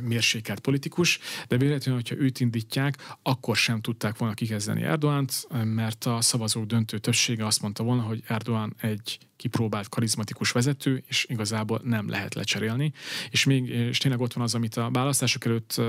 mérsékelt 0.00 0.60
politikus, 0.60 1.18
de 1.48 1.56
véletlenül, 1.56 2.00
hogyha 2.00 2.24
őt 2.24 2.40
indítják, 2.40 3.14
akkor 3.22 3.56
sem 3.56 3.80
tudták 3.80 4.18
volna 4.18 4.34
kikezdeni 4.34 4.82
Erdoánt, 4.82 5.46
mert 5.64 6.04
a 6.04 6.20
szavazók 6.20 6.64
döntő 6.64 6.98
többsége 6.98 7.46
azt 7.46 7.62
mondta 7.62 7.82
volna, 7.82 8.02
hogy 8.02 8.22
Erdoğan 8.28 8.70
egy 8.80 9.18
kipróbált 9.36 9.88
karizmatikus 9.88 10.50
vezető, 10.50 11.02
és 11.08 11.26
igazából 11.28 11.80
nem 11.84 12.08
lehet 12.08 12.34
lecserélni. 12.34 12.92
És 13.30 13.44
még 13.44 13.68
és 13.68 13.98
tényleg 13.98 14.20
ott 14.20 14.32
van 14.32 14.44
az, 14.44 14.54
amit 14.54 14.76
a 14.76 14.90
választások 14.90 15.44
előtt 15.44 15.80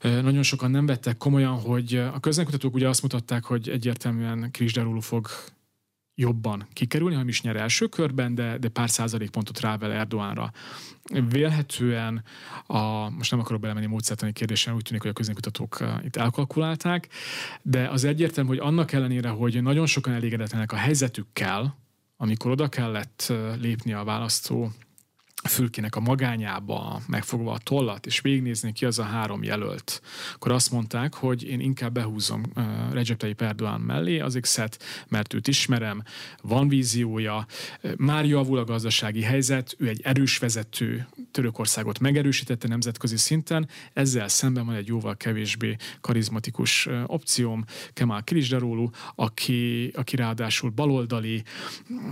nagyon 0.00 0.42
sokan 0.42 0.70
nem 0.70 0.86
vettek 0.86 1.16
komolyan, 1.16 1.60
hogy 1.60 1.94
a 1.96 2.20
közönkutatók 2.20 2.74
ugye 2.74 2.88
azt 2.88 3.02
mutatták, 3.02 3.44
hogy 3.44 3.68
egyértelműen 3.68 4.50
Krisdarulu 4.50 5.00
fog 5.00 5.28
jobban 6.14 6.66
kikerülni, 6.72 7.14
ha 7.14 7.24
is 7.26 7.42
nyer 7.42 7.56
első 7.56 7.86
körben, 7.86 8.34
de, 8.34 8.58
de 8.58 8.68
pár 8.68 8.90
százalékpontot 8.90 9.60
rável 9.60 9.92
Erdoánra. 9.92 10.52
Vélhetően, 11.28 12.22
a, 12.66 13.10
most 13.10 13.30
nem 13.30 13.40
akarok 13.40 13.60
belemenni 13.60 13.86
módszertani 13.86 14.32
kérdésen, 14.32 14.74
úgy 14.74 14.82
tűnik, 14.82 15.02
hogy 15.02 15.10
a 15.10 15.14
közönkutatók 15.14 15.78
itt 16.04 16.16
elkalkulálták, 16.16 17.08
de 17.62 17.88
az 17.88 18.04
egyértelmű, 18.04 18.48
hogy 18.48 18.58
annak 18.58 18.92
ellenére, 18.92 19.28
hogy 19.28 19.62
nagyon 19.62 19.86
sokan 19.86 20.12
elégedetlenek 20.12 20.72
a 20.72 20.76
helyzetükkel, 20.76 21.76
amikor 22.16 22.50
oda 22.50 22.68
kellett 22.68 23.32
lépni 23.60 23.92
a 23.92 24.04
választó 24.04 24.72
fülkének 25.48 25.96
a 25.96 26.00
magányába 26.00 27.00
megfogva 27.06 27.52
a 27.52 27.58
tollat, 27.58 28.06
és 28.06 28.20
végignézni 28.20 28.72
ki 28.72 28.84
az 28.84 28.98
a 28.98 29.02
három 29.02 29.42
jelölt, 29.42 30.02
akkor 30.34 30.52
azt 30.52 30.70
mondták, 30.70 31.14
hogy 31.14 31.42
én 31.42 31.60
inkább 31.60 31.92
behúzom 31.92 32.42
uh, 32.56 32.64
Recep 32.92 33.16
Tayyip 33.16 33.42
Erdogan 33.42 33.80
mellé 33.80 34.18
az 34.18 34.38
X-et, 34.40 34.82
mert 35.08 35.34
őt 35.34 35.48
ismerem, 35.48 36.02
van 36.42 36.68
víziója, 36.68 37.46
már 37.96 38.24
javul 38.24 38.58
a 38.58 38.64
gazdasági 38.64 39.22
helyzet, 39.22 39.74
ő 39.78 39.88
egy 39.88 40.00
erős 40.02 40.38
vezető, 40.38 41.06
Törökországot 41.30 41.98
megerősítette 41.98 42.68
nemzetközi 42.68 43.16
szinten, 43.16 43.68
ezzel 43.92 44.28
szemben 44.28 44.66
van 44.66 44.74
egy 44.74 44.86
jóval 44.86 45.16
kevésbé 45.16 45.76
karizmatikus 46.00 46.88
opcióm, 47.06 47.64
Kemal 47.92 48.22
Kilisdaroglu, 48.24 48.88
aki, 49.14 49.90
aki 49.94 50.16
ráadásul 50.16 50.70
baloldali, 50.70 51.42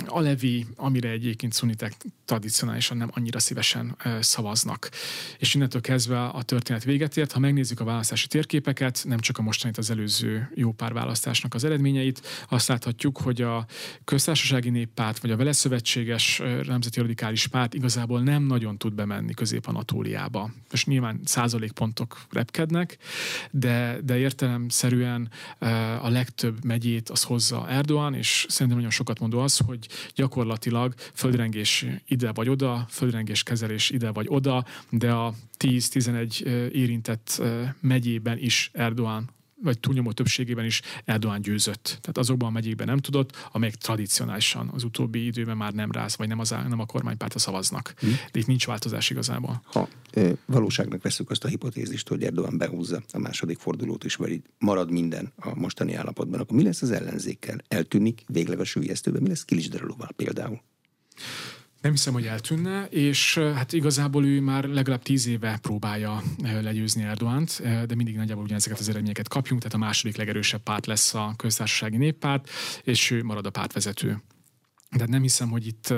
alevi, 0.06 0.66
amire 0.76 1.08
egyébként 1.08 1.52
szunitek 1.52 1.96
tradicionálisan 2.24 2.96
nem 2.96 3.10
annyira 3.22 3.38
szívesen 3.38 3.96
szavaznak. 4.20 4.90
És 5.38 5.54
innentől 5.54 5.80
kezdve 5.80 6.24
a 6.24 6.42
történet 6.42 6.84
véget 6.84 7.16
ért. 7.16 7.32
Ha 7.32 7.38
megnézzük 7.38 7.80
a 7.80 7.84
választási 7.84 8.26
térképeket, 8.26 9.04
nem 9.06 9.18
csak 9.18 9.38
a 9.38 9.42
mostanit, 9.42 9.78
az 9.78 9.90
előző 9.90 10.52
jó 10.54 10.72
pár 10.72 10.92
választásnak 10.92 11.54
az 11.54 11.64
eredményeit, 11.64 12.44
azt 12.48 12.68
láthatjuk, 12.68 13.18
hogy 13.18 13.42
a 13.42 13.66
köztársasági 14.04 14.70
néppárt 14.70 15.18
vagy 15.18 15.30
a 15.30 15.36
vele 15.36 15.52
szövetséges 15.52 16.42
nemzeti 16.66 17.00
radikális 17.00 17.46
párt 17.46 17.74
igazából 17.74 18.22
nem 18.22 18.42
nagyon 18.42 18.78
tud 18.78 18.94
bemenni 18.94 19.34
Közép-Anatóliába. 19.34 20.50
Most 20.70 20.86
nyilván 20.86 21.20
százalékpontok 21.24 22.20
repkednek, 22.30 22.98
de, 23.50 23.98
de 24.04 24.18
értelemszerűen 24.18 25.30
a 26.02 26.08
legtöbb 26.08 26.64
megyét 26.64 27.08
az 27.08 27.22
hozza 27.22 27.66
Erdoğan, 27.68 28.14
és 28.14 28.46
szerintem 28.48 28.76
nagyon 28.76 28.90
sokat 28.90 29.18
mondó 29.18 29.38
az, 29.38 29.56
hogy 29.56 29.88
gyakorlatilag 30.14 30.94
földrengés 31.14 31.86
ide 32.06 32.32
vagy 32.32 32.48
oda, 32.48 32.86
földrengés 32.88 33.11
kezelés 33.42 33.90
ide 33.90 34.10
vagy 34.10 34.26
oda, 34.28 34.64
de 34.90 35.12
a 35.12 35.34
10-11 35.58 36.40
érintett 36.70 37.42
megyében 37.80 38.38
is 38.38 38.70
Erdoğan 38.72 39.22
vagy 39.62 39.80
túlnyomó 39.80 40.12
többségében 40.12 40.64
is 40.64 40.80
Erdoğan 41.04 41.40
győzött. 41.42 41.84
Tehát 41.84 42.18
azokban 42.18 42.48
a 42.48 42.52
megyékben 42.52 42.86
nem 42.86 42.98
tudott, 42.98 43.48
amelyek 43.52 43.74
tradicionálisan 43.74 44.70
az 44.74 44.84
utóbbi 44.84 45.26
időben 45.26 45.56
már 45.56 45.72
nem 45.72 45.90
ráz, 45.90 46.16
vagy 46.16 46.28
nem, 46.28 46.38
az, 46.38 46.50
nem 46.50 46.80
a 46.80 46.86
kormánypártra 46.86 47.38
szavaznak. 47.38 47.94
Hmm. 47.98 48.16
De 48.32 48.38
itt 48.38 48.46
nincs 48.46 48.66
változás 48.66 49.10
igazából. 49.10 49.62
Ha 49.64 49.88
e, 50.10 50.32
valóságnak 50.46 51.02
veszük 51.02 51.30
azt 51.30 51.44
a 51.44 51.48
hipotézist, 51.48 52.08
hogy 52.08 52.22
Erdogan 52.22 52.58
behúzza 52.58 53.02
a 53.12 53.18
második 53.18 53.58
fordulót 53.58 54.04
is, 54.04 54.14
vagy 54.14 54.42
marad 54.58 54.90
minden 54.90 55.32
a 55.36 55.54
mostani 55.54 55.94
állapotban, 55.94 56.40
akkor 56.40 56.56
mi 56.56 56.62
lesz 56.62 56.82
az 56.82 56.90
ellenzékkel? 56.90 57.58
Eltűnik 57.68 58.22
végleg 58.26 58.60
a 58.60 58.64
sülyeztőben? 58.64 59.22
Mi 59.22 59.28
lesz 59.28 59.44
Kilisdarolóval 59.44 60.08
például? 60.16 60.60
Nem 61.82 61.92
hiszem, 61.92 62.12
hogy 62.12 62.26
eltűnne, 62.26 62.84
és 62.84 63.38
hát 63.38 63.72
igazából 63.72 64.26
ő 64.26 64.40
már 64.40 64.64
legalább 64.64 65.02
tíz 65.02 65.26
éve 65.26 65.58
próbálja 65.62 66.22
legyőzni 66.42 67.02
Erdoánt, 67.02 67.62
de 67.86 67.94
mindig 67.94 68.16
nagyjából 68.16 68.44
ugyanezeket 68.44 68.78
az 68.78 68.88
eredményeket 68.88 69.28
kapjunk, 69.28 69.62
tehát 69.62 69.76
a 69.76 69.84
második 69.84 70.16
legerősebb 70.16 70.62
párt 70.62 70.86
lesz 70.86 71.14
a 71.14 71.34
köztársasági 71.36 71.96
néppárt, 71.96 72.50
és 72.82 73.10
ő 73.10 73.22
marad 73.22 73.46
a 73.46 73.50
pártvezető. 73.50 74.22
De 74.96 75.06
nem 75.06 75.22
hiszem, 75.22 75.50
hogy 75.50 75.66
itt 75.66 75.94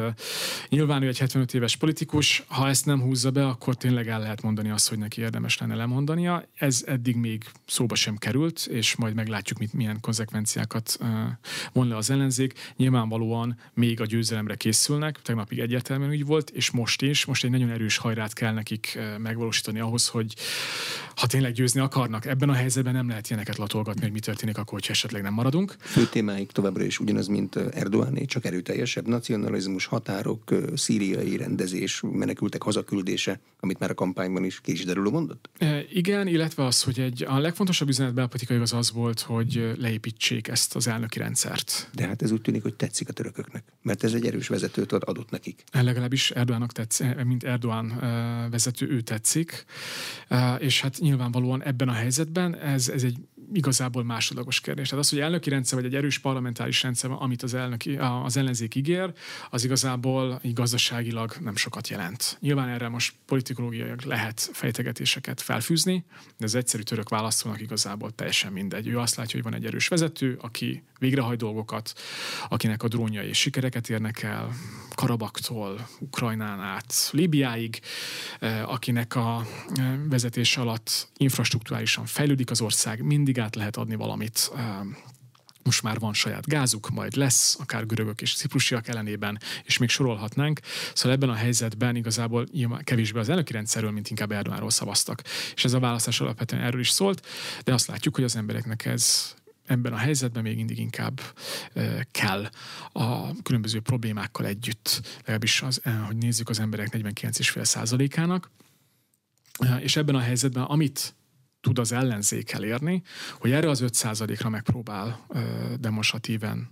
nyilván 0.69 1.03
ő 1.03 1.09
egy 1.09 1.19
75 1.19 1.55
éves 1.55 1.77
politikus, 1.77 2.45
ha 2.47 2.69
ezt 2.69 2.87
nem 2.87 3.01
húzza 3.01 3.31
be, 3.31 3.47
akkor 3.47 3.75
tényleg 3.75 4.09
el 4.09 4.21
lehet 4.21 4.43
mondani 4.43 4.71
azt, 4.71 4.89
hogy 4.89 4.99
neki 4.99 5.21
érdemes 5.21 5.59
lenne 5.59 5.75
lemondania. 5.75 6.49
Ez 6.55 6.83
eddig 6.87 7.17
még 7.17 7.45
szóba 7.67 7.95
sem 7.95 8.17
került, 8.17 8.67
és 8.71 8.97
majd 8.97 9.15
meglátjuk, 9.15 9.59
mit, 9.59 9.73
milyen 9.73 10.01
konzekvenciákat 10.01 10.99
von 11.73 11.89
le 11.89 11.97
az 11.97 12.11
ellenzék. 12.11 12.73
Nyilvánvalóan 12.77 13.59
még 13.73 14.01
a 14.01 14.05
győzelemre 14.05 14.55
készülnek, 14.55 15.23
tegnapig 15.23 15.59
egyértelműen 15.59 16.11
úgy 16.11 16.27
volt, 16.27 16.51
és 16.51 16.71
most 16.71 17.03
is, 17.03 17.25
most 17.25 17.45
egy 17.45 17.51
nagyon 17.51 17.71
erős 17.71 17.97
hajrát 17.97 18.33
kell 18.33 18.53
nekik 18.53 18.99
megvalósítani 19.19 19.81
ahhoz, 19.81 20.09
hogy 20.09 20.35
ha 21.17 21.27
tényleg 21.27 21.53
győzni 21.53 21.81
akarnak, 21.81 22.27
ebben 22.27 22.49
a 22.49 22.55
helyzetben 22.55 22.93
nem 22.93 23.09
lehet 23.09 23.29
ilyeneket 23.29 23.57
latolgatni, 23.57 24.03
hogy 24.03 24.13
mi 24.13 24.21
történik 24.21 24.59
akkor, 24.59 24.73
hogyha 24.73 24.93
esetleg 24.93 25.23
nem 25.23 25.33
maradunk. 25.33 25.77
Fő 25.81 26.07
témáik 26.07 26.51
továbbra 26.51 26.85
is 26.85 26.99
ugyanaz, 26.99 27.27
mint 27.27 27.57
Erdogané, 27.57 28.25
csak 28.25 28.45
erőteljes 28.45 28.84
erőteljesebb 28.85 29.09
nacionalizmus, 29.09 29.87
határok, 29.87 30.55
szíriai 30.75 31.37
rendezés, 31.37 32.01
menekültek 32.13 32.63
hazaküldése, 32.63 33.41
amit 33.61 33.79
már 33.79 33.91
a 33.91 33.95
kampányban 33.95 34.45
is 34.45 34.61
Késderülő 34.61 35.11
mondott? 35.11 35.51
E, 35.59 35.85
igen, 35.93 36.27
illetve 36.27 36.65
az, 36.65 36.83
hogy 36.83 37.01
egy, 37.01 37.23
a 37.23 37.39
legfontosabb 37.39 37.89
üzenet 37.89 38.15
belpolitikai 38.15 38.57
az 38.57 38.73
az 38.73 38.93
volt, 38.93 39.21
hogy 39.21 39.73
leépítsék 39.79 40.49
ezt 40.49 40.75
az 40.77 40.89
elnöki 40.89 41.19
rendszert. 41.19 41.89
De 41.95 42.07
hát 42.07 42.23
ez 42.23 42.31
úgy 42.31 42.41
tűnik, 42.41 42.63
hogy 42.63 42.75
tetszik 42.75 43.09
a 43.09 43.13
törököknek, 43.13 43.65
mert 43.83 44.05
ez 44.05 44.15
egy 44.15 44.27
erős 44.27 44.49
vezetőt 44.49 44.93
ad, 44.93 45.03
adott 45.07 45.31
nekik. 45.31 45.65
Legalábbis 45.73 46.31
Erdoának 46.31 46.73
tetszik, 46.73 47.25
mint 47.25 47.45
Erdoğan 47.47 47.93
vezető, 48.51 48.89
ő 48.89 49.01
tetszik, 49.01 49.65
és 50.59 50.81
hát 50.81 50.99
nyilvánvalóan 50.99 51.63
ebben 51.63 51.89
a 51.89 51.93
helyzetben 51.93 52.57
ez, 52.57 52.89
ez 52.89 53.03
egy 53.03 53.17
igazából 53.55 54.05
másodlagos 54.05 54.61
kérdés. 54.61 54.89
Tehát 54.89 55.05
az, 55.05 55.11
hogy 55.11 55.21
elnöki 55.21 55.51
rendszer 55.51 55.79
vagy 55.79 55.87
egy 55.87 55.95
erős 55.95 56.19
parlamentáris 56.19 56.83
rendszer, 56.83 57.11
amit 57.11 57.43
az, 57.43 57.55
elnöki, 57.55 57.97
az 57.97 58.37
ellenzék 58.37 58.75
ígér, 58.75 59.13
az 59.51 59.65
igazából 59.65 60.41
így 60.43 60.53
gazdaságilag 60.53 61.37
nem 61.41 61.57
sokat 61.57 61.89
jelent. 61.89 62.37
Nyilván 62.41 62.69
erre 62.69 62.89
most 62.89 63.15
politikológiailag 63.27 64.01
lehet 64.01 64.51
fejtegetéseket 64.53 65.41
felfűzni, 65.41 66.05
de 66.39 66.45
az 66.45 66.55
egyszerű 66.55 66.83
török 66.83 67.09
választónak 67.09 67.61
igazából 67.61 68.15
teljesen 68.15 68.53
mindegy. 68.53 68.87
Ő 68.87 68.99
azt 68.99 69.17
látja, 69.17 69.41
hogy 69.41 69.51
van 69.51 69.61
egy 69.61 69.67
erős 69.67 69.89
vezető, 69.89 70.39
aki 70.41 70.83
végrehajt 71.05 71.39
dolgokat, 71.39 71.93
akinek 72.49 72.83
a 72.83 72.89
drónjai 72.89 73.33
sikereket 73.33 73.89
érnek 73.89 74.23
el, 74.23 74.51
Karabaktól, 74.95 75.89
Ukrajnán 75.99 76.61
át, 76.61 76.95
Líbiáig, 77.11 77.81
eh, 78.39 78.73
akinek 78.73 79.15
a 79.15 79.47
eh, 79.75 79.93
vezetés 80.09 80.57
alatt 80.57 81.09
infrastruktúrálisan 81.17 82.07
fejlődik 82.07 82.51
az 82.51 82.61
ország, 82.61 83.03
mindig 83.03 83.39
át 83.39 83.55
lehet 83.57 83.77
adni 83.77 83.95
valamit 83.95 84.51
eh, 84.57 84.63
most 85.63 85.83
már 85.83 85.99
van 85.99 86.15
saját 86.15 86.47
gázuk, 86.47 86.91
majd 86.91 87.17
lesz, 87.17 87.57
akár 87.61 87.87
görögök 87.87 88.21
és 88.21 88.35
ciprusiak 88.35 88.89
ellenében, 88.89 89.39
és 89.65 89.79
még 89.79 89.89
sorolhatnánk. 89.89 90.61
Szóval 90.95 91.13
ebben 91.13 91.29
a 91.29 91.35
helyzetben 91.35 91.97
igazából 91.97 92.47
kevésbé 92.83 93.19
az 93.19 93.29
elnöki 93.29 93.53
rendszerről, 93.53 93.91
mint 93.91 94.11
inkább 94.11 94.33
Erdoganról 94.33 94.71
szavaztak. 94.71 95.23
És 95.55 95.65
ez 95.65 95.73
a 95.73 95.79
választás 95.79 96.21
alapvetően 96.21 96.63
erről 96.63 96.81
is 96.81 96.91
szólt, 96.91 97.27
de 97.65 97.73
azt 97.73 97.87
látjuk, 97.87 98.15
hogy 98.15 98.25
az 98.25 98.37
embereknek 98.37 98.85
ez 98.85 99.35
ebben 99.67 99.93
a 99.93 99.97
helyzetben 99.97 100.43
még 100.43 100.57
mindig 100.57 100.79
inkább 100.79 101.21
kell 102.11 102.49
a 102.93 103.43
különböző 103.43 103.81
problémákkal 103.81 104.47
együtt, 104.47 105.01
legalábbis 105.19 105.63
az, 105.63 105.81
hogy 106.07 106.17
nézzük 106.17 106.49
az 106.49 106.61
emberek 106.61 106.89
49,5%-ának. 106.93 108.51
És 109.79 109.97
ebben 109.97 110.15
a 110.15 110.21
helyzetben, 110.21 110.63
amit 110.63 111.15
tud 111.61 111.79
az 111.79 111.93
ellenzék 111.93 112.53
elérni, 112.53 113.03
hogy 113.39 113.51
erre 113.51 113.69
az 113.69 113.83
5%-ra 113.87 114.49
megpróbál 114.49 115.27
demonstratíven 115.81 116.71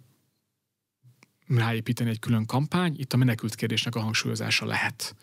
ráépíteni 1.58 2.10
egy 2.10 2.18
külön 2.18 2.46
kampány, 2.46 2.94
itt 2.96 3.12
a 3.12 3.16
menekült 3.16 3.54
kérdésnek 3.54 3.94
a 3.94 4.00
hangsúlyozása 4.00 4.66
lehet 4.66 5.16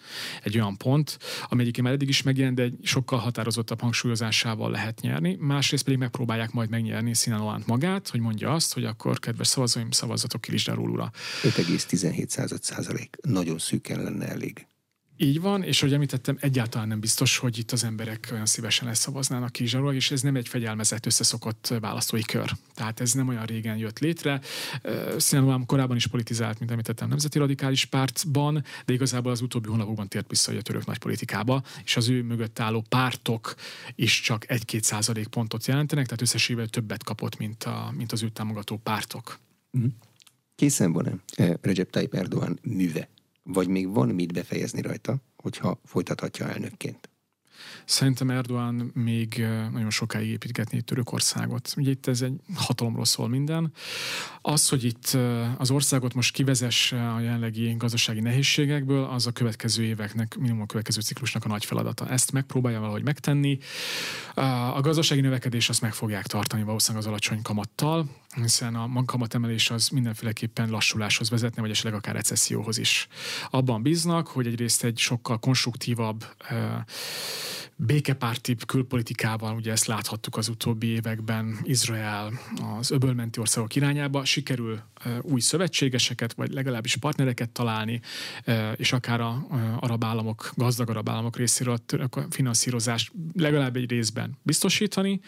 egy 0.43 0.55
olyan 0.55 0.77
pont, 0.77 1.17
ami 1.47 1.61
egyébként 1.61 1.85
már 1.85 1.95
eddig 1.95 2.09
is 2.09 2.21
megjelent, 2.21 2.55
de 2.55 2.63
egy 2.63 2.77
sokkal 2.83 3.19
határozottabb 3.19 3.81
hangsúlyozásával 3.81 4.71
lehet 4.71 5.01
nyerni, 5.01 5.37
másrészt 5.39 5.83
pedig 5.83 5.99
megpróbálják 5.99 6.51
majd 6.51 6.69
megnyerni 6.69 7.13
Sinan 7.13 7.63
magát, 7.65 8.09
hogy 8.09 8.19
mondja 8.19 8.53
azt, 8.53 8.73
hogy 8.73 8.85
akkor 8.85 9.19
kedves 9.19 9.47
szavazóim, 9.47 9.91
szavazatok 9.91 10.41
ki 10.41 10.51
Lisdár 10.51 10.77
úrra. 10.77 11.11
5,17 11.43 12.59
százalék. 12.61 13.15
Nagyon 13.21 13.57
szűken 13.57 14.03
lenne 14.03 14.27
elég. 14.27 14.67
Így 15.21 15.41
van, 15.41 15.63
és 15.63 15.81
ahogy 15.81 15.93
említettem, 15.93 16.37
egyáltalán 16.39 16.87
nem 16.87 16.99
biztos, 16.99 17.37
hogy 17.37 17.57
itt 17.57 17.71
az 17.71 17.83
emberek 17.83 18.29
olyan 18.31 18.45
szívesen 18.45 18.87
leszavaznának 18.87 19.51
Kizsaról, 19.51 19.93
és 19.93 20.11
ez 20.11 20.21
nem 20.21 20.35
egy 20.35 20.47
fegyelmezett, 20.47 21.05
összeszokott 21.05 21.73
választói 21.79 22.21
kör. 22.21 22.51
Tehát 22.73 22.99
ez 22.99 23.13
nem 23.13 23.27
olyan 23.27 23.45
régen 23.45 23.77
jött 23.77 23.99
létre. 23.99 24.41
Színálom 25.17 25.65
korábban 25.65 25.95
is 25.95 26.07
politizált, 26.07 26.59
mint 26.59 26.71
említettem, 26.71 27.07
Nemzeti 27.07 27.37
Radikális 27.37 27.85
Pártban, 27.85 28.63
de 28.85 28.93
igazából 28.93 29.31
az 29.31 29.41
utóbbi 29.41 29.67
hónapokban 29.67 30.07
tért 30.07 30.29
vissza 30.29 30.51
a 30.51 30.61
török 30.61 30.85
nagypolitikába, 30.85 31.63
és 31.83 31.97
az 31.97 32.09
ő 32.09 32.23
mögött 32.23 32.59
álló 32.59 32.85
pártok 32.89 33.55
is 33.95 34.21
csak 34.21 34.49
egy-két 34.49 34.83
százalék 34.83 35.27
pontot 35.27 35.65
jelentenek, 35.65 36.05
tehát 36.05 36.21
összességében 36.21 36.69
többet 36.69 37.03
kapott, 37.03 37.37
mint, 37.37 37.63
a, 37.63 37.93
mint 37.95 38.11
az 38.11 38.23
ő 38.23 38.29
támogató 38.29 38.77
pártok. 38.77 39.39
Mhm. 39.71 39.85
Készen 40.55 40.91
van-e 40.91 41.13
Recep 41.61 41.89
Tayyip 41.89 42.13
Erdogan 42.13 42.59
műve? 42.61 43.09
Vagy 43.53 43.67
még 43.67 43.93
van 43.93 44.09
mit 44.09 44.33
befejezni 44.33 44.81
rajta, 44.81 45.17
hogyha 45.35 45.79
folytathatja 45.85 46.49
elnökként? 46.49 47.09
Szerintem 47.85 48.29
Erdoğan 48.29 48.91
még 48.93 49.45
nagyon 49.71 49.89
sokáig 49.89 50.29
építgetni 50.29 50.81
Törökországot. 50.81 51.73
Ugye 51.77 51.89
itt 51.89 52.07
ez 52.07 52.21
egy 52.21 52.33
hatalomról 52.55 53.05
szól 53.05 53.27
minden. 53.27 53.71
Az, 54.41 54.69
hogy 54.69 54.83
itt 54.83 55.17
az 55.57 55.71
országot 55.71 56.13
most 56.13 56.33
kivezesse 56.33 57.11
a 57.11 57.19
jelenlegi 57.19 57.75
gazdasági 57.77 58.19
nehézségekből, 58.19 59.03
az 59.03 59.27
a 59.27 59.31
következő 59.31 59.83
éveknek, 59.83 60.37
minimum 60.37 60.61
a 60.61 60.65
következő 60.65 61.01
ciklusnak 61.01 61.45
a 61.45 61.47
nagy 61.47 61.65
feladata. 61.65 62.09
Ezt 62.09 62.31
megpróbálja 62.31 62.79
valahogy 62.79 63.03
megtenni. 63.03 63.57
A 64.73 64.81
gazdasági 64.81 65.21
növekedés 65.21 65.69
azt 65.69 65.81
meg 65.81 65.93
fogják 65.93 66.27
tartani 66.27 66.63
valószínűleg 66.63 67.03
az 67.03 67.09
alacsony 67.09 67.41
kamattal, 67.41 68.09
hiszen 68.41 68.75
a 68.75 69.05
kamatemelés 69.05 69.69
az 69.69 69.89
mindenféleképpen 69.89 70.69
lassuláshoz 70.69 71.29
vezetne, 71.29 71.61
vagy 71.61 71.71
esetleg 71.71 71.93
akár 71.93 72.15
recesszióhoz 72.15 72.77
is. 72.77 73.07
Abban 73.49 73.81
bíznak, 73.81 74.27
hogy 74.27 74.47
egyrészt 74.47 74.83
egy 74.83 74.97
sokkal 74.97 75.39
konstruktívabb 75.39 76.25
békepárti 77.81 78.55
külpolitikával, 78.65 79.55
ugye 79.55 79.71
ezt 79.71 79.85
láthattuk 79.85 80.37
az 80.37 80.47
utóbbi 80.47 80.87
években, 80.87 81.57
Izrael 81.63 82.31
az 82.79 82.91
öbölmenti 82.91 83.39
országok 83.39 83.75
irányába, 83.75 84.25
sikerül 84.25 84.79
új 85.21 85.39
szövetségeseket, 85.39 86.33
vagy 86.33 86.53
legalábbis 86.53 86.95
partnereket 86.95 87.49
találni, 87.49 88.01
és 88.75 88.93
akár 88.93 89.21
a 89.21 89.47
arab 89.79 90.03
államok, 90.03 90.51
gazdag 90.55 90.89
arab 90.89 91.09
államok 91.09 91.37
részéről 91.37 91.77
a 92.09 92.21
finanszírozást 92.29 93.11
legalább 93.33 93.75
egy 93.75 93.89
részben 93.89 94.37
biztosítani, 94.41 95.19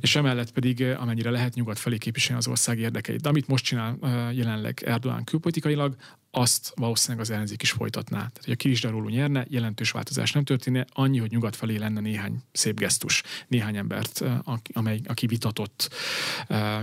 és 0.00 0.16
emellett 0.16 0.52
pedig 0.52 0.82
amennyire 0.82 1.30
lehet 1.30 1.54
nyugat 1.54 1.78
felé 1.78 1.98
képviselni 1.98 2.40
az 2.40 2.48
ország 2.48 2.78
érdekeit. 2.78 3.20
De 3.20 3.28
amit 3.28 3.48
most 3.48 3.64
csinál 3.64 3.98
jelenleg 4.32 4.82
Erdogan 4.86 5.24
külpolitikailag, 5.24 5.96
azt 6.30 6.72
valószínűleg 6.74 7.24
az 7.24 7.30
ellenzék 7.30 7.62
is 7.62 7.70
folytatná. 7.70 8.18
Tehát, 8.18 8.40
hogy 8.44 8.52
a 8.52 8.56
Kirisdaruló 8.56 9.08
nyerne, 9.08 9.46
jelentős 9.48 9.90
változás 9.90 10.32
nem 10.32 10.44
történne, 10.44 10.86
annyi, 10.92 11.18
hogy 11.18 11.30
nyugat 11.30 11.56
felé 11.56 11.76
lenne 11.76 12.00
néhány 12.00 12.42
szép 12.52 12.78
gesztus, 12.78 13.22
néhány 13.48 13.76
embert, 13.76 14.24
amely, 14.72 15.00
aki 15.06 15.26
vitatott 15.26 15.90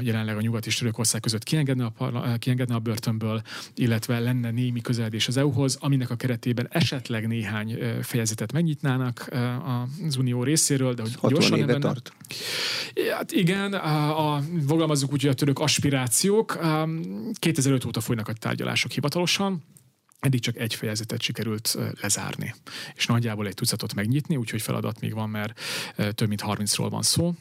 jelenleg 0.01 0.37
a 0.37 0.41
nyugat 0.41 0.65
és 0.65 0.75
Törökország 0.75 1.21
között 1.21 1.43
kiengedne 1.43 1.85
a, 1.97 2.37
kiengedne 2.37 2.75
a 2.75 2.79
börtönből, 2.79 3.41
illetve 3.75 4.19
lenne 4.19 4.51
némi 4.51 4.81
közeledés 4.81 5.27
az 5.27 5.37
EU-hoz, 5.37 5.77
aminek 5.79 6.09
a 6.09 6.15
keretében 6.15 6.67
esetleg 6.71 7.27
néhány 7.27 7.77
fejezetet 8.01 8.51
megnyitnának 8.51 9.29
az 10.05 10.15
Unió 10.15 10.43
részéről, 10.43 10.93
de 10.93 11.03
hogy 11.17 11.31
gyorsan 11.31 11.57
éve 11.57 11.77
tart. 11.77 12.13
Hát 13.17 13.31
igen, 13.31 13.73
a, 13.73 14.33
a, 14.35 14.43
fogalmazunk 14.67 15.13
úgy, 15.13 15.21
hogy 15.21 15.29
a 15.29 15.33
török 15.33 15.59
aspirációk 15.59 16.59
2005 17.33 17.85
óta 17.85 18.01
folynak 18.01 18.27
a 18.27 18.33
tárgyalások 18.33 18.91
hivatalosan, 18.91 19.44
Eddig 20.19 20.39
csak 20.39 20.57
egy 20.57 20.73
fejezetet 20.73 21.21
sikerült 21.21 21.77
lezárni, 22.01 22.55
és 22.95 23.05
nagyjából 23.05 23.47
egy 23.47 23.53
tucatot 23.53 23.93
megnyitni, 23.93 24.35
úgyhogy 24.35 24.61
feladat 24.61 24.99
még 24.99 25.13
van, 25.13 25.29
mert 25.29 25.59
több 25.95 26.27
mint 26.27 26.43
30-ról 26.45 26.87
van 26.89 27.01
szó. 27.01 27.35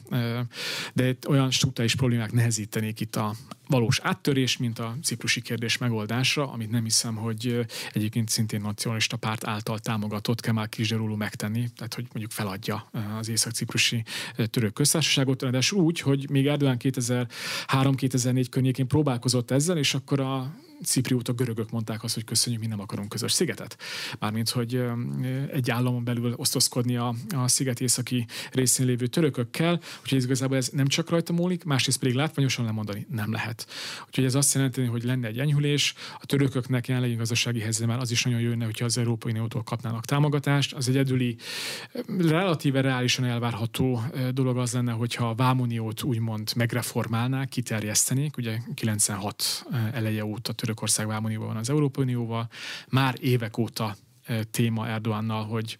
De 0.93 1.15
olyan 1.27 1.51
struktúrális 1.51 1.95
problémák 1.95 2.31
nehezítenék 2.31 2.99
itt 2.99 3.15
a 3.15 3.35
valós 3.67 3.99
áttörés, 3.99 4.57
mint 4.57 4.79
a 4.79 4.97
ciprusi 5.03 5.41
kérdés 5.41 5.77
megoldása, 5.77 6.51
amit 6.51 6.71
nem 6.71 6.83
hiszem, 6.83 7.15
hogy 7.15 7.65
egyébként 7.93 8.29
szintén 8.29 8.61
nacionalista 8.61 9.17
párt 9.17 9.47
által 9.47 9.79
támogatott 9.79 10.41
Kemal 10.41 10.67
Kizserulu 10.67 11.15
megtenni, 11.15 11.69
tehát 11.75 11.93
hogy 11.93 12.03
mondjuk 12.03 12.31
feladja 12.31 12.89
az 13.19 13.29
észak-ciprusi 13.29 14.03
török 14.49 14.73
köztársaságot, 14.73 15.49
de 15.49 15.59
úgy, 15.71 15.99
hogy 15.99 16.29
még 16.29 16.47
Erdogan 16.47 16.77
2003-2004 16.79 18.45
környékén 18.49 18.87
próbálkozott 18.87 19.51
ezzel, 19.51 19.77
és 19.77 19.93
akkor 19.93 20.19
a 20.19 20.63
cipriótok, 20.83 21.37
görögök 21.37 21.71
mondták 21.71 22.03
azt, 22.03 22.13
hogy 22.13 22.23
köszönjük, 22.23 22.61
mi 22.61 22.67
nem 22.67 22.79
akarunk 22.79 23.09
közös 23.09 23.31
szigetet. 23.31 23.77
Mármint, 24.19 24.49
hogy 24.49 24.83
egy 25.51 25.71
államon 25.71 26.03
belül 26.03 26.33
osztozkodni 26.35 26.95
a, 26.95 27.15
a 27.35 27.47
sziget 27.47 27.79
északi 27.79 28.25
részén 28.51 28.85
lévő 28.85 29.07
törökökkel, 29.07 29.79
úgyhogy 30.01 30.17
ez 30.17 30.23
igazából 30.23 30.57
ez 30.57 30.69
nem 30.73 30.87
csak 30.87 31.09
rajta 31.09 31.33
múlik, 31.33 31.63
másrészt 31.63 31.99
pedig 31.99 32.15
látványosan 32.15 32.65
lemondani 32.65 33.05
nem 33.09 33.31
lehet. 33.31 33.67
Úgyhogy 34.07 34.25
ez 34.25 34.35
azt 34.35 34.53
jelenti, 34.53 34.83
hogy 34.83 35.03
lenne 35.03 35.27
egy 35.27 35.39
enyhülés, 35.39 35.93
a 36.19 36.25
törököknek 36.25 36.87
jelenlegi 36.87 37.15
gazdasági 37.15 37.59
helyzetben 37.59 37.99
az 37.99 38.11
is 38.11 38.23
nagyon 38.23 38.39
jönne, 38.39 38.65
hogyha 38.65 38.85
az 38.85 38.97
Európai 38.97 39.31
Uniótól 39.31 39.63
kapnának 39.63 40.05
támogatást. 40.05 40.73
Az 40.73 40.89
egy 40.89 40.95
egyedüli, 40.95 41.37
relatíve 42.17 42.81
reálisan 42.81 43.25
elvárható 43.25 44.01
dolog 44.31 44.57
az 44.57 44.73
lenne, 44.73 44.91
hogyha 44.91 45.29
a 45.29 45.35
Vámuniót 45.35 46.03
úgymond 46.03 46.51
megreformálnák, 46.55 47.49
kiterjesztenék, 47.49 48.37
ugye 48.37 48.57
96 48.73 49.65
eleje 49.91 50.25
óta 50.25 50.53
Törökország 50.65 51.07
vámunióban 51.07 51.47
van 51.47 51.57
az 51.57 51.69
Európai 51.69 52.03
Unióval. 52.03 52.47
Már 52.89 53.15
évek 53.19 53.57
óta 53.57 53.95
téma 54.51 54.87
Erdoánnal, 54.87 55.45
hogy 55.45 55.77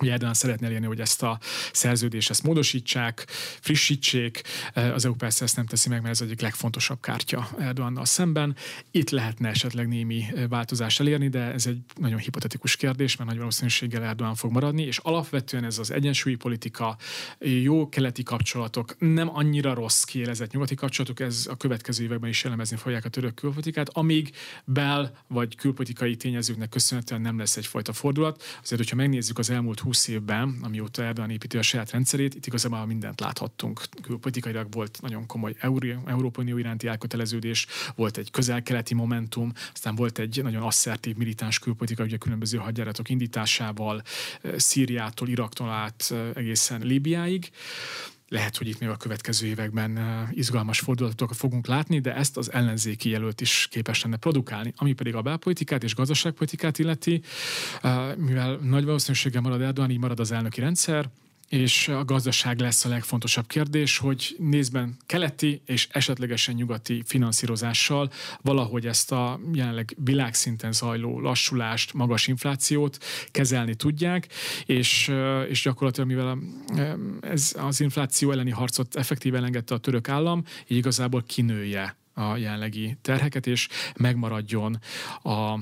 Ugye 0.00 0.12
Erdogan 0.12 0.34
szeretne 0.34 0.66
elérni, 0.66 0.86
hogy 0.86 1.00
ezt 1.00 1.22
a 1.22 1.38
szerződést 1.72 2.30
ezt 2.30 2.42
módosítsák, 2.42 3.24
frissítsék. 3.60 4.42
Az 4.74 5.04
EU 5.04 5.14
persze 5.14 5.44
ezt 5.44 5.56
nem 5.56 5.66
teszi 5.66 5.88
meg, 5.88 6.02
mert 6.02 6.14
ez 6.14 6.20
egyik 6.20 6.40
legfontosabb 6.40 7.00
kártya 7.00 7.48
Erdogannal 7.58 8.04
szemben. 8.04 8.56
Itt 8.90 9.10
lehetne 9.10 9.48
esetleg 9.48 9.88
némi 9.88 10.24
változást 10.48 11.00
elérni, 11.00 11.28
de 11.28 11.52
ez 11.52 11.66
egy 11.66 11.78
nagyon 11.94 12.18
hipotetikus 12.18 12.76
kérdés, 12.76 13.16
mert 13.16 13.30
nagy 13.30 13.38
valószínűséggel 13.38 14.02
Erdogan 14.02 14.34
fog 14.34 14.52
maradni, 14.52 14.82
és 14.82 14.98
alapvetően 14.98 15.64
ez 15.64 15.78
az 15.78 15.90
egyensúlyi 15.90 16.36
politika, 16.36 16.96
jó 17.38 17.88
keleti 17.88 18.22
kapcsolatok, 18.22 18.94
nem 18.98 19.36
annyira 19.36 19.74
rossz 19.74 20.02
kiélezett 20.02 20.52
nyugati 20.52 20.74
kapcsolatok, 20.74 21.20
ez 21.20 21.46
a 21.50 21.56
következő 21.56 22.04
években 22.04 22.30
is 22.30 22.42
jellemezni 22.42 22.76
fogják 22.76 23.04
a 23.04 23.08
török 23.08 23.34
külpolitikát, 23.34 23.88
amíg 23.88 24.36
bel 24.64 25.24
vagy 25.26 25.56
külpolitikai 25.56 26.16
tényezőknek 26.16 26.68
köszönhetően 26.68 27.20
nem 27.20 27.38
lesz 27.38 27.56
egyfajta 27.56 27.92
fordulat. 27.92 28.42
Azért, 28.62 28.80
hogyha 28.80 28.96
megnézzük 28.96 29.38
az 29.38 29.50
elmúlt 29.50 29.80
20 29.80 29.91
évben, 30.08 30.58
amióta 30.62 31.02
Erdogan 31.02 31.30
építi 31.30 31.58
a 31.58 31.62
saját 31.62 31.90
rendszerét, 31.90 32.34
itt 32.34 32.46
igazából 32.46 32.86
mindent 32.86 33.20
láthattunk. 33.20 33.82
Külpolitikailag 34.02 34.66
volt 34.72 34.98
nagyon 35.00 35.26
komoly 35.26 35.54
Európai 36.04 36.44
Unió 36.44 36.58
iránti 36.58 36.86
elköteleződés, 36.86 37.66
volt 37.94 38.16
egy 38.16 38.30
közel-keleti 38.30 38.94
momentum, 38.94 39.52
aztán 39.74 39.94
volt 39.94 40.18
egy 40.18 40.40
nagyon 40.42 40.62
asszertív 40.62 41.16
militáns 41.16 41.58
külpolitika, 41.58 42.02
ugye 42.02 42.16
különböző 42.16 42.58
hadjáratok 42.58 43.08
indításával, 43.08 44.02
eh, 44.42 44.52
Szíriától, 44.56 45.28
Iraktól 45.28 45.68
át 45.68 46.08
eh, 46.10 46.30
egészen 46.34 46.80
Líbiáig. 46.80 47.50
Lehet, 48.32 48.56
hogy 48.56 48.68
itt 48.68 48.78
még 48.78 48.88
a 48.88 48.96
következő 48.96 49.46
években 49.46 49.98
izgalmas 50.30 50.80
fordulatokat 50.80 51.36
fogunk 51.36 51.66
látni, 51.66 52.00
de 52.00 52.14
ezt 52.14 52.36
az 52.36 52.52
ellenzéki 52.52 53.08
jelölt 53.08 53.40
is 53.40 53.68
képes 53.70 54.02
lenne 54.02 54.16
produkálni. 54.16 54.72
Ami 54.76 54.92
pedig 54.92 55.14
a 55.14 55.22
belpolitikát 55.22 55.82
és 55.82 55.94
gazdaságpolitikát 55.94 56.78
illeti, 56.78 57.22
mivel 58.16 58.56
nagy 58.56 58.84
valószínűséggel 58.84 59.40
marad 59.40 59.60
Erdogan, 59.60 59.90
így 59.90 59.98
marad 59.98 60.20
az 60.20 60.32
elnöki 60.32 60.60
rendszer, 60.60 61.10
és 61.52 61.88
a 61.88 62.04
gazdaság 62.04 62.60
lesz 62.60 62.84
a 62.84 62.88
legfontosabb 62.88 63.46
kérdés, 63.46 63.98
hogy 63.98 64.36
nézben 64.38 64.96
keleti 65.06 65.62
és 65.66 65.88
esetlegesen 65.90 66.54
nyugati 66.54 67.02
finanszírozással 67.06 68.10
valahogy 68.40 68.86
ezt 68.86 69.12
a 69.12 69.40
jelenleg 69.52 69.96
világszinten 69.96 70.72
zajló 70.72 71.20
lassulást, 71.20 71.92
magas 71.92 72.26
inflációt 72.26 72.98
kezelni 73.30 73.74
tudják, 73.74 74.28
és, 74.66 75.12
és 75.48 75.62
gyakorlatilag 75.62 76.08
mivel 76.08 76.38
ez 77.20 77.54
az 77.58 77.80
infláció 77.80 78.30
elleni 78.30 78.50
harcot 78.50 78.94
effektíven 78.94 79.44
engedte 79.44 79.74
a 79.74 79.78
török 79.78 80.08
állam, 80.08 80.44
így 80.66 80.76
igazából 80.76 81.22
kinője 81.26 81.96
a 82.14 82.36
jelenlegi 82.36 82.96
terheket, 83.02 83.46
és 83.46 83.68
megmaradjon 83.96 84.78
a 85.22 85.58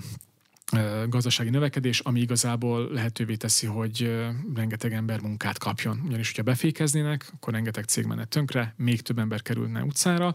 gazdasági 1.08 1.50
növekedés, 1.50 2.00
ami 2.00 2.20
igazából 2.20 2.88
lehetővé 2.92 3.34
teszi, 3.34 3.66
hogy 3.66 4.26
rengeteg 4.54 4.92
ember 4.92 5.20
munkát 5.20 5.58
kapjon. 5.58 6.02
Ugyanis, 6.06 6.26
hogyha 6.26 6.42
befékeznének, 6.42 7.30
akkor 7.34 7.52
rengeteg 7.52 7.84
cég 7.84 8.04
menne 8.04 8.24
tönkre, 8.24 8.74
még 8.76 9.00
több 9.00 9.18
ember 9.18 9.42
kerülne 9.42 9.82
utcára, 9.82 10.34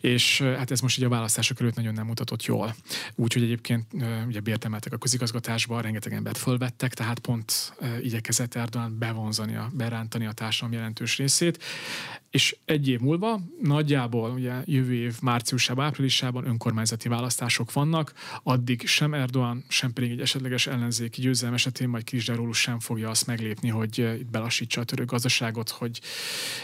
és 0.00 0.40
hát 0.40 0.70
ez 0.70 0.80
most 0.80 0.96
ugye 0.96 1.06
a 1.06 1.10
választások 1.10 1.60
előtt 1.60 1.74
nagyon 1.74 1.94
nem 1.94 2.06
mutatott 2.06 2.44
jól. 2.44 2.74
Úgyhogy 3.14 3.42
egyébként 3.42 3.86
ugye 4.26 4.40
bért 4.40 4.64
emeltek 4.64 4.92
a 4.92 4.96
közigazgatásba, 4.96 5.80
rengeteg 5.80 6.12
embert 6.12 6.38
fölvettek, 6.38 6.94
tehát 6.94 7.18
pont 7.18 7.72
igyekezett 8.02 8.54
Erdogan 8.54 8.98
bevonzani, 8.98 9.54
a, 9.54 9.70
berántani 9.72 10.26
a 10.26 10.32
társadalom 10.32 10.74
jelentős 10.78 11.16
részét, 11.16 11.64
és 12.30 12.56
egy 12.64 12.88
év 12.88 13.00
múlva, 13.00 13.40
nagyjából 13.62 14.30
ugye 14.30 14.52
jövő 14.64 14.94
év 14.94 15.16
márciusában, 15.20 15.84
áprilisában 15.84 16.46
önkormányzati 16.46 17.08
választások 17.08 17.72
vannak, 17.72 18.12
addig 18.42 18.86
sem 18.86 19.14
Erdogan, 19.14 19.57
Sem 19.68 19.92
pedig 19.92 20.10
egy 20.10 20.20
esetleges 20.20 20.66
ellenzéki 20.66 21.20
győzelem 21.20 21.54
esetén 21.54 21.88
majd 21.88 22.04
Kisderólus 22.04 22.60
sem 22.60 22.80
fogja 22.80 23.10
azt 23.10 23.26
meglépni, 23.26 23.68
hogy 23.68 23.98
itt 23.98 24.30
belassítsa 24.30 24.80
a 24.80 24.84
török 24.84 25.10
gazdaságot, 25.10 25.70
hogy 25.70 26.00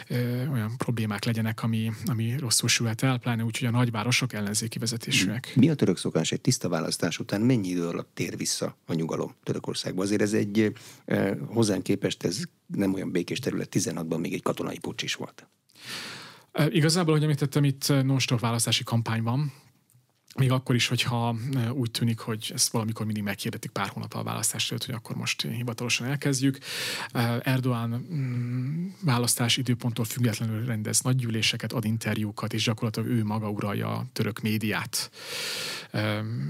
ö, 0.09 0.47
olyan 0.47 0.76
problémák 0.76 1.24
legyenek, 1.24 1.62
ami, 1.62 1.90
ami 2.05 2.36
rosszul 2.38 2.68
sülhet 2.68 3.03
el, 3.03 3.18
pláne 3.18 3.45
úgy, 3.45 3.59
hogy 3.59 3.68
a 3.68 3.70
nagyvárosok 3.70 4.32
ellenzéki 4.32 4.78
vezetésűek. 4.78 5.53
Mi 5.57 5.70
a 5.70 5.74
török 5.74 5.97
szokás 5.97 6.32
egy 6.32 6.40
tiszta 6.40 6.68
választás 6.68 7.18
után 7.18 7.40
mennyi 7.40 7.68
idő 7.68 7.86
alatt 7.86 8.11
tér 8.14 8.36
vissza 8.36 8.76
a 8.86 8.95
nyugalom 8.95 9.34
Törökországba? 9.42 10.03
Azért 10.03 10.22
ez 10.22 10.32
egy 10.32 10.72
eh, 11.05 11.36
hozzánk 11.47 11.82
képest 11.82 12.24
ez 12.24 12.42
nem 12.66 12.95
olyan 12.95 13.11
békés 13.11 13.38
terület, 13.38 13.68
16-ban 13.72 14.20
még 14.20 14.32
egy 14.32 14.42
katonai 14.42 14.78
pucs 14.78 15.03
is 15.03 15.14
volt. 15.14 15.47
Igazából, 16.68 17.12
hogy 17.14 17.22
említettem, 17.22 17.64
itt 17.64 17.88
non-stop 17.88 18.40
választási 18.40 18.84
kampány 18.84 19.22
van, 19.22 19.53
még 20.35 20.51
akkor 20.51 20.74
is, 20.74 20.87
hogyha 20.87 21.37
úgy 21.72 21.91
tűnik, 21.91 22.18
hogy 22.18 22.51
ezt 22.55 22.72
valamikor 22.72 23.07
mindig 23.07 23.22
meghirdetik 23.22 23.70
pár 23.70 23.89
hónap 23.89 24.14
a 24.14 24.22
választás 24.22 24.70
előtt, 24.70 24.85
hogy 24.85 24.95
akkor 24.95 25.16
most 25.16 25.43
hivatalosan 25.43 26.07
elkezdjük. 26.07 26.59
Erdoğan 27.41 28.07
mm, 28.14 28.87
választás 29.01 29.57
időponttól 29.57 30.05
függetlenül 30.05 30.64
rendez 30.64 31.01
nagygyűléseket, 31.01 31.72
ad 31.72 31.85
interjúkat, 31.85 32.53
és 32.53 32.64
gyakorlatilag 32.64 33.09
ő 33.09 33.24
maga 33.24 33.51
uralja 33.51 33.89
a 33.89 34.05
török 34.12 34.41
médiát. 34.41 35.11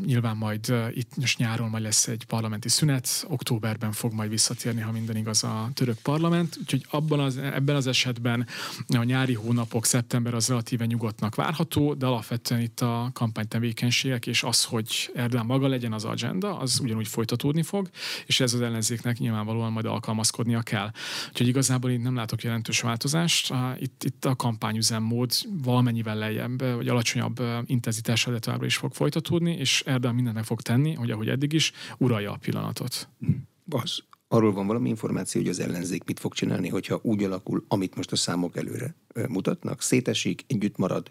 Nyilván 0.04 0.36
majd 0.36 0.74
itt 0.90 1.16
most 1.16 1.38
nyáron 1.38 1.68
majd 1.68 1.82
lesz 1.82 2.08
egy 2.08 2.24
parlamenti 2.24 2.68
szünet, 2.68 3.24
októberben 3.28 3.92
fog 3.92 4.12
majd 4.12 4.30
visszatérni, 4.30 4.80
ha 4.80 4.92
minden 4.92 5.16
igaz 5.16 5.44
a 5.44 5.70
török 5.74 5.98
parlament, 5.98 6.56
úgyhogy 6.60 6.86
abban 6.90 7.20
az, 7.20 7.36
ebben 7.36 7.76
az 7.76 7.86
esetben 7.86 8.46
a 8.88 9.02
nyári 9.02 9.34
hónapok, 9.34 9.84
szeptember 9.84 10.34
az 10.34 10.48
relatíve 10.48 10.84
nyugodtnak 10.84 11.34
várható, 11.34 11.94
de 11.94 12.06
alapvetően 12.06 12.60
itt 12.60 12.80
a 12.80 13.10
kampánytevékenység 13.12 13.72
tevékenységek, 13.74 14.26
és 14.26 14.42
az, 14.42 14.64
hogy 14.64 15.10
Erdán 15.14 15.46
maga 15.46 15.68
legyen 15.68 15.92
az 15.92 16.04
agenda, 16.04 16.58
az 16.58 16.80
ugyanúgy 16.82 17.08
folytatódni 17.08 17.62
fog, 17.62 17.88
és 18.26 18.40
ez 18.40 18.54
az 18.54 18.60
ellenzéknek 18.60 19.18
nyilvánvalóan 19.18 19.72
majd 19.72 19.86
alkalmazkodnia 19.86 20.62
kell. 20.62 20.90
Úgyhogy 21.28 21.48
igazából 21.48 21.90
itt 21.90 22.02
nem 22.02 22.14
látok 22.14 22.42
jelentős 22.42 22.80
változást. 22.80 23.52
Itt, 23.78 24.04
itt 24.04 24.24
a 24.24 24.36
kampányüzemmód 24.36 25.30
valamennyivel 25.62 26.16
lejjebb, 26.16 26.62
vagy 26.74 26.88
alacsonyabb 26.88 27.42
intenzitással, 27.66 28.32
de 28.32 28.38
továbbra 28.38 28.66
is 28.66 28.76
fog 28.76 28.92
folytatódni, 28.92 29.52
és 29.52 29.82
Erdán 29.86 30.14
mindent 30.14 30.46
fog 30.46 30.60
tenni, 30.60 30.94
hogy 30.94 31.10
ahogy 31.10 31.28
eddig 31.28 31.52
is, 31.52 31.72
uralja 31.98 32.32
a 32.32 32.36
pillanatot. 32.36 33.08
Az 33.70 34.02
arról 34.28 34.52
van 34.52 34.66
valami 34.66 34.88
információ, 34.88 35.40
hogy 35.40 35.50
az 35.50 35.60
ellenzék 35.60 36.04
mit 36.04 36.20
fog 36.20 36.32
csinálni, 36.32 36.68
hogyha 36.68 37.00
úgy 37.02 37.24
alakul, 37.24 37.64
amit 37.68 37.96
most 37.96 38.12
a 38.12 38.16
számok 38.16 38.56
előre 38.56 38.94
mutatnak, 39.28 39.82
szétesik, 39.82 40.44
együtt 40.46 40.76
marad, 40.76 41.10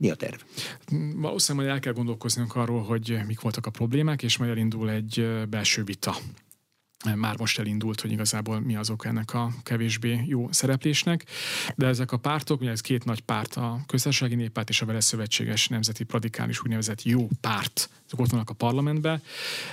mi 0.00 0.10
a 0.10 0.14
terv? 0.14 0.40
Valószínűleg 1.14 1.66
majd 1.66 1.78
el 1.78 1.82
kell 1.84 1.92
gondolkoznunk 1.92 2.56
arról, 2.56 2.82
hogy 2.82 3.18
mik 3.26 3.40
voltak 3.40 3.66
a 3.66 3.70
problémák, 3.70 4.22
és 4.22 4.36
majd 4.36 4.50
elindul 4.50 4.90
egy 4.90 5.46
belső 5.48 5.84
vita 5.84 6.16
már 7.14 7.38
most 7.38 7.58
elindult, 7.58 8.00
hogy 8.00 8.12
igazából 8.12 8.60
mi 8.60 8.76
azok 8.76 9.04
ennek 9.04 9.34
a 9.34 9.52
kevésbé 9.62 10.22
jó 10.26 10.48
szereplésnek, 10.52 11.24
de 11.76 11.86
ezek 11.86 12.12
a 12.12 12.16
pártok, 12.16 12.60
ugye 12.60 12.70
ez 12.70 12.80
két 12.80 13.04
nagy 13.04 13.20
párt, 13.20 13.54
a 13.54 13.80
Köztársasági 13.86 14.34
Néppárt 14.34 14.68
és 14.68 14.82
a 14.82 14.86
vele 14.86 15.00
szövetséges 15.00 15.68
nemzeti 15.68 16.04
radikális 16.08 16.60
úgynevezett 16.60 17.02
jó 17.02 17.28
párt, 17.40 17.90
azok 18.06 18.20
ott 18.20 18.30
vannak 18.30 18.50
a 18.50 18.54
parlamentben, 18.54 19.22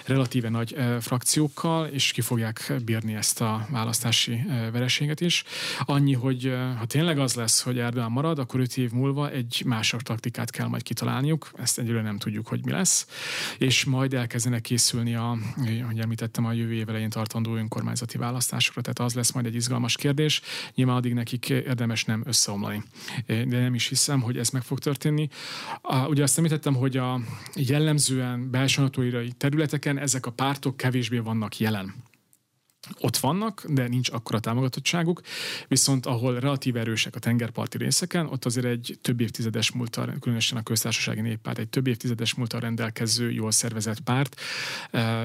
relatíve 0.06 0.50
nagy 0.50 0.74
e, 0.74 1.00
frakciókkal, 1.00 1.88
és 1.88 2.12
ki 2.12 2.22
fogják 2.22 2.74
bírni 2.86 3.14
ezt 3.14 3.42
a 3.42 3.68
választási 3.70 4.44
e, 4.50 4.72
vereséget 4.72 5.22
is. 5.22 5.44
Annyi, 5.80 6.14
hogy 6.14 6.46
e, 6.46 6.58
ha 6.58 6.86
tényleg 6.86 7.20
az 7.20 7.34
lesz, 7.34 7.62
hogy 7.62 7.80
Erdogan 7.80 8.12
marad, 8.12 8.40
akkor 8.40 8.60
öt 8.60 8.78
év 8.78 8.92
múlva 8.92 9.32
egy 9.32 9.64
mások 9.66 10.02
taktikát 10.02 10.52
kell 10.52 10.68
majd 10.68 10.84
kitalálniuk, 10.84 11.52
ezt 11.58 11.80
egyről 11.80 12.02
nem 12.02 12.18
tudjuk, 12.18 12.48
hogy 12.48 12.66
mi 12.66 12.72
lesz, 12.72 13.08
és 13.58 13.86
majd 13.86 14.14
elkezdenek 14.14 14.62
készülni 14.62 15.16
a, 15.16 15.38
hogy 15.86 16.00
említettem, 16.00 16.46
a 16.46 16.52
jövő 16.52 16.74
év 16.74 16.90
elején 16.90 17.10
tartandó 17.18 17.56
önkormányzati 17.56 18.18
választásokra, 18.18 18.82
tehát 18.82 19.00
az 19.00 19.14
lesz 19.14 19.32
majd 19.32 19.46
egy 19.46 19.56
izgalmas 19.56 19.96
kérdés. 19.96 20.42
Nyilván 20.76 20.96
addig 20.96 21.14
nekik 21.14 21.50
érdemes 21.50 22.06
nem 22.06 22.24
összeomlani. 22.26 22.84
De 23.26 23.60
nem 23.60 23.74
is 23.74 23.88
hiszem, 23.88 24.22
hogy 24.22 24.38
ez 24.38 24.50
meg 24.50 24.62
fog 24.62 24.80
történni. 24.80 25.30
Ugye 26.08 26.24
azt 26.24 26.38
említettem, 26.38 26.76
hogy 26.76 26.98
a 26.98 27.20
jellemzően 27.56 28.52
belső 28.52 28.90
területeken 29.38 29.98
ezek 29.98 30.26
a 30.26 30.32
pártok 30.32 30.78
kevésbé 30.78 31.18
vannak 31.18 31.60
jelen 31.60 31.94
ott 33.00 33.18
vannak, 33.18 33.64
de 33.68 33.88
nincs 33.88 34.10
akkora 34.10 34.40
támogatottságuk, 34.40 35.22
viszont 35.68 36.06
ahol 36.06 36.40
relatív 36.40 36.76
erősek 36.76 37.16
a 37.16 37.20
tengerparti 37.20 37.78
részeken, 37.78 38.28
ott 38.28 38.46
azért 38.46 38.66
egy 38.66 38.98
több 39.02 39.22
évtizedes 39.22 39.72
múltal, 39.72 40.16
különösen 40.20 40.58
a 40.58 40.64
köztársasági 40.64 41.22
néppárt, 41.22 41.58
egy 41.58 41.70
több 41.70 41.88
évtizedes 41.88 42.34
múltal 42.34 42.60
rendelkező, 42.60 43.32
jól 43.32 43.52
szervezett 43.52 44.00
párt 44.00 44.42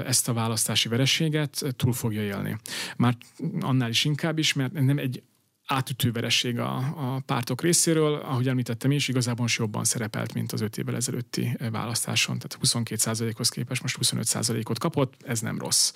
ezt 0.05 0.29
a 0.29 0.33
választási 0.33 0.89
verességet 0.89 1.61
túl 1.75 1.93
fogja 1.93 2.21
élni. 2.21 2.57
Már 2.97 3.17
annál 3.59 3.89
is 3.89 4.05
inkább 4.05 4.37
is, 4.37 4.53
mert 4.53 4.71
nem 4.73 4.97
egy 4.97 5.23
átütő 5.65 6.11
vereség 6.11 6.59
a, 6.59 6.75
a 6.75 7.19
pártok 7.25 7.61
részéről, 7.61 8.13
ahogy 8.13 8.47
említettem 8.47 8.91
is, 8.91 9.07
igazából 9.07 9.45
is 9.45 9.57
jobban 9.57 9.83
szerepelt, 9.83 10.33
mint 10.33 10.51
az 10.51 10.61
öt 10.61 10.77
évvel 10.77 10.95
ezelőtti 10.95 11.57
választáson, 11.71 12.39
tehát 12.39 12.87
22%-hoz 12.89 13.49
képest 13.49 13.81
most 13.81 13.97
25%-ot 14.01 14.79
kapott, 14.79 15.13
ez 15.25 15.39
nem 15.39 15.59
rossz 15.59 15.93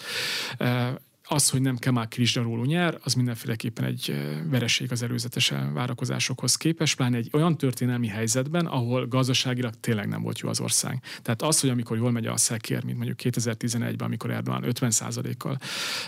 az, 1.27 1.49
hogy 1.49 1.61
nem 1.61 1.77
Kemal 1.77 2.07
Krisdaróló 2.07 2.63
nyer, 2.63 2.97
az 3.03 3.13
mindenféleképpen 3.13 3.85
egy 3.85 4.15
vereség 4.49 4.91
az 4.91 5.03
előzetes 5.03 5.53
várakozásokhoz 5.73 6.55
képest, 6.55 6.95
pláne 6.95 7.17
egy 7.17 7.29
olyan 7.31 7.57
történelmi 7.57 8.07
helyzetben, 8.07 8.65
ahol 8.65 9.07
gazdaságilag 9.07 9.73
tényleg 9.79 10.07
nem 10.07 10.21
volt 10.21 10.39
jó 10.39 10.49
az 10.49 10.59
ország. 10.59 11.03
Tehát 11.21 11.41
az, 11.41 11.59
hogy 11.59 11.69
amikor 11.69 11.97
jól 11.97 12.11
megy 12.11 12.25
a 12.25 12.37
szekér, 12.37 12.83
mint 12.83 12.97
mondjuk 12.97 13.19
2011-ben, 13.23 14.07
amikor 14.07 14.31
Erdogan 14.31 14.63
50%-kal 14.65 15.57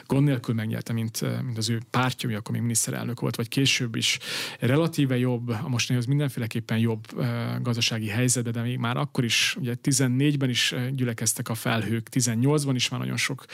gond 0.06 0.26
nélkül 0.26 0.56
megnyerte, 0.56 0.94
mint, 0.94 1.44
mint 1.44 1.58
az 1.58 1.70
ő 1.70 1.82
pártja, 1.90 2.38
akkor 2.38 2.52
még 2.52 2.62
miniszterelnök 2.62 3.20
volt, 3.20 3.36
vagy 3.36 3.48
később 3.48 3.96
is 3.96 4.20
relatíve 4.60 5.18
jobb, 5.18 5.50
a 5.50 5.68
mostanihoz 5.68 6.06
mindenféleképpen 6.06 6.78
jobb 6.78 7.24
gazdasági 7.62 8.08
helyzet, 8.08 8.52
de 8.52 8.62
még 8.62 8.78
már 8.78 8.98
akkor 8.98 9.24
is, 9.24 9.56
ugye 9.60 9.76
14-ben 9.84 10.50
is 10.50 10.76
gyülekeztek 10.92 11.50
a 11.50 11.56
felhők, 11.56 12.08
18-ban 12.12 12.72
is 12.74 12.90
már 12.90 13.00
nagyon 13.00 13.18
sok 13.18 13.46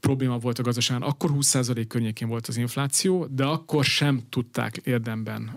probléma 0.00 0.38
volt 0.38 0.58
a 0.58 0.62
gazdaságban. 0.62 1.08
Akkor 1.08 1.30
20% 1.34 1.84
környékén 1.88 2.28
volt 2.28 2.46
az 2.46 2.56
infláció, 2.56 3.26
de 3.26 3.44
akkor 3.44 3.84
sem 3.84 4.22
tudták 4.28 4.76
érdemben 4.76 5.56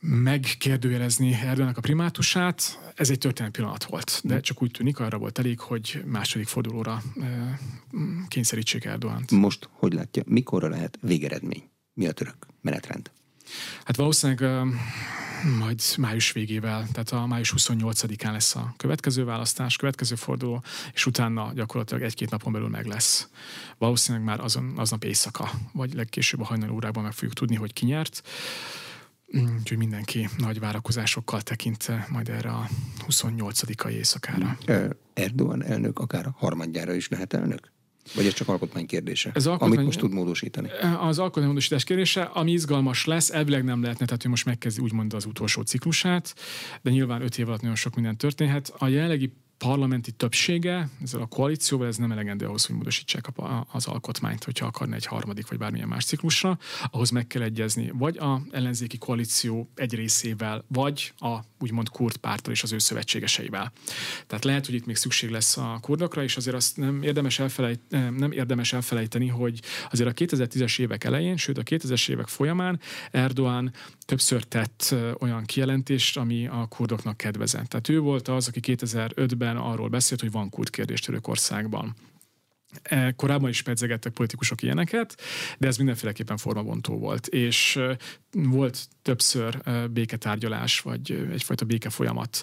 megkérdőjelezni 0.00 1.32
Erdoganak 1.32 1.76
a 1.76 1.80
primátusát. 1.80 2.92
Ez 2.94 3.10
egy 3.10 3.18
történelmi 3.18 3.56
pillanat 3.56 3.84
volt, 3.84 4.20
de 4.24 4.40
csak 4.40 4.62
úgy 4.62 4.70
tűnik, 4.70 4.98
arra 4.98 5.18
volt 5.18 5.38
elég, 5.38 5.60
hogy 5.60 6.02
második 6.06 6.46
fordulóra 6.46 7.02
kényszerítsék 8.28 8.84
Erdogant. 8.84 9.30
Most 9.30 9.68
hogy 9.72 9.92
látja, 9.92 10.22
mikorra 10.26 10.68
lehet 10.68 10.98
végeredmény? 11.00 11.62
Mi 11.94 12.06
a 12.06 12.12
török 12.12 12.46
menetrend? 12.60 13.10
Hát 13.84 13.96
valószínűleg 13.96 14.66
majd 15.58 15.80
május 15.98 16.32
végével, 16.32 16.86
tehát 16.92 17.10
a 17.10 17.26
május 17.26 17.54
28-án 17.56 18.32
lesz 18.32 18.54
a 18.54 18.74
következő 18.76 19.24
választás, 19.24 19.76
következő 19.76 20.14
forduló, 20.14 20.62
és 20.92 21.06
utána 21.06 21.52
gyakorlatilag 21.54 22.02
egy-két 22.02 22.30
napon 22.30 22.52
belül 22.52 22.68
meg 22.68 22.86
lesz. 22.86 23.28
Valószínűleg 23.78 24.26
már 24.26 24.40
azon, 24.40 24.72
aznap 24.76 25.04
éjszaka, 25.04 25.50
vagy 25.72 25.94
legkésőbb 25.94 26.40
a 26.40 26.44
hajnali 26.44 26.72
órában 26.72 27.02
meg 27.02 27.12
fogjuk 27.12 27.32
tudni, 27.32 27.56
hogy 27.56 27.72
ki 27.72 27.84
nyert. 27.84 28.22
Úgyhogy 29.58 29.78
mindenki 29.78 30.28
nagy 30.38 30.60
várakozásokkal 30.60 31.42
tekint 31.42 31.90
majd 32.08 32.28
erre 32.28 32.50
a 32.50 32.68
28-ai 33.08 33.90
éjszakára. 33.90 34.58
Erdogan 35.14 35.64
elnök 35.64 35.98
akár 35.98 36.30
harmadjára 36.36 36.94
is 36.94 37.08
lehet 37.08 37.32
elnök? 37.32 37.72
Vagy 38.14 38.26
ez 38.26 38.32
csak 38.32 38.48
alkotmány 38.48 38.86
kérdése? 38.86 39.30
Ez 39.34 39.46
alkotmány... 39.46 39.72
Amit 39.72 39.86
most 39.86 39.98
tud 39.98 40.12
módosítani? 40.12 40.68
Az 41.00 41.18
alkotmánymódosítás 41.18 41.84
kérdése, 41.84 42.22
ami 42.22 42.52
izgalmas 42.52 43.04
lesz, 43.04 43.30
elvileg 43.30 43.64
nem 43.64 43.82
lehetne, 43.82 44.06
tehát 44.06 44.24
ő 44.24 44.28
most 44.28 44.44
megkezdi 44.44 44.82
úgymond 44.82 45.14
az 45.14 45.24
utolsó 45.24 45.62
ciklusát, 45.62 46.34
de 46.82 46.90
nyilván 46.90 47.22
öt 47.22 47.38
év 47.38 47.48
alatt 47.48 47.60
nagyon 47.60 47.76
sok 47.76 47.94
minden 47.94 48.16
történhet. 48.16 48.72
A 48.78 48.88
jelenlegi 48.88 49.32
parlamenti 49.58 50.12
többsége, 50.12 50.88
ezzel 51.02 51.20
a 51.20 51.26
koalícióval 51.26 51.86
ez 51.86 51.96
nem 51.96 52.12
elegendő 52.12 52.46
ahhoz, 52.46 52.66
hogy 52.66 52.76
módosítsák 52.76 53.26
az 53.72 53.86
alkotmányt, 53.86 54.44
hogyha 54.44 54.66
akarna 54.66 54.94
egy 54.94 55.06
harmadik 55.06 55.48
vagy 55.48 55.58
bármilyen 55.58 55.88
más 55.88 56.04
ciklusra, 56.04 56.58
ahhoz 56.90 57.10
meg 57.10 57.26
kell 57.26 57.42
egyezni 57.42 57.90
vagy 57.94 58.18
a 58.18 58.42
ellenzéki 58.50 58.98
koalíció 58.98 59.70
egy 59.74 59.94
részével, 59.94 60.64
vagy 60.68 61.12
a 61.16 61.38
úgymond 61.58 61.88
kurd 61.88 62.16
párttal 62.16 62.52
és 62.52 62.62
az 62.62 62.72
ő 62.72 62.78
szövetségeseivel. 62.78 63.72
Tehát 64.26 64.44
lehet, 64.44 64.66
hogy 64.66 64.74
itt 64.74 64.86
még 64.86 64.96
szükség 64.96 65.30
lesz 65.30 65.56
a 65.56 65.78
kurdokra, 65.80 66.22
és 66.22 66.36
azért 66.36 66.56
azt 66.56 66.76
nem 66.76 67.02
érdemes, 67.02 67.38
elfelejt, 67.38 67.80
nem 68.16 68.32
érdemes 68.32 68.72
elfelejteni, 68.72 69.26
hogy 69.26 69.60
azért 69.90 70.08
a 70.08 70.24
2010-es 70.24 70.80
évek 70.80 71.04
elején, 71.04 71.36
sőt 71.36 71.58
a 71.58 71.62
2000-es 71.62 72.08
évek 72.08 72.26
folyamán 72.26 72.80
Erdoğan 73.12 73.72
többször 74.06 74.42
tett 74.42 74.94
olyan 75.18 75.44
kijelentést, 75.44 76.16
ami 76.16 76.46
a 76.46 76.66
kurdoknak 76.68 77.16
kedvezett. 77.16 77.66
Tehát 77.66 77.88
ő 77.88 78.00
volt 78.00 78.28
az, 78.28 78.48
aki 78.48 78.60
2005-ben 78.62 79.47
arról 79.56 79.88
beszélt, 79.88 80.20
hogy 80.20 80.30
van 80.30 80.50
kurd 80.50 80.70
kérdés 80.70 81.00
Törökországban. 81.00 81.96
E, 82.82 83.12
korábban 83.12 83.48
is 83.48 83.62
pedzegettek 83.62 84.12
politikusok 84.12 84.62
ilyeneket, 84.62 85.20
de 85.58 85.66
ez 85.66 85.76
mindenféleképpen 85.76 86.36
formabontó 86.36 86.98
volt. 86.98 87.26
És 87.26 87.80
volt 88.32 88.88
többször 89.02 89.58
béketárgyalás, 89.90 90.80
vagy 90.80 91.28
egyfajta 91.32 91.64
béke 91.64 91.90
folyamat 91.90 92.42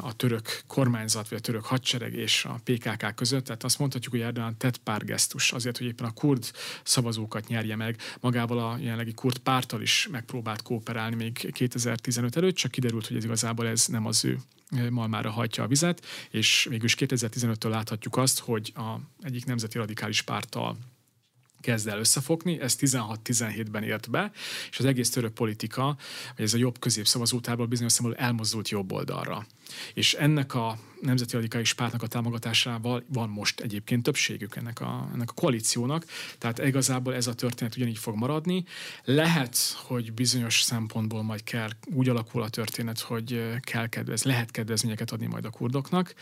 a 0.00 0.16
török 0.16 0.62
kormányzat, 0.66 1.28
vagy 1.28 1.38
a 1.38 1.40
török 1.40 1.64
hadsereg 1.64 2.14
és 2.14 2.44
a 2.44 2.60
PKK 2.64 3.14
között. 3.14 3.44
Tehát 3.44 3.64
azt 3.64 3.78
mondhatjuk, 3.78 4.12
hogy 4.12 4.22
Erdogan 4.22 4.58
tett 4.58 4.76
pár 4.76 5.04
gesztus 5.04 5.52
azért, 5.52 5.78
hogy 5.78 5.86
éppen 5.86 6.06
a 6.06 6.12
kurd 6.12 6.50
szavazókat 6.82 7.48
nyerje 7.48 7.76
meg. 7.76 7.96
Magával 8.20 8.58
a 8.58 8.78
jelenlegi 8.80 9.14
kurd 9.14 9.38
pártal 9.38 9.82
is 9.82 10.08
megpróbált 10.10 10.62
kooperálni 10.62 11.16
még 11.16 11.52
2015 11.52 12.36
előtt, 12.36 12.54
csak 12.54 12.70
kiderült, 12.70 13.06
hogy 13.06 13.16
ez 13.16 13.24
igazából 13.24 13.66
ez 13.66 13.86
nem 13.86 14.06
az 14.06 14.24
ő 14.24 14.38
malmára 14.90 15.30
hajtja 15.30 15.62
a 15.62 15.66
vizet, 15.66 16.06
és 16.30 16.66
mégis 16.70 16.94
2015-től 16.98 17.68
láthatjuk 17.68 18.16
azt, 18.16 18.38
hogy 18.38 18.72
a 18.74 18.94
egyik 19.22 19.44
nemzeti 19.44 19.78
radikális 19.78 20.22
párttal 20.22 20.76
kezd 21.60 21.88
el 21.88 21.98
összefogni, 21.98 22.60
ez 22.60 22.76
16-17-ben 22.80 23.82
ért 23.82 24.10
be, 24.10 24.30
és 24.70 24.78
az 24.78 24.84
egész 24.84 25.10
török 25.10 25.32
politika, 25.32 25.96
vagy 26.36 26.44
ez 26.44 26.54
a 26.54 26.56
jobb 26.56 26.78
közép 26.78 27.06
szavazótából 27.06 27.66
bizonyos 27.66 27.92
szempontból 27.92 28.26
elmozdult 28.26 28.68
jobb 28.68 28.92
oldalra. 28.92 29.46
És 29.94 30.14
ennek 30.14 30.54
a 30.54 30.78
nemzeti 31.04 31.34
radikális 31.34 31.74
pártnak 31.74 32.02
a 32.02 32.06
támogatásával 32.06 33.04
van 33.08 33.28
most 33.28 33.60
egyébként 33.60 34.02
többségük 34.02 34.56
ennek 34.56 34.80
a, 34.80 35.10
ennek 35.14 35.30
a 35.30 35.32
koalíciónak, 35.32 36.06
tehát 36.38 36.58
igazából 36.58 37.14
ez 37.14 37.26
a 37.26 37.34
történet 37.34 37.76
ugyanígy 37.76 37.98
fog 37.98 38.16
maradni. 38.16 38.64
Lehet, 39.04 39.56
hogy 39.74 40.12
bizonyos 40.12 40.60
szempontból 40.62 41.22
majd 41.22 41.42
kell, 41.42 41.68
úgy 41.92 42.08
alakul 42.08 42.42
a 42.42 42.48
történet, 42.48 43.00
hogy 43.00 43.58
kell 43.60 43.88
kedvez, 43.88 44.22
lehet 44.22 44.50
kedvezményeket 44.50 45.10
adni 45.10 45.26
majd 45.26 45.44
a 45.44 45.50
kurdoknak. 45.50 46.14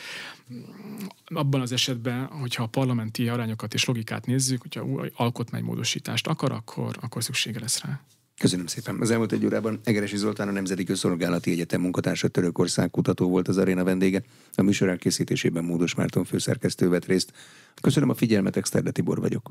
Abban 1.25 1.61
az 1.61 1.73
esetben, 1.73 2.27
hogyha 2.27 2.63
a 2.63 2.67
parlamenti 2.67 3.29
arányokat 3.29 3.75
és 3.75 3.85
logikát 3.85 4.27
nézzük, 4.27 4.63
hogyha 4.63 5.09
alkotmánymódosítást 5.15 6.27
akar, 6.27 6.53
akkor, 6.53 6.97
akkor 7.01 7.23
szüksége 7.23 7.61
lesz 7.61 7.81
rá. 7.81 8.01
Köszönöm 8.43 8.67
szépen. 8.67 9.01
Az 9.01 9.11
elmúlt 9.11 9.33
egy 9.33 9.45
órában 9.45 9.81
Egeresi 9.85 10.17
Zoltán, 10.17 10.49
a 10.49 10.51
Nemzeti 10.51 10.85
Közszolgálati 10.85 11.51
Egyetem 11.51 11.81
munkatársa 11.81 12.29
Törökország 12.29 12.91
kutató 12.91 13.29
volt 13.29 13.49
az 13.49 13.59
aréna 13.59 13.85
vendége. 13.85 14.23
A 14.55 14.63
műsor 14.63 14.89
elkészítésében 14.89 15.65
Módos 15.65 15.95
Márton 15.95 16.25
főszerkesztő 16.25 16.89
vett 16.89 17.05
részt. 17.05 17.33
Köszönöm 17.81 18.09
a 18.09 18.15
figyelmet, 18.15 18.57
Exterde 18.57 18.91
Tibor 18.91 19.21
vagyok. 19.21 19.51